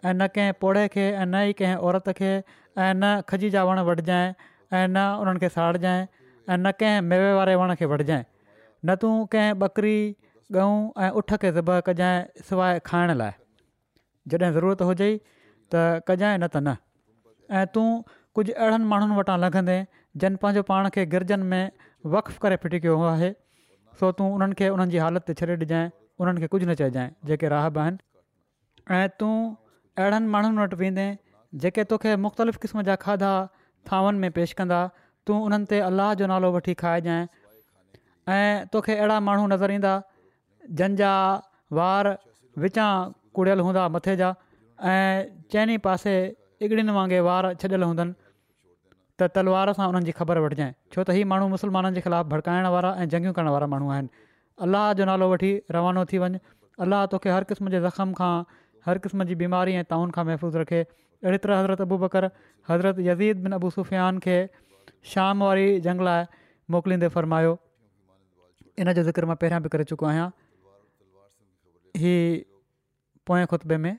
ऐं 0.09 0.13
न 0.15 0.27
कंहिं 0.35 0.53
पौड़े 0.61 0.83
खे 0.95 1.05
ऐं 1.21 1.27
न 1.33 1.41
ई 1.51 1.53
कंहिं 1.61 1.77
औरत 1.89 2.09
खे 2.19 2.31
ऐं 2.37 2.89
न 3.01 3.05
खजी 3.33 3.49
जा 3.55 3.63
वण 3.69 3.79
वढजांइ 3.89 4.27
ऐं 4.77 4.87
न 4.93 4.97
उन्हनि 5.21 5.41
खे 5.45 5.49
साड़जांइ 5.57 6.01
ऐं 6.03 6.57
न 6.57 6.73
कंहिं 6.83 7.01
मेवे 7.11 7.31
वारे 7.39 7.55
वण 7.63 7.73
खे 7.83 7.87
वढजांइ 7.93 8.23
न 8.85 8.97
तूं 9.05 9.13
कंहिं 9.37 9.55
ॿकरी 9.67 9.95
ॻह 10.65 11.05
ऐं 11.07 11.11
ऊठ 11.23 11.31
खे 11.47 11.53
ज़ब 11.61 11.69
कजांइ 11.87 12.45
सवाइ 12.51 12.81
खाइण 12.91 13.11
लाइ 13.21 13.33
जॾहिं 14.35 14.53
ज़रूरत 14.59 14.83
हुजे 14.91 15.11
त 15.17 15.87
कजांइ 16.13 16.37
न 16.39 16.47
त 16.55 16.57
न 16.67 16.77
ऐं 17.63 17.65
तूं 17.79 17.87
कुझु 18.41 18.53
अहिड़नि 18.59 18.85
माण्हुनि 18.93 19.17
वटां 19.23 19.39
लंघंदे 19.47 19.79
जिन 20.21 20.37
पंहिंजो 20.45 20.63
पाण 20.75 20.89
खे 20.99 21.07
गिरजनि 21.17 21.47
में 21.57 21.65
वक्फु 22.19 22.39
करे 22.47 22.57
फिटी 22.69 22.79
कयो 22.87 23.01
आहे 23.15 23.33
सो 24.03 24.13
तूं 24.23 24.29
उन्हनि 24.37 24.61
खे 24.63 24.69
उन्हनि 24.77 24.97
जी 24.99 25.05
हालति 25.07 25.29
ते 25.33 25.41
छॾे 25.41 25.57
ॾिजांइ 25.63 25.91
उन्हनि 26.25 26.41
खे 26.41 26.47
कुझु 26.55 26.67
न 26.67 26.75
चइजाइ 26.79 27.29
जेके 27.33 27.49
राहब 27.55 27.79
आहिनि 27.83 27.99
ऐं 28.97 29.09
तूं 29.23 29.35
अहिड़नि 29.99 30.29
माण्हुनि 30.35 30.63
वटि 30.65 30.77
वेंदे 30.83 31.07
जेके 31.65 31.85
तोखे 31.93 32.15
मुख़्तलिफ़ 32.27 32.59
क़िस्म 32.65 32.83
जा 32.89 32.95
खाधा 33.05 33.31
थांवनि 33.91 34.19
में 34.25 34.31
पेश 34.39 34.53
कंदा 34.61 34.79
तूं 35.29 35.39
उन्हनि 35.47 35.67
ते 35.73 35.81
अलाह 35.89 36.13
जो 36.23 36.27
नालो 36.33 36.51
वठी 36.57 36.75
खाइजांइ 36.83 37.27
ऐं 38.37 38.67
तोखे 38.77 38.97
अहिड़ा 39.03 39.19
माण्हू 39.29 39.47
नज़र 39.55 39.77
ईंदा 39.79 39.95
जंहिंजा 40.81 41.13
वार 41.81 42.11
विचां 42.67 42.91
कुड़ियल 43.39 43.65
हूंदा 43.67 43.85
मथे 43.99 44.15
जा 44.23 44.31
ऐं 44.95 45.47
चइनि 45.53 45.79
पासे 45.89 46.15
इगड़िनि 46.67 46.97
वांगुरु 46.99 47.25
वार 47.31 47.53
छॾियलु 47.63 47.87
हूंदा 47.93 48.07
त 49.19 49.35
तलवार 49.39 49.73
सां 49.81 49.87
उन्हनि 49.93 50.13
ख़बर 50.21 50.43
वठजांइ 50.47 50.75
छो 50.97 51.05
त 51.05 51.19
इहे 51.19 51.29
माण्हू 51.35 51.51
मुस्लमाननि 51.57 52.01
जे 52.01 52.07
ख़िलाफ़ु 52.09 52.33
भड़काइण 52.35 52.71
वारा 52.77 52.95
ऐं 53.05 53.09
जंगियूं 53.17 53.37
करण 53.41 53.53
वारा 53.59 53.71
माण्हू 53.75 53.93
आहिनि 53.97 54.23
अलाह 54.65 54.93
जो 55.01 55.05
नालो 55.11 55.27
वठी 55.33 55.51
रवानो 55.77 56.05
थी 56.13 56.19
वञु 56.23 56.39
अलाह 56.87 57.05
तोखे 57.13 57.31
हर 57.35 57.45
क़िस्म 57.53 57.71
जे 57.75 57.81
ज़ख़्म 57.85 58.13
खां 58.19 58.45
हर 58.87 58.99
क़िस्म 59.07 59.25
जी 59.31 59.35
बीमारी 59.43 59.75
ऐं 59.81 59.85
ताउन 59.93 60.11
खां 60.17 60.25
महफ़ूज़ 60.29 60.57
रखे 60.63 60.81
अहिड़ी 60.85 61.39
तरह 61.47 61.59
हज़रत 61.61 61.81
अबू 61.87 61.97
बकर 62.05 62.27
हज़रत 62.71 62.99
यज़ीद 63.09 63.43
बिन 63.47 63.53
अबू 63.59 63.71
सुफ़ियान 63.77 64.19
खे 64.27 64.37
शाम 65.15 65.43
वारी 65.45 65.67
जंग 65.89 66.01
लाइ 66.09 66.25
मोकिलींदे 66.77 67.09
फ़र्मायो 67.17 67.53
इन 68.85 68.93
जो 68.93 69.03
ज़िक्र 69.11 69.31
मां 69.33 69.37
पहिरियां 69.45 69.63
बि 69.69 69.73
करे 69.77 69.85
चुको 69.93 70.07
आहियां 70.11 70.29
हीअ 72.05 72.27
पोएं 73.31 73.45
खुतबे 73.55 73.77
में 73.87 73.93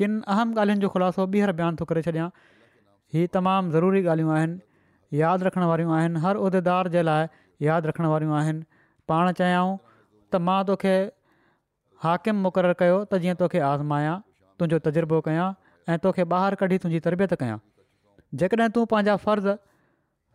किन 0.00 0.20
अहम 0.36 0.58
ॻाल्हियुनि 0.58 0.84
जो 0.86 0.88
ख़ुलासो 0.96 1.26
ॿीहर 1.36 1.52
बयानु 1.60 1.80
थो 1.82 1.90
करे 1.92 2.02
छॾिया 2.08 2.30
हीअ 3.14 3.26
तमामु 3.38 3.72
ज़रूरी 3.76 4.02
ॻाल्हियूं 4.08 4.32
आहिनि 4.38 5.20
यादि 5.24 5.44
रखण 5.48 5.66
वारियूं 5.72 5.92
आहिनि 6.00 6.24
हर 6.26 6.42
उहिदेदार 6.46 6.88
जे 6.96 7.02
लाइ 7.10 7.28
यादि 7.68 7.88
रखण 7.92 8.10
वारियूं 8.14 8.34
आहिनि 8.40 8.75
पाण 9.12 9.30
चयाऊं 9.40 9.72
त 10.32 10.38
मां 10.48 10.58
तोखे 10.70 10.94
हाकिम 12.04 12.40
मुक़ररु 12.46 12.76
कयो 12.82 12.96
त 13.10 13.20
जीअं 13.24 13.36
तोखे 13.42 13.60
तुंहिंजो 14.60 14.78
तजुर्बो 14.86 15.18
कयां 15.28 15.46
ऐं 15.92 15.96
तोखे 16.06 16.24
ॿाहिरि 16.36 16.58
कढी 16.62 16.78
तुंहिंजी 16.84 17.02
तरबियत 17.08 17.34
कयां 17.42 17.58
जेकॾहिं 18.42 18.68
तूं 18.78 18.84
पंहिंजा 18.94 19.14
फ़र्ज़ 19.24 19.50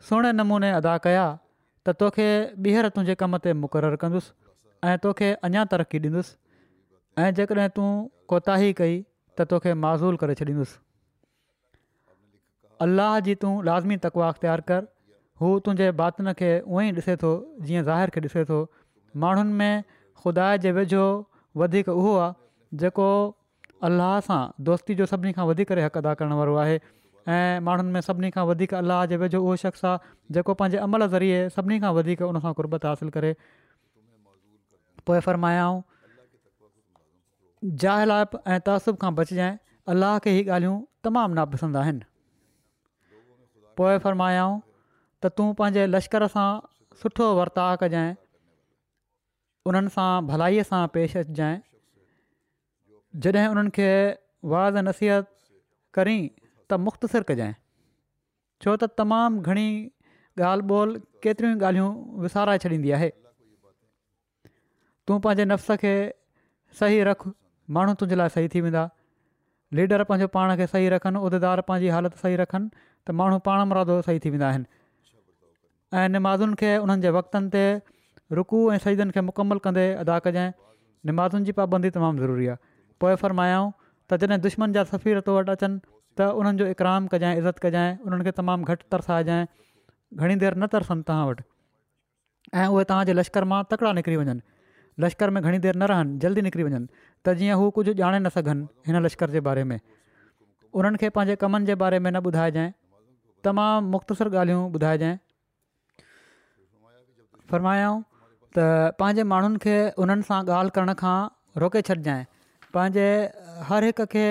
सुहिणे 0.10 0.32
नमूने 0.42 0.70
अदा 0.82 0.94
कया 1.08 1.24
त 1.88 1.96
तोखे 2.04 2.28
ॿीहर 2.68 2.90
तुंहिंजे 2.98 3.16
कम 3.24 3.38
ते 3.48 3.54
मुक़ररु 3.66 4.00
कंदुसि 4.06 4.32
ऐं 4.92 4.96
तोखे 5.08 5.32
अञा 5.50 5.66
तरक़ी 5.74 6.02
ॾींदुसि 6.06 6.38
ऐं 7.26 7.30
जेकॾहिं 7.42 7.68
तूं 7.80 7.90
कोताही 8.34 8.72
कई 8.82 8.96
त 9.40 9.50
तोखे 9.56 9.74
माज़ूल 9.86 10.22
करे 10.24 10.38
छॾींदुसि 10.44 10.80
अल्लाह 12.88 13.20
जी 13.30 13.38
तूं 13.46 13.54
लाज़मी 13.72 13.98
तकवा 14.08 14.30
तयारु 14.46 14.70
कर 14.72 14.88
हू 15.42 15.50
तुंहिंजे 15.66 15.90
बातिन 16.00 16.32
खे 16.40 16.50
उअं 16.62 16.82
ई 16.86 16.92
ॾिसे 17.04 17.14
थो 17.22 17.30
जीअं 17.68 17.84
ज़ाहिर 17.86 18.10
खे 18.16 18.22
ॾिसे 18.26 18.42
थो 18.50 18.58
माण्हुनि 19.24 19.54
में 19.62 19.88
ख़ुदा 20.22 20.50
जे 20.66 20.72
वेझो 20.78 21.06
वधीक 21.62 21.90
उहो 21.94 22.12
आहे 22.26 22.78
जेको 22.84 23.06
अलाह 23.90 24.12
सां 24.28 24.38
दोस्ती 24.70 24.98
जो 25.02 25.08
सभिनी 25.14 25.32
खां 25.40 25.46
वधीक 25.54 25.72
हक़ 25.82 25.98
अदा 26.04 26.14
करण 26.22 26.34
वारो 26.42 26.56
आहे 26.66 26.76
ऐं 27.38 27.66
माण्हुनि 27.70 27.92
में 27.98 28.02
सभिनी 28.10 28.30
खां 28.38 28.46
वधीक 28.52 28.74
अलाह 28.84 29.04
जे 29.14 29.18
वेझो 29.26 29.42
उहो 29.44 29.56
शख़्स 29.66 29.84
आहे 29.94 30.14
जेको 30.38 30.58
पंहिंजे 30.64 30.84
अमल 30.86 31.08
ज़रिए 31.18 31.42
सभिनी 31.58 31.80
खां 31.86 31.94
वधीक 32.00 32.22
उन 32.30 32.40
सां 32.48 32.54
कुर्बत 32.62 32.86
हासिलु 32.92 33.12
करे 33.20 33.34
पोइ 35.10 35.20
फर्मायाऊं 35.30 35.84
जाहिल 37.86 38.12
ऐं 38.22 38.56
तहसुब 38.70 38.96
खां 39.06 39.10
बचजांइ 39.22 39.54
अलाह 39.96 40.12
खे 40.28 40.32
हीअ 40.40 40.48
ॻाल्हियूं 40.56 40.76
तमामु 41.06 41.38
नापसंदि 41.38 41.80
आहिनि 41.88 42.06
त 45.24 45.30
तूं 45.40 45.48
पंहिंजे 45.58 45.82
लश्कर 45.96 46.28
सां 46.34 46.46
सुठो 47.02 47.26
वर्ताव 47.40 47.76
कजांइ 47.82 48.14
उन्हनि 49.72 49.92
सां 49.96 50.10
भलाईअ 50.30 50.64
सां 50.70 50.80
पेश 50.96 51.16
अचजांइ 51.22 51.58
जॾहिं 53.26 53.48
उन्हनि 53.56 53.74
खे 53.76 53.90
वाज़ 54.54 54.80
नसीहत 54.88 55.28
करी 56.00 56.16
त 56.74 56.80
मुख़्तसिर 56.88 57.28
कजांइ 57.34 57.54
छो 58.66 58.76
त 58.86 59.00
तमामु 59.04 59.46
घणी 59.56 59.68
ॻाल्हि 60.50 60.68
ॿोल 60.68 60.94
केतिरियूं 61.26 61.56
ई 61.56 61.68
ॻाल्हियूं 61.70 62.20
विसाराए 62.26 62.58
छॾींदी 62.66 62.92
आहे 63.00 63.10
तूं 65.08 65.20
पंहिंजे 65.30 65.46
नफ़्स 65.54 65.80
खे 65.86 65.92
सही 66.84 67.02
रख 67.12 67.28
माण्हू 67.78 67.94
तुंहिंजे 68.00 68.18
लाइ 68.24 68.30
सही 68.40 68.48
थी 68.56 68.62
वेंदा 68.68 68.86
लीडर 69.80 70.04
पंहिंजो 70.12 70.28
पाण 70.38 70.56
खे 70.62 70.68
सही 70.76 70.90
रखनि 71.00 71.20
उहिदेदार 71.26 71.62
पंहिंजी 71.72 71.92
हालति 72.00 72.24
सही 72.28 72.40
रखनि 72.46 72.72
त 73.08 73.18
माण्हू 73.24 73.42
पाण 73.50 73.68
मुरादो 73.74 74.00
सही 74.12 74.24
थी 74.28 74.34
वेंदा 74.38 74.48
आहिनि 74.54 74.72
ऐं 76.00 76.10
निमाज़ुनि 76.16 76.56
खे 76.60 76.70
उन्हनि 76.84 77.02
जे 77.06 77.10
वक़्तनि 77.18 77.50
ते 77.54 77.64
रुकू 78.40 78.60
ऐं 78.72 78.78
शहीदनि 78.84 79.12
खे 79.16 79.22
मुकमलु 79.30 79.60
कंदे 79.66 79.86
अदा 80.04 80.18
कजांइ 80.28 80.52
निमाज़ुनि 81.10 81.46
जी 81.46 81.52
पाबंदी 81.60 81.90
तमामु 81.98 82.20
ज़रूरी 82.24 82.48
आहे 82.48 82.58
पोइ 83.04 83.16
फरमायाऊं 83.24 83.72
त 84.10 84.20
जॾहिं 84.24 84.40
दुश्मन 84.46 84.74
जा 84.78 84.84
सफ़ीर 84.92 85.20
तो 85.28 85.36
वटि 85.38 85.52
अचनि 85.52 85.80
त 86.18 86.28
उन्हनि 86.40 86.58
जो 86.62 86.68
इकराम 86.76 87.08
कजांइ 87.14 87.38
इज़त 87.42 87.60
कजांइ 87.66 87.92
उन्हनि 88.08 88.24
खे 88.24 88.32
तमामु 88.40 88.70
घटि 88.72 88.88
तरसाइजांइ 88.96 89.44
घणी 90.16 90.36
देरि 90.44 90.60
न 90.62 90.68
तरसनि 90.76 91.04
तव्हां 91.10 91.26
वटि 91.30 91.44
ऐं 92.62 92.68
उहे 92.76 92.84
तव्हांजे 92.92 93.14
लश्कर 93.20 93.44
मां 93.52 93.60
तकिड़ा 93.72 93.92
निकिरी 93.98 94.18
वञनि 94.20 94.44
लश्कर 95.06 95.30
में 95.36 95.42
घणी 95.44 95.60
देरि 95.66 95.78
न 95.80 95.90
रहनि 95.92 96.18
जल्दी 96.28 96.42
निकिरी 96.48 96.64
वञनि 96.68 96.88
त 97.26 97.34
जीअं 97.42 97.56
हू 97.64 97.66
कुझु 97.80 97.92
ॼाणे 98.04 98.20
न 98.24 98.28
सघनि 98.40 98.64
हिन 98.92 98.96
लश्कर 99.08 99.36
जे 99.36 99.44
बारे 99.50 99.64
में 99.74 99.78
उन्हनि 100.72 100.98
खे 101.04 101.12
पंहिंजे 101.20 101.36
कमनि 101.44 101.66
जे 101.72 101.76
बारे 101.84 102.00
में 102.08 102.10
न 102.16 102.24
ॿुधाइजांइ 102.32 102.70
तमामु 103.50 103.92
मुख़्तसरु 103.98 104.30
ॻाल्हियूं 104.46 104.64
ॿुधाइजांइ 104.80 105.16
फरमायऊं 107.54 107.98
त 108.58 108.66
पंहिंजे 109.02 109.24
माण्हुनि 109.34 109.60
खे 109.66 109.76
उन्हनि 110.06 110.28
सां 110.30 110.40
ॻाल्हि 110.58 110.76
करण 110.78 110.94
खां 111.04 111.18
रोके 111.64 111.82
छॾिजांइ 111.90 112.24
पंहिंजे 112.78 113.06
हर 113.70 113.88
हिक 113.90 114.02
खे 114.16 114.26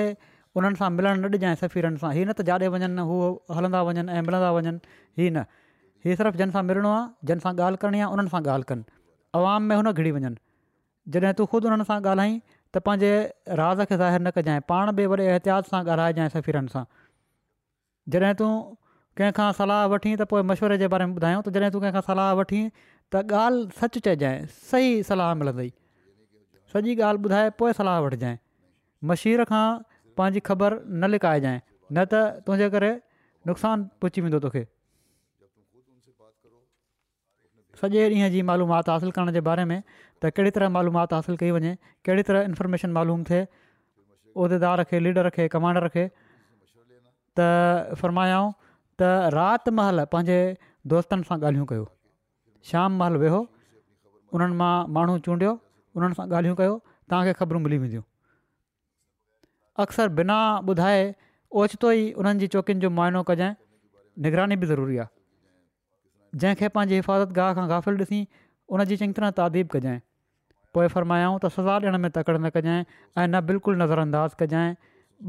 उन्हनि 0.61 0.81
सां 0.83 0.89
मिलणु 0.99 1.21
न 1.25 1.33
ॾिजांइ 1.37 1.61
सफ़ीरनि 1.63 2.03
सां 2.05 2.13
हीअ 2.17 2.27
न 2.27 2.35
त 2.41 2.47
जाॾे 2.51 2.69
वञनि 2.77 3.07
हू 3.11 3.19
हलंदा 3.59 3.83
वञनि 3.89 4.05
ऐं 4.17 4.25
मिलंदा 4.29 4.51
वञनि 4.57 4.75
हीअ 5.21 5.31
न 5.37 5.47
हीअ 6.07 6.17
सिर्फ़ु 6.21 6.43
जिन 6.43 6.55
सां 6.57 6.65
मिलणो 6.71 6.93
आहे 6.97 7.29
जंहिं 7.31 7.45
सां 7.47 7.55
ॻाल्हि 7.67 7.83
करिणी 7.85 8.01
आहे 8.05 8.11
उन्हनि 8.17 8.35
सां 8.37 8.43
ॻाल्हि 8.55 8.71
कनि 8.73 8.85
आवाम 9.41 9.71
में 9.71 9.77
हुन 9.81 9.93
घिरी 9.97 10.13
वञनि 10.19 10.41
जॾहिं 11.17 11.37
तूं 11.41 11.49
ख़ुदि 11.55 11.71
उन्हनि 11.73 11.89
सां 11.93 12.01
ॻाल्हाईं 12.09 12.37
त 12.75 12.85
पंहिंजे 12.91 13.15
राज़ 13.63 13.83
खे 13.91 13.97
ज़ाहिर 14.05 14.21
न 14.23 14.37
कजांइ 14.39 14.67
पाण 14.73 14.95
बि 15.01 15.07
वरी 15.15 15.31
एहतियात 15.35 15.73
सां 15.75 15.83
ॻाल्हाइजांइ 15.89 16.31
सफ़ीरनि 16.37 16.75
सां 16.77 16.85
जॾहिं 18.15 18.37
तूं 18.43 18.53
कंहिंखां 19.19 19.47
सलाहु 19.61 19.93
वठी 19.95 20.11
त 20.19 20.27
पोइ 20.33 20.43
मशवरे 20.51 20.77
जे 20.83 20.89
बारे 20.97 21.07
में 21.11 21.15
ॿुधायूं 21.21 21.43
त 21.47 21.55
जॾहिं 21.57 21.73
तूं 21.77 21.81
कंहिंखां 21.87 22.03
सलाहु 22.09 22.45
त 23.13 23.33
ॻाल्हि 23.43 23.67
सच 23.81 23.99
चइजांइ 24.07 24.45
सही 24.71 25.03
सलाह 25.11 25.33
मिलंदई 25.43 25.69
सॼी 26.73 26.95
ॻाल्हि 27.07 27.23
ॿुधाए 27.29 27.49
पोइ 27.59 27.73
सलाहु 27.79 28.03
वठजांइ 28.07 28.37
मशीर 29.11 29.43
खां 29.51 29.65
पंहिंजी 30.17 30.41
ख़बर 30.49 30.77
न 30.85 31.11
लिकाइजांइ 31.15 31.59
न 31.97 32.05
त 32.13 32.21
तुंहिंजे 32.47 32.69
करे 32.75 32.91
नुक़सानु 33.51 33.89
पहुची 34.03 34.21
वेंदो 34.27 34.39
तोखे 34.47 34.63
सॼे 37.83 38.05
ॾींहं 38.13 38.31
जी 38.37 38.43
मालूमाति 38.53 38.91
हासिलु 38.95 39.13
करण 39.19 39.31
जे 39.39 39.43
बारे 39.51 39.65
में 39.73 39.79
त 40.23 40.31
कहिड़ी 40.39 40.51
तरह 40.57 40.73
मालूमात 40.79 41.13
हासिलु 41.19 41.37
कई 41.45 41.51
वञे 41.59 41.75
कहिड़ी 42.07 42.23
तरह 42.31 42.49
इन्फॉर्मेशन 42.55 42.93
मालूम 42.99 43.23
थिए 43.31 43.43
उहिदेदार 44.41 44.89
खे 44.91 44.99
लीडर 45.07 45.31
खे 45.37 45.49
कमांडर 45.57 45.89
खे 45.95 46.05
त 47.41 47.49
फ़रमायाऊं 48.03 48.51
त 49.01 49.13
राति 49.43 49.77
महिल 49.81 50.05
पंहिंजे 50.15 50.41
दोस्तनि 50.95 51.29
सां 51.31 51.39
ॻाल्हियूं 51.49 51.67
कयो 51.75 51.87
श्याम 52.69 52.97
महल 52.99 53.17
वेहो 53.23 53.41
उन्हनि 54.35 54.57
मां 54.57 54.73
माण्हू 54.97 55.19
चूंडियो 55.27 55.53
उन्हनि 56.01 56.15
सां 56.19 56.27
ॻाल्हियूं 56.29 56.57
कयो 56.59 56.75
तव्हांखे 57.11 57.33
ख़बरूं 57.39 57.61
मिली 57.67 57.79
वेंदियूं 57.87 58.03
अक्सर 59.87 60.09
बिना 60.21 60.37
ॿुधाए 60.73 61.01
ओचितो 61.57 61.93
ई 61.93 62.13
उन्हनि 62.23 62.39
जी 62.45 62.49
جو 62.55 62.63
जो 62.85 62.91
मुआइनो 62.99 63.23
कजांइ 63.31 63.55
निगरानी 64.25 64.57
बि 64.61 64.67
ज़रूरी 64.73 64.99
आहे 65.03 66.39
जंहिंखे 66.43 66.69
पंहिंजी 66.77 66.95
हिफ़ाज़त 67.01 67.33
गाह 67.41 67.55
खां 67.59 67.67
गाफ़िल 67.73 67.99
ॾिसी 68.05 68.21
उनजी 68.77 68.97
चङी 69.03 69.17
तरह 69.19 69.31
तादीब 69.41 69.71
कजांइ 69.77 70.01
पोइ 70.77 70.89
फरमायाऊं 70.95 71.39
त 71.45 71.53
सजा 71.59 71.77
ॾियण 71.81 71.99
में 72.05 72.11
तकड़ि 72.19 72.39
न 72.43 72.51
कजांइ 72.57 72.81
ऐं 72.81 73.27
न 73.27 73.45
बिल्कुलु 73.53 73.81
नज़रअंदाज़ 73.85 74.37
कजांइ 74.43 74.75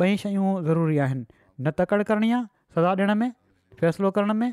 ॿई 0.06 0.20
शयूं 0.26 0.52
ज़रूरी 0.72 0.98
आहिनि 1.06 1.26
न 1.26 1.78
तकड़ि 1.84 2.10
करणी 2.12 2.32
आहे 2.40 2.50
सजा 2.78 2.94
ॾियण 2.98 3.16
में 3.24 3.32
फ़ैसिलो 3.80 4.12
करण 4.18 4.34
में 4.44 4.50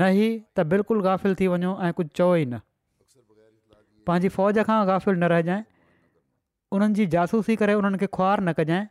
न 0.00 0.06
ई 0.18 0.26
त 0.56 0.62
बिल्कुलु 0.74 1.02
गाफ़िल 1.06 1.34
थी 1.40 1.46
वञो 1.54 1.72
ऐं 1.88 1.92
कुझु 1.98 2.08
चओ 2.20 2.28
ई 2.42 2.44
न 2.44 2.60
पंहिंजी 4.08 4.28
फ़ौज 4.36 4.58
खां 4.70 4.78
गाफ़िल 4.90 5.14
न 5.18 5.28
रहिजांइ 5.32 5.62
उन्हनि 6.76 6.96
जी 6.98 7.04
जासूसी 7.14 7.56
करे 7.62 7.74
उन्हनि 7.80 8.00
खे 8.02 8.08
खुआर 8.18 8.42
न 8.48 8.54
कजांइ 8.60 8.82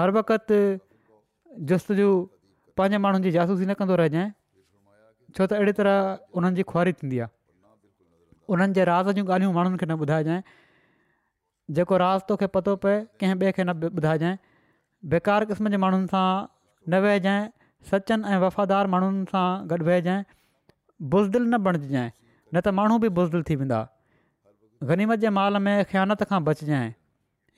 हर 0.00 0.12
वक़्तु 0.18 0.58
जुस्त 1.70 1.92
जूं 2.02 2.12
पंहिंजे 2.80 3.00
माण्हुनि 3.06 3.26
जी 3.28 3.34
जासूसी 3.38 3.66
न 3.70 3.76
कंदो 3.80 3.98
रहिजांइ 4.02 4.28
छो 5.38 5.48
त 5.50 5.58
अहिड़ी 5.60 5.74
तरह 5.80 6.38
उन्हनि 6.40 6.62
जी 6.62 6.66
खुआरी 6.74 6.94
थींदी 7.00 7.20
आहे 7.26 7.36
उन्हनि 8.54 8.78
जे 8.78 8.86
राज़ 8.92 9.10
जूं 9.18 9.26
ॻाल्हियूं 9.34 9.52
माण्हुनि 9.58 9.82
खे 9.82 9.90
न 9.90 9.98
ॿुधाइजांइ 10.06 10.40
जेको 11.80 11.96
राज़ 12.06 12.28
तोखे 12.30 12.48
पतो 12.58 12.76
पए 12.86 12.94
कंहिं 13.20 13.36
ॿिए 13.42 13.52
खे 13.58 13.66
न 13.68 13.92
ॿुधाइजांइ 14.00 14.36
बेकार 15.16 15.50
क़िस्म 15.52 15.74
जे 15.76 15.82
माण्हुनि 15.86 16.10
सां 16.16 16.26
न 16.94 17.04
वेहिजांइ 17.08 17.50
सचनि 17.90 18.28
ऐं 18.32 18.38
वफ़ादार 18.44 18.86
माण्हुनि 18.92 19.24
सां 19.32 19.46
गॾु 19.70 19.78
वेहिजांइ 19.90 20.22
बुज़दिल 21.12 21.42
न 21.52 21.56
बणजांइ 21.68 22.08
न 22.54 22.56
त 22.64 22.74
माण्हू 22.80 22.96
बि 23.04 23.08
बुज़दिल 23.20 23.42
थी 23.48 23.54
वेंदा 23.62 23.80
ग़रीमत 24.90 25.18
जे 25.24 25.28
महिल 25.38 25.56
में 25.68 25.74
ख़्यानत 25.92 26.22
खां 26.32 26.40
बचजांइ 26.50 26.88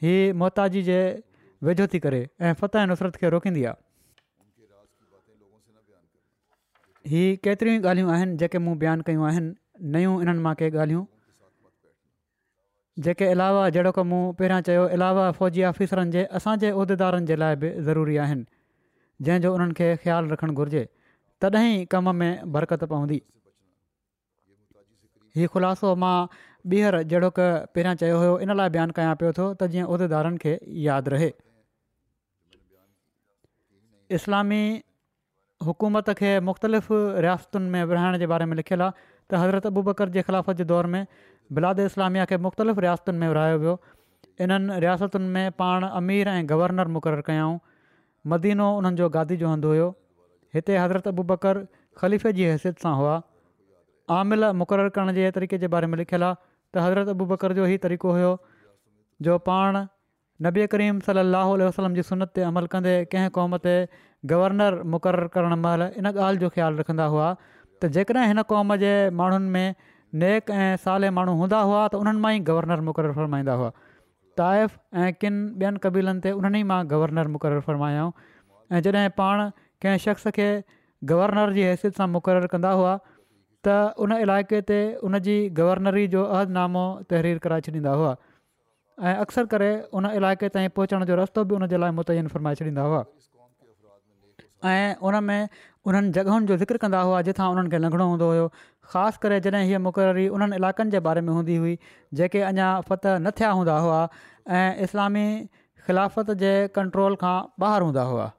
हीअ 0.05 0.35
मोहताजी 0.43 0.83
जे 0.91 0.99
वेझो 1.69 1.87
थी 1.95 1.99
करे 2.07 2.21
ऐं 2.47 2.53
फ़तह 2.63 2.87
नुसरत 2.93 3.17
खे 3.21 3.29
रोकींदी 3.37 3.65
आहे 3.71 3.85
हीअ 7.11 7.37
केतिरियूं 7.47 7.81
ई 7.81 7.89
ॻाल्हियूं 7.91 8.13
आहिनि 8.15 8.37
जेके 8.43 8.59
मूं 8.67 8.77
बयानु 8.83 9.05
कयूं 9.11 9.27
आहिनि 9.29 9.91
नयूं 9.97 10.15
इन्हनि 10.23 10.41
मां 10.49 10.55
के 10.63 10.69
ॻाल्हियूं 10.77 11.05
जेके 13.07 13.25
अलावा 13.37 13.69
जहिड़ो 13.77 13.91
कमु 13.99 14.19
पहिरियां 14.41 14.63
चयो 14.71 14.85
अलावा 14.99 15.31
फ़ौजी 15.39 15.65
ऑफिसरनि 15.71 16.13
जे 16.17 16.25
असांजे 16.41 16.71
उहिदेदारनि 16.81 17.27
जे 17.33 17.37
लाइ 17.43 17.57
बि 17.65 17.71
ज़रूरी 17.89 18.17
आहिनि 18.27 18.45
जंहिंजो 19.25 19.53
उन्हनि 19.55 19.75
खे 19.79 19.87
ख़्यालु 20.01 20.33
रखणु 20.33 20.53
घुरिजे 20.61 20.85
तॾहिं 21.41 21.85
कम 21.93 22.09
में 22.21 22.29
बरकत 22.55 22.83
पवंदी 22.93 23.21
हीउ 25.37 25.49
ख़ुलासो 25.55 25.95
मां 26.03 26.17
ॿीहर 26.73 26.95
जहिड़ो 27.11 27.31
क 27.39 27.47
पहिरियां 27.77 27.95
चयो 28.03 28.17
हुयो 28.23 28.35
इन 28.47 28.53
लाइ 28.61 28.71
बयानु 28.77 28.95
कयां 28.99 29.15
पियो 29.23 29.33
थो 29.39 29.45
त 29.55 29.69
जीअं 29.75 29.85
उहिदेदारनि 29.95 30.39
खे 30.45 30.53
यादि 30.87 31.11
रहे 31.17 31.29
इस्लामी 34.19 34.61
हुकूमत 35.67 36.11
खे 36.21 36.33
मुख़्तलिफ़ 36.49 36.89
रियासतुनि 37.27 37.69
में 37.77 37.83
विरिहाइण 37.93 38.19
जे 38.23 38.27
बारे 38.33 38.45
में 38.53 38.57
लिखियलु 38.63 38.87
आहे 38.89 39.07
त 39.31 39.41
हज़रत 39.43 39.67
अबू 39.71 39.83
बकर 39.91 40.09
जे 40.17 40.23
ख़िलाफ़त 40.31 40.57
जे 40.57 40.65
दौर 40.75 40.87
में 40.97 41.01
बिलाद 41.61 41.81
इस्लामिया 41.87 42.25
खे 42.33 42.37
मुख़्तलिफ़ 42.49 42.81
रियासतुनि 42.87 43.19
में 43.23 43.29
विरिहायो 43.35 43.59
वियो 43.65 43.75
इन्हनि 44.49 44.81
रियासतुनि 44.87 45.31
में 45.39 45.47
पाण 45.63 45.89
अमीर 46.03 46.29
ऐं 46.35 46.43
गवर्नर 46.55 46.89
मुक़ररु 46.99 47.23
कयऊं 47.31 47.59
मदीनो 48.33 48.69
उन्हनि 48.79 48.97
जो 49.01 49.09
गादी 49.17 49.37
जो 49.43 49.49
हंधु 49.51 49.69
हुयो 49.73 49.87
हिते 50.57 50.77
हज़रत 50.79 51.09
अबू 51.11 51.23
बकर 51.33 51.61
ख़लीफ़े 52.01 52.33
जी 52.39 52.45
हैसियत 52.51 52.85
सां 52.85 52.95
हुआ 53.01 53.15
आमिल 54.19 54.45
मुक़ररु 54.63 54.91
करण 54.97 55.15
जे 55.19 55.29
तरीक़े 55.37 55.59
जे 55.65 55.69
बारे 55.75 55.87
में 55.93 55.97
लिखियलु 56.01 56.25
आहे 56.29 56.37
त 56.77 56.85
हज़रत 56.87 57.09
अबू 57.15 57.27
बकर 57.35 57.53
जो 57.61 57.67
ई 57.71 57.77
तरीक़ो 57.87 58.13
हुयो 58.17 58.33
जो 59.29 59.39
पाण 59.51 59.81
नबी 60.49 60.67
करीम 60.75 60.99
सली 61.09 61.25
अलाह 61.27 61.53
वसलम 61.65 61.95
जी 62.01 62.03
सुनत 62.11 62.35
ते 62.39 62.43
अमल 62.51 62.67
कंदे 62.75 62.97
कंहिं 63.15 63.31
क़ौम 63.39 63.57
ते 63.69 63.77
गवर्नर 64.35 64.81
मुक़ररु 64.97 65.29
करणु 65.39 65.61
महिल 65.67 65.87
इन 66.03 66.13
ॻाल्हि 66.15 66.43
जो 66.45 66.51
ख़्यालु 66.59 66.83
रखंदा 66.85 67.09
हुआ 67.17 67.31
त 67.43 67.95
जेकॾहिं 67.99 68.27
हिन 68.35 68.43
क़ौम 68.55 68.75
जे 68.85 68.93
माण्हुनि 69.23 69.51
में 69.59 69.89
नेक 70.25 70.51
ऐं 70.61 70.71
साले 70.89 71.11
माण्हू 71.21 71.39
हूंदा 71.45 71.63
हुआ 71.71 71.87
त 71.95 72.03
उन्हनि 72.05 72.21
मां 72.27 72.35
ई 72.41 72.45
गवर्नर 72.53 72.85
मुक़ररु 72.91 73.17
फरमाईंदा 73.21 73.57
हुआ 73.63 73.73
ताइफ़ 74.41 74.73
ऐं 75.03 75.13
किन 75.21 75.37
ॿियनि 75.61 75.81
क़बीलनि 75.85 76.21
ते 76.25 76.31
उन्हनि 76.39 76.61
ई 76.61 76.67
मां 76.73 76.79
गवर्नर 76.93 77.29
मुक़ररु 77.37 77.61
फ़रमायाऊं 77.69 78.11
ऐं 78.77 78.81
जॾहिं 78.89 79.11
पाण 79.21 79.45
कंहिं 79.85 79.99
शख़्स 80.07 80.29
खे 80.39 80.49
गवर्नर 81.13 81.55
जी 81.59 81.65
हैसियत 81.69 82.01
सां 82.01 82.09
मुक़ररु 82.17 82.51
कंदा 82.55 82.73
हुआ 82.81 82.93
त 83.67 83.77
उन 84.07 84.17
इलाइक़े 84.27 84.61
ते 84.73 84.81
उन 85.11 85.21
गवर्नरी 85.61 86.07
जो 86.17 86.25
अहदनामो 86.39 86.85
तहरीर 87.15 87.39
कराए 87.47 87.67
छॾींदा 87.69 87.97
हुआ 88.03 88.15
ऐं 89.09 89.15
अक्सर 89.27 89.47
करे 89.57 89.71
उन 90.01 90.11
इलाइक़े 90.21 90.53
ताईं 90.59 90.71
पहुचण 90.81 91.05
जो 91.13 91.19
रस्तो 91.23 91.45
बि 91.53 91.59
उनजे 91.61 91.83
लाइ 91.87 91.99
मुतीन 92.03 92.31
फरमाए 92.37 92.63
छॾींदा 92.63 92.87
हुआ 92.91 93.03
ऐं 94.71 94.95
उन 95.03 95.23
में 95.25 95.43
उन्हनि 95.87 96.11
जॻहियुनि 96.17 96.47
जो 96.47 96.57
ज़िक्र 96.61 96.77
कंदा 96.83 97.01
हुआ 97.09 97.21
जिथां 97.29 97.47
उन्हनि 97.51 97.71
खे 97.71 97.79
लंघणो 97.83 98.05
हूंदो 98.11 98.29
हुयो 98.31 98.47
ख़ासि 98.93 99.19
करे 99.23 99.39
जॾहिं 99.47 99.65
हीअ 99.69 99.79
मुक़ररी 99.87 100.27
उन्हनि 100.37 100.57
इलाइक़नि 100.61 100.91
जे 100.91 101.01
बारे 101.09 101.21
में 101.27 101.33
हूंदी 101.33 101.57
हुई 101.63 101.77
जेके 102.21 102.41
अञा 102.51 102.71
फतह 102.89 103.19
न 103.19 103.31
थिया 103.41 103.51
हूंदा 103.61 103.79
हुआ 103.87 104.01
ऐं 104.61 104.77
इस्लामी 104.89 105.27
ख़िलाफ़त 105.87 106.31
जे 106.43 106.53
कंट्रोल 106.79 107.15
खां 107.23 107.37
ॿाहिरि 107.67 107.85
हूंदा 107.85 108.03
हुआ 108.11 108.31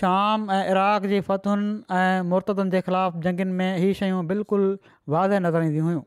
शाम 0.00 0.50
ऐं 0.50 0.62
इराक़ 0.70 1.06
जी 1.14 1.20
फ़तुनि 1.30 1.98
ऐं 2.00 2.22
मुर्तुनि 2.34 2.70
जे 2.70 2.80
ख़िलाफ़ु 2.90 3.20
जंगियुनि 3.26 3.52
में 3.62 3.70
इहे 3.70 3.92
शयूं 4.02 4.26
बिल्कुलु 4.34 4.70
वाज़े 5.14 5.38
नज़र 5.46 5.68
ईंदी 5.68 5.84
हुयूं 5.88 6.02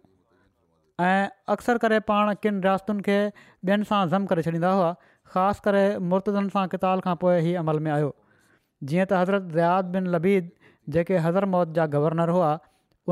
ऐं 1.12 1.30
अक्सर 1.56 1.78
करे 1.86 2.00
पाण 2.12 2.34
किन 2.44 2.60
रियासतुनि 2.68 3.02
खे 3.08 3.18
ॿियनि 3.30 3.90
सां 3.92 4.02
ज़म 4.16 4.26
करे 4.34 4.44
छॾींदा 4.50 4.72
हुआ 4.80 4.92
ख़ासि 5.34 5.62
करे 5.66 5.84
मुर्तदनि 6.12 6.54
सां 6.56 6.66
किताल 6.76 7.04
खां 7.08 7.16
पोइ 7.24 7.36
ई 7.42 7.54
अमल 7.64 7.84
में 7.88 7.94
आयो 7.96 8.10
जीअं 8.10 9.04
त 9.04 9.20
हज़रत 9.24 9.58
रियाद 9.60 9.94
बिन 9.96 10.14
लबीद 10.16 10.48
जेके 10.96 11.20
हज़र 11.26 11.50
मौत 11.56 11.76
जा 11.80 11.86
गवर्नर 11.96 12.36
हुआ 12.38 12.50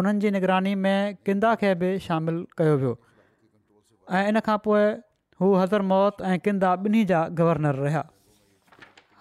उन्हनि 0.01 0.23
जी 0.25 0.31
निगरानी 0.37 0.73
में 0.85 1.19
किंदा 1.29 1.51
खे 1.63 1.73
बि 1.83 1.91
शामिलु 2.05 2.45
कयो 2.61 2.77
वियो 2.83 2.93
ऐं 4.21 4.33
इन 4.33 4.43
खां 4.47 4.57
पोइ 4.69 4.87
हू 5.43 5.51
हज़रत 5.61 5.89
मौत 5.91 6.25
ऐं 6.31 6.37
किंदा 6.47 6.71
ॿिन्ही 6.87 7.03
जा 7.13 7.21
गवर्नर 7.41 7.81
रहिया 7.85 8.03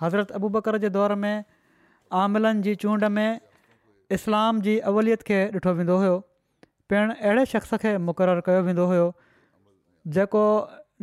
हज़रत 0.05 0.38
अबू 0.40 0.51
बकर 0.59 0.80
जे 0.86 0.92
दौर 0.99 1.16
में 1.26 1.44
आमलनि 2.22 2.64
जी 2.68 2.74
चूंड 2.86 3.11
में 3.18 4.16
इस्लाम 4.20 4.64
जी 4.68 4.78
अवलियत 4.92 5.28
खे 5.30 5.40
ॾिठो 5.61 5.76
वेंदो 5.82 6.01
हुयो 6.07 6.16
पिणु 6.92 7.14
अहिड़े 7.20 7.47
शख़्स 7.55 7.78
खे 7.86 7.94
मुक़ररु 8.09 8.47
कयो 8.51 8.64
वेंदो 8.72 8.88
हुयो 8.94 9.07
जेको 10.18 10.42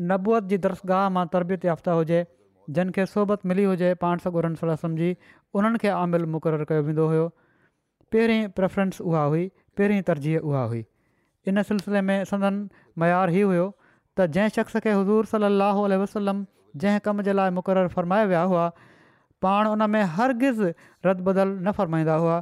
नबूअत 0.09 0.43
जी 0.51 0.57
दरगाह 0.63 1.07
मां 1.15 1.25
तरबियत 1.33 1.65
याफ़्ता 1.69 1.91
हुजे 1.99 2.21
जंहिंखे 2.77 3.05
सोबत 3.11 3.45
मिली 3.51 3.63
हुजे 3.69 3.89
पाण 4.03 4.17
सां 4.23 4.31
ॻरनि 4.41 4.55
सड़ 4.61 4.75
सम्झी 4.83 5.09
उन्हनि 5.59 5.77
खे 5.83 5.87
आमिलु 5.97 6.27
मुक़ररु 6.35 6.65
कयो 6.71 6.83
वेंदो 6.87 7.05
हुयो 7.11 7.25
पहिरीं 8.15 8.47
प्रैफ्रेंस 8.59 9.01
उहा 9.01 9.23
हुई 9.33 9.43
पहिरीं 9.77 10.01
तरजीह 10.09 10.49
उहा 10.51 10.63
हुई 10.73 10.83
इन 11.51 11.63
सिलसिले 11.69 12.01
में 12.09 12.15
सदन 12.31 12.57
मयारु 13.03 13.33
हीउ 13.37 13.47
हुयो 13.53 13.67
त 14.17 14.27
जंहिं 14.37 14.55
शख़्स 14.57 14.77
खे 14.87 14.95
हज़ूर 15.01 15.31
सलाहु 15.35 15.85
वसलम 16.05 16.43
जंहिं 16.85 16.99
कम 17.09 17.21
जे 17.29 17.33
लाइ 17.39 17.53
मुक़ररु 17.61 17.93
फ़रमाया 17.97 18.25
विया 18.33 18.43
हुआ 18.55 18.65
पाण 19.45 19.67
उन 19.75 19.89
में 19.95 20.01
हरगिज़ु 20.17 20.73
रद 21.09 21.25
बदलु 21.29 21.55
न 21.61 21.71
फ़रमाईंदा 21.79 22.15
हुआ 22.25 22.39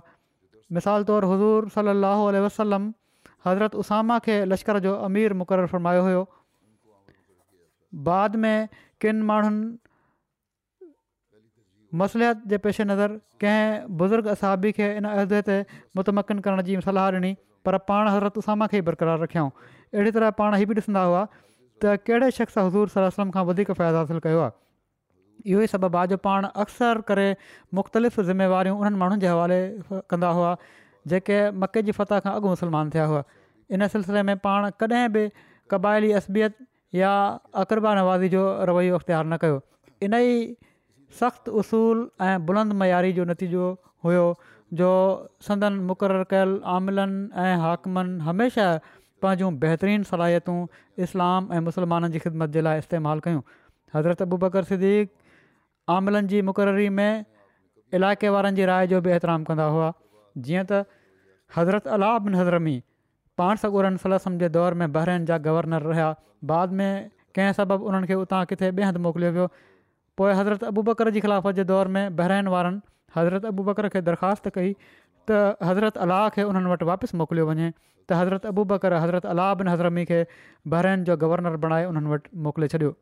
मिसाल 0.79 1.03
तौरु 1.11 1.29
हज़ूर 1.33 1.69
सलाहु 1.79 2.29
वसलम 2.47 2.91
हज़रत 3.47 3.75
उसामा 3.83 4.19
खे 4.27 4.35
लश्कर 4.53 4.79
जो 4.87 4.93
अमीर 5.09 5.33
मुक़ररु 5.43 5.67
फ़रमायो 5.75 6.03
हुयो 6.09 6.19
बाद 7.93 8.35
में 8.41 8.67
किनि 9.01 9.21
माण्हुनि 9.27 9.77
मसलिहत 12.01 12.41
जे 12.47 12.57
पेशे 12.63 12.83
नज़र 12.85 13.19
कंहिं 13.43 13.95
बुज़ुर्ग 13.97 14.27
असाबी 14.33 14.71
खे 14.77 14.87
इन 14.97 15.05
अहिदे 15.05 15.41
ते 15.47 15.57
मुतमकिन 15.95 16.39
करण 16.45 16.61
जी 16.69 16.79
सलाहु 16.85 17.11
ॾिनी 17.15 17.33
पर 17.65 17.77
पाण 17.91 18.07
हज़रत 18.07 18.37
उसामा 18.37 18.67
खे 18.71 18.77
ई 18.77 18.81
बरक़रार 18.89 19.19
रखियऊं 19.23 19.49
अहिड़ी 19.93 20.11
तरह 20.17 20.29
पाण 20.39 20.55
हीअ 20.55 20.67
बि 20.71 20.75
ॾिसंदा 20.81 21.03
हुआ 21.09 21.25
त 21.81 21.95
कहिड़े 22.09 22.31
शख़्स 22.39 22.57
हज़ूर 22.57 22.95
सरम 23.11 23.31
खां 23.35 23.43
वधीक 23.51 23.71
फ़ाइदो 23.81 24.03
हासिलु 24.05 24.23
कयो 24.27 24.39
आहे 24.45 24.57
इहो 25.51 25.61
ई 25.61 25.67
सबबु 25.75 26.05
जो 26.13 26.17
पाण 26.29 26.47
अक्सर 26.65 27.01
करे 27.11 27.27
मुख़्तलिफ़ 27.79 28.21
ज़िम्मेवारियूं 28.31 28.79
उन्हनि 28.79 28.97
माण्हुनि 29.03 29.21
जे 29.27 29.33
हवाले 29.33 29.59
कंदा 30.15 30.29
हुआ 30.39 30.55
जेके 31.13 31.37
मके 31.65 31.81
जी 31.89 31.97
फता 32.01 32.19
खां 32.25 32.33
अॻु 32.39 32.53
मुस्लमान 32.57 32.89
थिया 32.95 33.05
हुआ 33.11 33.23
इन 33.77 33.87
सिलसिले 33.97 34.23
में 34.31 34.37
पाण 34.47 34.69
कॾहिं 34.83 35.07
बि 35.17 35.27
क़बायली 35.73 36.11
असबियत 36.21 36.57
या 36.97 37.11
अक़रबा 37.63 37.93
नवाज़ी 37.95 38.29
जो 38.31 38.41
रवैयो 38.69 38.95
अख़्तियार 38.95 39.25
न 39.25 39.37
कयो 39.43 39.59
इन 40.07 40.13
ई 40.13 40.55
सख़्तु 41.19 41.51
उसूल 41.61 42.01
ऐं 42.25 42.37
बुलंद 42.45 42.73
मयारी 42.81 43.11
जो 43.19 43.23
नतीजो 43.31 43.67
हुयो 44.05 44.25
जो 44.81 44.89
संदन 45.47 45.73
मुक़ररु 45.91 46.23
कयल 46.33 46.51
आमिलनि 46.73 47.21
ऐं 47.45 47.55
हाकमनि 47.63 48.19
हमेशह 48.27 48.77
पंहिंजूं 49.25 49.51
बहितरीनु 49.63 50.03
सलाहियतूं 50.11 50.57
इस्लाम 51.07 51.49
ऐं 51.55 51.59
मुस्लमाननि 51.69 52.11
जी 52.15 52.19
ख़िदमत 52.27 52.55
जे 52.57 52.61
लाइ 52.67 52.83
इस्तेमालु 52.83 53.25
कयूं 53.27 53.41
हज़रत 53.95 54.21
अबू 54.27 54.41
बकर 54.45 54.69
सिद्दीक़ 54.73 55.09
आमिलनि 55.97 56.33
जी 56.35 56.41
मुक़ररी 56.51 56.89
में 56.99 57.25
इलाइक़े 57.99 58.29
वारनि 58.37 58.61
जी 58.61 58.65
राय 58.73 58.87
जो 58.95 59.01
बि 59.07 59.15
एतिराम 59.19 59.43
कंदा 59.51 59.69
हुआ 59.77 59.91
जीअं 60.47 60.65
त 60.71 60.83
हज़रत 61.59 61.87
अला 61.97 62.15
हज़रमी 62.43 62.79
पाण 63.39 63.55
सगोरन 63.63 63.97
सलसम 64.03 64.37
जे 64.39 64.49
दौर 64.55 64.73
में 64.81 64.91
बहिरन 64.93 65.25
जा 65.25 65.37
गवर्नर 65.47 65.81
रहिया 65.91 66.07
बाद 66.51 66.71
में 66.79 66.89
कंहिं 67.35 67.53
सबबु 67.59 67.85
उन्हनि 67.91 68.07
खे 68.11 68.15
उतां 68.23 68.39
किथे 68.51 68.69
ॿिए 68.77 68.85
हंधि 68.87 69.01
मोकिलियो 69.05 69.31
वियो 69.35 69.45
पोइ 70.21 70.33
हज़रत 70.39 70.63
अबू 70.69 70.81
बकर 70.89 71.09
जे 71.17 71.19
ख़िलाफ़त 71.25 71.55
जे 71.59 71.63
दौर 71.69 71.87
में 71.97 72.01
बहिराइन 72.21 72.47
वारनि 72.55 72.81
हज़रत 73.17 73.45
अबू 73.51 73.63
बकर 73.69 73.87
खे 73.95 74.01
दरख़्वास्त 74.09 74.49
कई 74.57 74.73
त 74.79 75.39
हज़रत 75.69 76.01
अलाह 76.07 76.27
खे 76.37 76.47
उन्हनि 76.49 76.71
वटि 76.73 76.89
वापसि 76.91 77.17
मोकिलियो 77.23 77.45
वञे 77.51 77.69
त 77.69 78.19
हज़रत 78.21 78.49
अबू 78.51 78.65
बकर 78.73 78.97
हज़रत 79.03 79.29
अलाह 79.35 79.53
बिन 79.61 79.71
हज़रमी 79.73 80.05
खे 80.11 80.19
बहिरन 80.75 81.07
जो 81.11 81.17
गवर्नर 81.23 81.59
बणाए 81.67 81.87
उन्हनि 81.93 82.13
वटि 82.15 82.37
मोकिले 82.49 82.71
छॾियो 82.75 82.93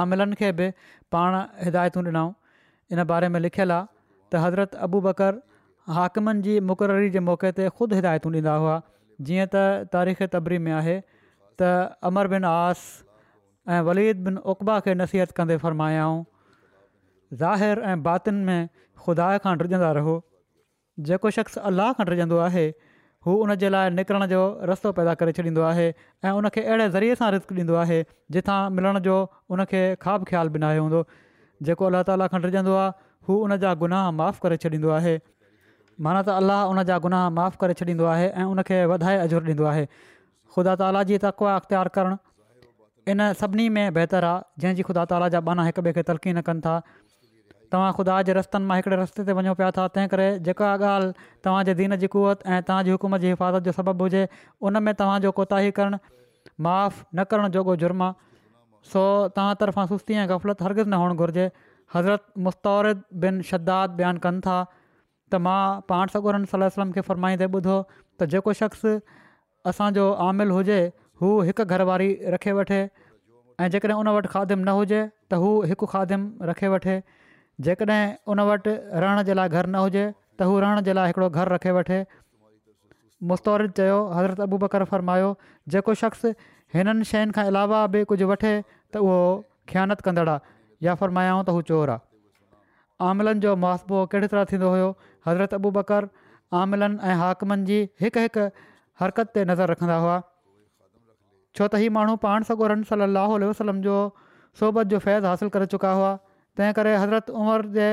आमिलनि 0.00 0.40
खे 0.42 0.52
बि 0.62 0.70
पाण 1.14 1.38
हिदायतूं 1.68 2.04
ॾिनऊं 2.04 2.28
इन 2.96 3.04
बारे 3.14 3.32
में 3.36 3.40
लिखियलु 3.46 3.74
आहे 3.78 3.86
त 3.86 4.44
हज़रत 4.48 4.78
अबू 4.90 5.00
बकर 5.08 5.40
हाकिमनि 5.90 6.42
जी 6.42 6.58
मुक़ररी 6.70 7.08
जे 7.14 7.20
मौक़े 7.28 7.50
ते 7.58 7.68
ख़ुदि 7.76 7.94
हिदायतूं 7.98 8.32
ॾींदा 8.32 8.52
हुआ 8.64 8.74
जीअं 9.28 9.46
त 9.54 9.62
तारीख़ 9.94 10.20
तबरी 10.34 10.58
में 10.66 10.70
आहे 10.72 10.92
त 11.62 11.70
अमर 12.10 12.28
बिन 12.34 12.44
आस 12.50 12.84
ऐं 13.76 13.80
वलीद 13.88 14.22
बिन 14.28 14.36
उकबा 14.52 14.78
खे 14.86 14.94
नसीहत 15.00 15.32
कंदे 15.40 15.56
फ़र्मायाऊं 15.64 16.20
ज़ाहिर 17.42 17.82
ऐं 17.94 18.02
बातिन 18.06 18.38
में 18.50 18.60
ख़ुदा 19.06 19.26
खां 19.46 19.56
रिझंदा 19.66 19.90
रहो 19.98 20.14
जेको 21.10 21.34
शख़्स 21.38 21.58
अलाह 21.72 21.92
खनि 21.98 22.10
रिझंदो 22.14 22.38
आहे 22.46 22.64
हू 23.26 23.34
उन 23.42 23.54
जे 23.64 23.68
लाइ 23.76 23.90
निकिरण 23.96 24.26
जो 24.34 24.40
रस्तो 24.70 24.92
पैदा 24.94 25.12
करे 25.18 25.32
छॾींदो 25.38 25.62
आहे 25.72 25.86
ऐं 25.88 26.30
उनखे 26.38 26.62
अहिड़े 26.68 26.88
ज़रिए 26.96 27.18
सां 27.22 27.30
रिस्क 27.38 27.52
ॾींदो 27.58 27.74
आहे 27.82 27.98
जिथां 28.36 28.58
मिलण 28.78 28.98
जो 29.10 29.18
उनखे 29.56 29.82
ख़्वाब 30.06 30.24
ख़्यालु 30.30 30.54
बि 30.56 30.62
न 30.64 30.70
आयो 30.72 30.86
हूंदो 30.86 31.02
जेको 31.70 31.90
अलाह 31.90 32.02
ताला 32.10 32.26
खनि 32.34 32.50
रिझंदो 32.50 32.74
आहे 32.78 32.90
हू 33.28 33.36
उन 33.48 33.56
जा 33.66 33.74
गुनाह 33.84 34.10
माफ़ु 34.22 34.46
करे 34.46 34.56
छॾींदो 34.66 34.92
आहे 34.98 35.14
माना 36.00 36.22
त 36.26 36.28
अलाह 36.40 36.72
उन 36.72 36.80
जा 36.88 36.96
गुनाह 37.04 37.28
माफ़ु 37.36 37.56
करे 37.60 37.74
छॾींदो 37.78 38.04
आहे 38.14 38.26
ऐं 38.32 38.46
उनखे 38.52 38.78
वधाए 38.92 39.16
अज़ुरु 39.28 39.44
ॾींदो 39.46 39.64
आहे 39.72 39.84
ख़ुदा 40.56 40.72
ताला 40.80 41.02
जी 41.08 41.18
तकवा 41.24 41.58
करणु 41.96 42.16
इन 43.12 43.20
सभिनी 43.40 43.68
में 43.76 43.86
बहितरु 43.96 44.28
आहे 44.30 44.42
जंहिंजी 44.60 44.82
ख़ुदा 44.88 45.04
ताला 45.12 45.28
जा 45.36 45.40
बाना 45.48 45.64
हिक 45.68 45.78
ॿिए 45.84 45.92
खे 45.98 46.02
तलक़ी 46.08 46.34
कनि 46.48 46.60
था 46.66 46.74
तव्हां 47.72 47.92
ख़ुदा 47.98 48.16
जे 48.28 48.32
रस्तनि 48.38 48.64
मां 48.68 48.76
हिकिड़े 48.78 48.96
रस्ते 49.02 49.24
ते 49.28 49.32
वञो 49.38 49.52
पिया 49.60 49.70
था 49.76 49.86
तंहिं 49.94 50.08
करे 50.12 50.26
जेका 50.46 50.68
ॻाल्हि 50.72 51.28
तव्हांजे 51.44 51.74
दीन 51.78 51.96
जी 52.04 52.08
कुवत 52.14 52.44
ऐं 52.46 52.60
तव्हांजी 52.70 52.90
हुकूमत 52.94 53.20
जी 53.24 53.28
हिफ़ाज़त 53.34 53.62
जो 53.68 53.72
सबबु 53.78 54.08
हुजे 54.08 54.24
उन 54.68 54.76
में 54.88 54.92
तव्हांजो 54.98 55.30
कोताही 55.38 55.70
करणु 55.80 55.96
माफ़ु 56.66 56.98
न 57.16 57.24
करणु 57.32 57.48
जो 57.56 57.76
जुर्म 57.84 58.02
आहे 58.06 58.20
सो 58.92 59.02
तव्हां 59.38 59.54
तर्फ़ां 59.64 59.86
सुस्ती 59.96 60.12
ऐं 60.20 60.26
ग़फ़लत 60.36 60.62
हरगिज़ 60.68 60.88
न 60.92 61.00
हुअणु 61.04 61.16
घुरिजे 61.26 61.46
हज़रत 61.96 62.26
मुस्तिद 62.48 63.02
बिन 63.24 63.40
शद्दाद 63.52 63.96
बयानु 64.04 64.22
कनि 64.28 64.44
था 64.48 64.58
त 65.32 65.38
मां 65.44 65.60
पाण 65.90 66.10
सगुरनि 66.14 66.48
सलम 66.52 66.90
खे 66.96 67.04
फ़रमाईंदे 67.08 67.46
ॿुधो 67.58 67.76
त 67.88 68.28
जेको 68.34 68.52
शख़्स 68.58 68.84
असांजो 69.72 70.04
आमिलु 70.28 70.56
हुजे 70.60 70.78
हू 71.22 71.30
हिकु 71.50 71.66
घरवारी 71.76 72.08
रखे 72.36 72.52
वठे 72.58 72.78
ऐं 73.64 73.68
जेकॾहिं 73.74 73.96
उन 74.02 74.10
वटि 74.16 74.32
खादिमु 74.34 74.64
न 74.66 74.74
हुजे 74.80 75.00
त 75.32 75.40
हू 75.44 75.50
हिकु 75.72 75.88
खादिमु 75.94 76.48
रखे 76.52 76.70
वठे 76.74 76.96
जेकॾहिं 77.68 78.02
उन 78.34 78.44
वटि 78.50 78.74
रहण 79.04 79.22
जे 79.30 79.38
लाइ 79.40 79.52
घरु 79.56 79.72
न 79.72 79.84
हुजे 79.86 80.04
त 80.04 80.50
हू 80.50 80.58
रहण 80.66 80.84
जे 80.90 80.96
लाइ 81.00 81.12
हिकिड़ो 81.14 81.30
घरु 81.40 81.56
रखे 81.56 81.74
वठे 81.78 82.00
मुस्त 83.32 83.50
चयो 83.80 83.98
हज़रत 84.18 84.44
अबू 84.48 84.60
बकर 84.68 84.86
फ़रमायो 84.94 85.32
जेको 85.76 85.96
शख़्स 86.04 86.30
हिननि 86.76 87.08
शयुनि 87.12 87.38
खां 87.38 87.46
अलावा 87.54 87.82
बि 87.96 88.04
कुझु 88.14 88.28
वठे 88.34 88.52
त 88.70 89.04
उहो 89.10 89.18
ख़्यानत 89.72 90.04
कंदड़ 90.08 90.28
आहे 90.36 90.58
या 90.88 91.00
फ़रमायाऊं 91.04 91.44
त 91.44 91.58
हू 91.58 91.68
चोर 91.72 91.96
आहे 91.98 92.11
आमिलनि 93.08 93.40
जो 93.44 93.54
मुआबो 93.62 93.98
कहिड़ी 94.14 94.28
तरह 94.32 94.44
थींदो 94.50 94.68
हुयो 94.74 94.88
हज़रत 95.26 95.54
अबू 95.58 95.70
बकर 95.78 96.08
आमिलनि 96.62 96.98
ऐं 97.12 97.16
हाकमनि 97.22 97.66
जी 97.70 97.78
हिकु 98.04 98.24
हिकु 98.26 98.44
हरकत 99.02 99.32
ते 99.38 99.44
नज़र 99.50 99.74
रखंदा 99.74 99.96
हुआ 100.04 100.16
छो 100.24 101.68
त 101.68 101.82
हीउ 101.84 101.94
माण्हू 101.98 102.16
पाण 102.26 102.48
सॻो 102.50 102.68
रहनि 102.74 102.90
सली 102.90 103.46
वसलम 103.52 103.80
जो 103.88 103.96
सोबत 104.60 104.92
जो 104.94 105.02
फैज़ 105.06 105.28
हासिलु 105.30 105.54
करे 105.56 105.70
चुका 105.76 105.92
हुआ 106.00 106.10
तंहिं 106.60 106.76
करे 106.80 106.94
हज़रत 107.04 107.32
उमिरि 107.44 107.72
जे 107.78 107.88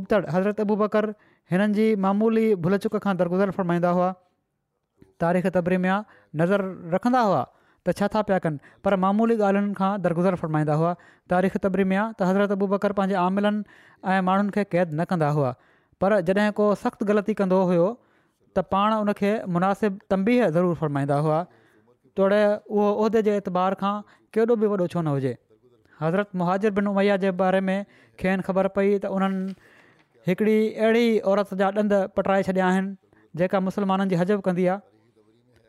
उबतड़ 0.00 0.22
हज़रत 0.36 0.62
अबू 0.66 0.76
बकर 0.84 1.10
हिननि 1.54 1.76
जी 1.80 1.88
मामूली 2.06 2.46
भुलचुक 2.66 2.96
खां 3.06 3.16
दरगुज़र 3.24 3.54
फ़रमाईंदा 3.58 3.90
हुआ 4.00 4.12
तारीख़ 5.24 5.50
तबरी 5.58 5.80
में 5.86 5.92
नज़र 6.42 6.66
रखंदा 6.96 7.24
हुआ 7.28 7.44
त 7.86 7.94
छा 8.00 8.06
था 8.14 8.20
पिया 8.28 8.38
कनि 8.44 8.58
पर 8.84 8.96
मामूली 9.04 9.34
ॻाल्हियुनि 9.48 9.74
खां 9.80 9.90
दरगुज़र 10.06 10.38
फरमाईंदा 10.42 10.74
हुआ 10.80 10.92
तारीख़ 11.32 11.58
तबरी 11.66 11.84
में 11.90 11.96
आहे 11.96 12.14
त 12.20 12.28
हज़रत 12.30 12.54
अबू 12.58 12.66
बकर 12.72 12.92
पंहिंजे 13.00 13.16
आमिलनि 13.22 13.62
ऐं 14.10 14.24
माण्हुनि 14.28 14.54
खे 14.56 14.64
क़ैद 14.72 14.88
न 15.00 15.04
कंदा 15.12 15.28
हुआ 15.38 15.50
पर 16.04 16.16
जॾहिं 16.30 16.50
को 16.60 16.66
सख़्तु 16.82 17.06
ग़लती 17.10 17.34
कंदो 17.42 17.60
हुओ 17.70 17.86
त 18.58 18.66
पाण 18.74 18.96
उन 19.04 19.12
खे 19.20 19.32
मुनासिबु 19.58 20.10
तंबीह 20.14 20.48
ज़रूरु 20.56 20.74
फ़रमाईंदा 20.82 21.18
हुआ 21.28 21.38
तोड़े 22.18 22.42
उहो 22.74 22.88
उहिदे 22.88 23.22
जे 23.30 23.36
एतबार 23.44 23.78
खां 23.84 23.94
केॾो 24.38 24.56
बि 24.64 24.72
वॾो 24.72 24.86
छो 24.94 25.00
न 25.00 25.06
हुजे 25.18 25.32
हज़रत 26.02 26.42
मुहाजिर 26.42 26.74
बिन 26.80 26.90
उमैया 26.94 27.16
जे 27.26 27.30
बारे 27.44 27.60
में 27.70 27.78
खेनि 28.22 28.48
ख़बर 28.50 28.68
पई 28.80 28.90
त 29.06 29.14
उन्हनि 29.18 29.78
हिकिड़ी 30.30 30.58
अहिड़ी 30.86 31.06
औरत 31.32 31.54
जा 31.62 31.70
ॾंदु 31.84 32.00
पटाए 32.18 32.42
छॾिया 32.50 32.68
आहिनि 32.72 33.40
जेका 33.42 33.62
मुस्लमाननि 33.70 34.14
जी 34.14 34.22
हज़ब 34.24 34.46
कंदी 34.50 34.66
आहे 34.74 34.84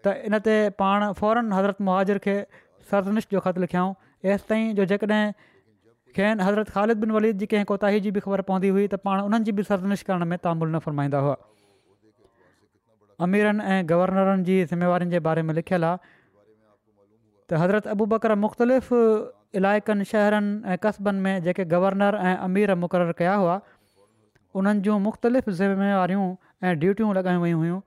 त 0.06 0.14
इन 0.30 0.40
ते 0.48 0.56
पाण 0.82 1.06
फौरन 1.20 1.54
हज़रत 1.58 1.84
मुहाजिर 1.90 2.18
खे 2.26 2.36
सर्दनिश 2.92 3.28
जो 3.32 3.40
ख़तु 3.46 3.62
लिखियाऊं 3.66 3.94
हेसि 4.30 4.46
ताईं 4.52 4.76
जो 4.80 4.86
जेकॾहिं 4.94 5.24
खेनि 6.18 6.42
हज़रत 6.48 6.70
ख़ालिद 6.76 7.00
बिन 7.04 7.12
वलीद 7.18 7.38
जी 7.44 7.46
कंहिं 7.54 7.66
कोताही 7.72 8.00
जी 8.06 8.12
बि 8.18 8.22
ख़बर 8.26 8.46
पवंदी 8.50 8.70
हुई 8.76 8.86
त 8.94 9.02
पाण 9.08 9.22
उन्हनि 9.30 9.48
जी 9.50 9.56
बि 9.60 9.64
सरदनिश 9.70 10.04
करण 10.10 10.26
में 10.34 10.38
तामुल 10.46 10.70
न 10.72 10.80
फ़ुरमाईंदा 10.86 11.24
हुआ 11.28 11.38
अमीरनि 13.28 13.72
ऐं 13.76 13.80
गवर्नरनि 13.94 14.44
जी 14.52 14.58
ज़िम्मेवारियुनि 14.74 15.16
जे 15.18 15.22
बारे 15.30 15.42
में 15.50 15.54
लिखियलु 15.62 15.90
आहे 15.90 15.98
त 16.06 17.62
हज़रत 17.64 17.88
अबू 17.96 18.06
बकर 18.14 18.36
मुख़्तलिफ़ 18.46 18.94
इलाइक़नि 19.62 20.06
शहरनि 20.14 20.56
ऐं 20.74 20.78
क़बनि 20.86 21.20
में 21.28 21.34
जेके 21.50 21.66
गवर्नर 21.76 22.22
ऐं 22.30 22.36
अमीर 22.50 22.76
मुक़ररु 22.86 23.18
कया 23.24 23.36
हुआ 23.44 23.58
उन्हनि 24.62 24.86
जूं 24.90 24.98
मुख़्तलिफ़ 25.12 25.50
ज़िमेवारियूं 25.62 26.26
ऐं 26.64 26.80
ड्यूटियूं 26.82 27.14
लॻाइयूं 27.20 27.42
वयूं 27.46 27.60
हुयूं 27.64 27.80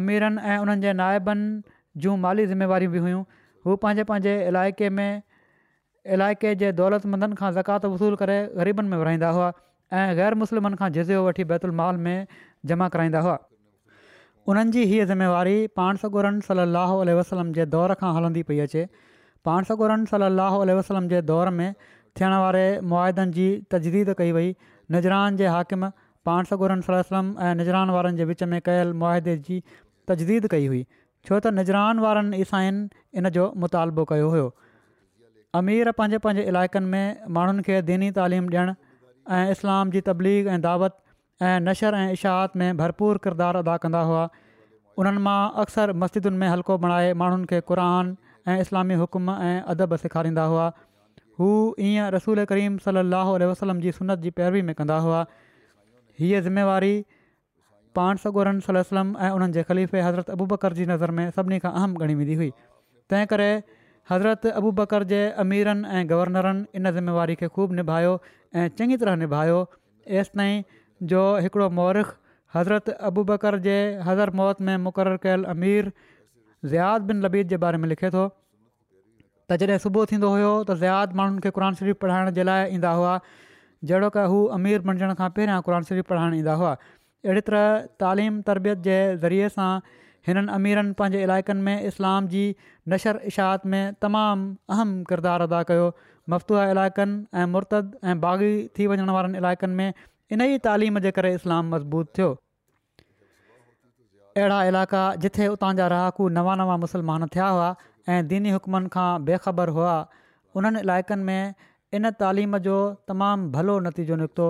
अमीरनि 0.00 0.42
ऐं 0.50 0.58
उन्हनि 0.64 0.82
जे 0.82 0.92
नायबनि 1.00 1.46
जूं 2.04 2.16
माली 2.24 2.46
ज़िम्मेवारियूं 2.50 2.92
बि 2.92 2.98
हुयूं 3.06 3.22
हू 3.66 3.76
पंहिंजे 3.84 4.04
पंहिंजे 4.10 4.34
इलाइक़े 4.52 4.88
में 4.98 5.22
इलाइक़े 6.16 6.54
जे 6.62 6.70
दौलतमंदनि 6.80 7.36
खां 7.40 7.50
ज़कात 7.60 7.84
वसूलु 7.94 8.16
करे 8.22 8.36
ग़रीबनि 8.60 8.88
में 8.92 8.96
विरिहाईंदा 9.02 9.30
हुआ 9.38 9.50
ऐं 9.92 10.16
ग़ैर 10.20 10.34
मुस्लिमनि 10.44 10.80
खां 10.82 10.90
जिज़ो 10.98 11.22
वठी 11.26 11.44
माल 11.82 12.00
में 12.08 12.26
जमा 12.72 12.88
कराईंदा 12.96 13.20
हुआ 13.26 13.38
उन्हनि 14.52 14.72
जी 14.76 14.84
हीअ 14.92 15.04
ज़िमेवारी 15.12 15.56
पाण 15.80 15.98
सो 16.04 16.08
गुरन 16.16 16.40
सल 16.50 16.60
अलाह 16.66 16.94
वसलम 17.20 17.52
जे 17.58 17.64
दौर 17.74 17.92
खां 18.04 18.08
हलंदी 18.20 18.42
पई 18.52 18.58
अचे 18.68 18.86
पाण 19.48 19.68
सो 19.72 19.76
गुरन 19.82 20.04
सल 20.14 20.22
अलाह 20.30 20.56
वसलम 20.80 21.06
जे 21.12 21.20
दौर 21.32 21.50
में 21.58 21.68
थियण 22.18 22.34
वारे 22.44 22.64
मुआदनि 22.92 23.32
जी 23.36 23.46
तजदीद 23.74 24.10
कई 24.22 24.32
वई 24.38 24.48
निजरान 24.96 25.36
जे 25.42 25.46
हाकिम 25.56 25.86
पाण 26.26 26.44
सगुरन 26.48 26.80
सलम 26.88 27.30
ऐं 27.46 27.54
निजरान 27.60 27.90
वारनि 27.94 28.16
जे 28.18 28.24
विच 28.30 28.42
में 28.50 28.60
कयल 28.68 28.92
मुआदे 29.02 29.36
जी 29.48 29.56
तजदीद 30.10 30.46
कई 30.52 30.66
हुई 30.72 30.82
छो 31.28 31.38
त 31.38 31.52
निजरान 31.58 32.02
वारनि 32.04 32.40
ईसाइनि 32.44 33.22
इन 33.22 33.28
जो 33.38 33.46
मुतालबो 33.64 34.04
कयो 34.12 34.28
हुयो 34.36 34.44
अमीर 35.62 35.90
पंहिंजे 36.02 36.18
पंहिंजे 36.26 36.44
इलाइक़नि 36.52 36.88
में 36.92 37.34
माण्हुनि 37.38 37.66
खे 37.70 37.80
दीनी 37.90 38.10
तइलीम 38.20 38.46
ॾियणु 38.52 38.74
ऐं 39.38 39.50
इस्लाम 39.56 39.90
जी 39.96 40.02
तबलीग 40.12 40.52
ऐं 40.54 40.60
दावत 40.68 40.96
ऐं 41.50 41.58
नशर 41.64 41.98
ऐं 42.04 42.06
इशाहत 42.20 42.56
में 42.62 42.76
भरपूर 42.84 43.20
किरदारु 43.26 43.64
अदा 43.66 43.76
कंदा 43.86 44.04
हुआ 44.12 44.22
उन्हनि 45.02 45.22
मां 45.28 45.36
अक्सर 45.66 45.92
मस्जिदुनि 46.04 46.40
में 46.44 46.48
हल्को 46.54 46.78
बणाए 46.86 47.12
माण्हुनि 47.24 47.50
खे 47.52 47.60
क़ुर 47.72 47.84
ऐं 48.52 48.60
इस्लामी 48.66 49.00
हुकुम 49.04 49.30
ऐं 49.48 49.54
अदब 49.74 49.96
सेखारींदा 50.06 50.46
हुआ 50.54 50.66
हू 51.40 51.50
ईअं 51.92 52.10
रसूल 52.16 52.44
करीम 52.54 52.78
सलाहु 52.88 53.38
वसलम 53.52 53.84
जी 53.86 53.94
सुनत 54.02 54.26
जी 54.28 54.34
पैरवी 54.40 54.62
में 54.70 54.74
कंदा 54.80 54.98
हुआ 55.08 55.22
हीअ 56.22 56.40
ज़िम्मेवारी 56.40 56.94
पान 57.98 58.16
सगोरन 58.24 58.58
सलम 58.66 59.08
ऐं 59.26 59.30
उन्हनि 59.38 59.52
जे 59.56 59.62
ख़लीफ़े 59.70 60.00
हज़रत 60.00 60.28
अबू 60.34 60.44
बकर 60.52 60.72
जी 60.80 60.84
नज़र 60.90 61.10
में 61.18 61.24
सभिनी 61.38 61.58
खां 61.64 61.72
अहम 61.80 61.94
घणी 62.06 62.14
वेंदी 62.20 62.34
हुई 62.42 62.48
तंहिं 63.14 63.26
करे 63.32 63.48
हज़रत 64.10 64.46
अबू 64.60 64.70
बकर 64.82 65.02
जे 65.14 65.18
अमीरनि 65.44 65.88
ऐं 65.98 66.04
गवर्नरनि 66.12 66.64
इन 66.80 66.90
ज़िम्मेवारी 66.98 67.34
खे 67.42 67.48
ख़ूबु 67.56 67.74
निभायो 67.80 68.14
ऐं 68.62 68.68
चङी 68.78 68.96
तरह 69.02 69.16
निभायो 69.24 69.58
एसि 70.22 70.32
ताईं 70.38 70.62
जो 71.14 71.24
हिकिड़ो 71.48 71.68
मौरख 71.82 72.14
हज़रत 72.60 72.94
अबू 73.12 73.24
बकर 73.34 73.58
जे 73.68 73.76
हज़र 74.10 74.36
मौत 74.42 74.64
में 74.70 74.74
मुक़ररु 74.88 75.20
कयल 75.28 75.44
अमीर 75.58 75.92
ज़ियाद 76.72 77.12
बिन 77.12 77.22
लबीद 77.28 77.54
जे 77.54 77.64
बारे 77.66 77.82
में 77.86 77.92
लिखे 77.96 78.10
थो 78.18 78.24
त 78.32 79.64
जॾहिं 79.64 79.84
सुबुह 79.86 80.10
थींदो 80.14 80.32
हुयो 80.36 80.50
त 80.58 80.82
ज़ियाद 80.86 81.20
माण्हुनि 81.22 81.46
खे 81.48 81.54
क़ुर 81.58 81.72
शरीफ़ 81.82 82.02
पढ़ाइण 82.04 82.36
जे 82.40 82.44
लाइ 82.52 82.74
ईंदा 82.78 82.92
हुआ 83.00 83.14
जहिड़ो 83.90 84.10
की 84.16 84.24
हू 84.32 84.40
अमीर 84.58 84.80
बणजण 84.88 85.14
खां 85.20 85.28
पहिरियां 85.38 85.82
शरीफ़ 85.90 86.06
पढ़णु 86.10 86.36
ईंदा 86.40 86.54
हुआ 86.62 86.72
अहिड़ी 86.74 87.40
तरह 87.48 87.88
तइलीम 88.04 88.40
तरबियत 88.50 88.84
जे 88.88 88.98
ज़रिए 89.24 89.48
सां 89.56 89.70
हिननि 90.28 90.54
अमीरनि 90.58 90.92
पंहिंजे 91.00 91.22
इलाइक़नि 91.28 91.62
में 91.68 91.82
इस्लाम 91.90 92.28
जी 92.34 92.42
नशर 92.94 93.20
इशात 93.32 93.66
में 93.74 93.82
तमामु 94.06 94.72
अहम 94.76 94.94
किरदारु 95.10 95.48
अदा 95.50 95.62
कयो 95.70 95.88
मफ़तूहा 96.34 96.66
इलाइक़नि 96.74 97.16
ऐं 97.42 97.46
मुर्तद 97.56 97.90
ऐं 98.10 98.16
बाग़ी 98.26 98.52
थी 98.78 98.86
वञण 98.92 99.10
वारनि 99.16 99.38
इलाइक़नि 99.42 99.74
में 99.80 100.00
इन 100.36 100.40
ई 100.40 100.62
तालीम 100.68 100.98
जे 101.06 101.10
करे 101.18 101.32
इस्लाम 101.40 101.74
मज़बूत 101.74 102.12
थियो 102.18 102.30
अहिड़ा 104.42 104.60
इलाइक़ा 104.72 105.02
जिथे 105.26 105.48
उतां 105.56 105.72
जा 105.80 105.88
रहाकू 105.94 106.28
नवां 106.38 106.56
नवां 106.62 106.78
मुसलमान 106.84 107.26
थिया 107.34 107.48
हुआ 107.56 107.66
ऐं 108.12 108.20
दीनी 108.28 108.54
हुकमनि 108.58 108.94
खां 108.94 109.10
बेखबर 109.30 109.74
हुआ 109.78 109.96
उन्हनि 110.60 110.86
इलाइक़नि 110.86 111.28
में 111.30 111.70
इन 111.96 112.10
तइलीम 112.22 112.56
जो 112.66 112.74
तमामु 113.08 113.48
भलो 113.56 113.72
नतीजो 113.86 114.16
निकितो 114.20 114.44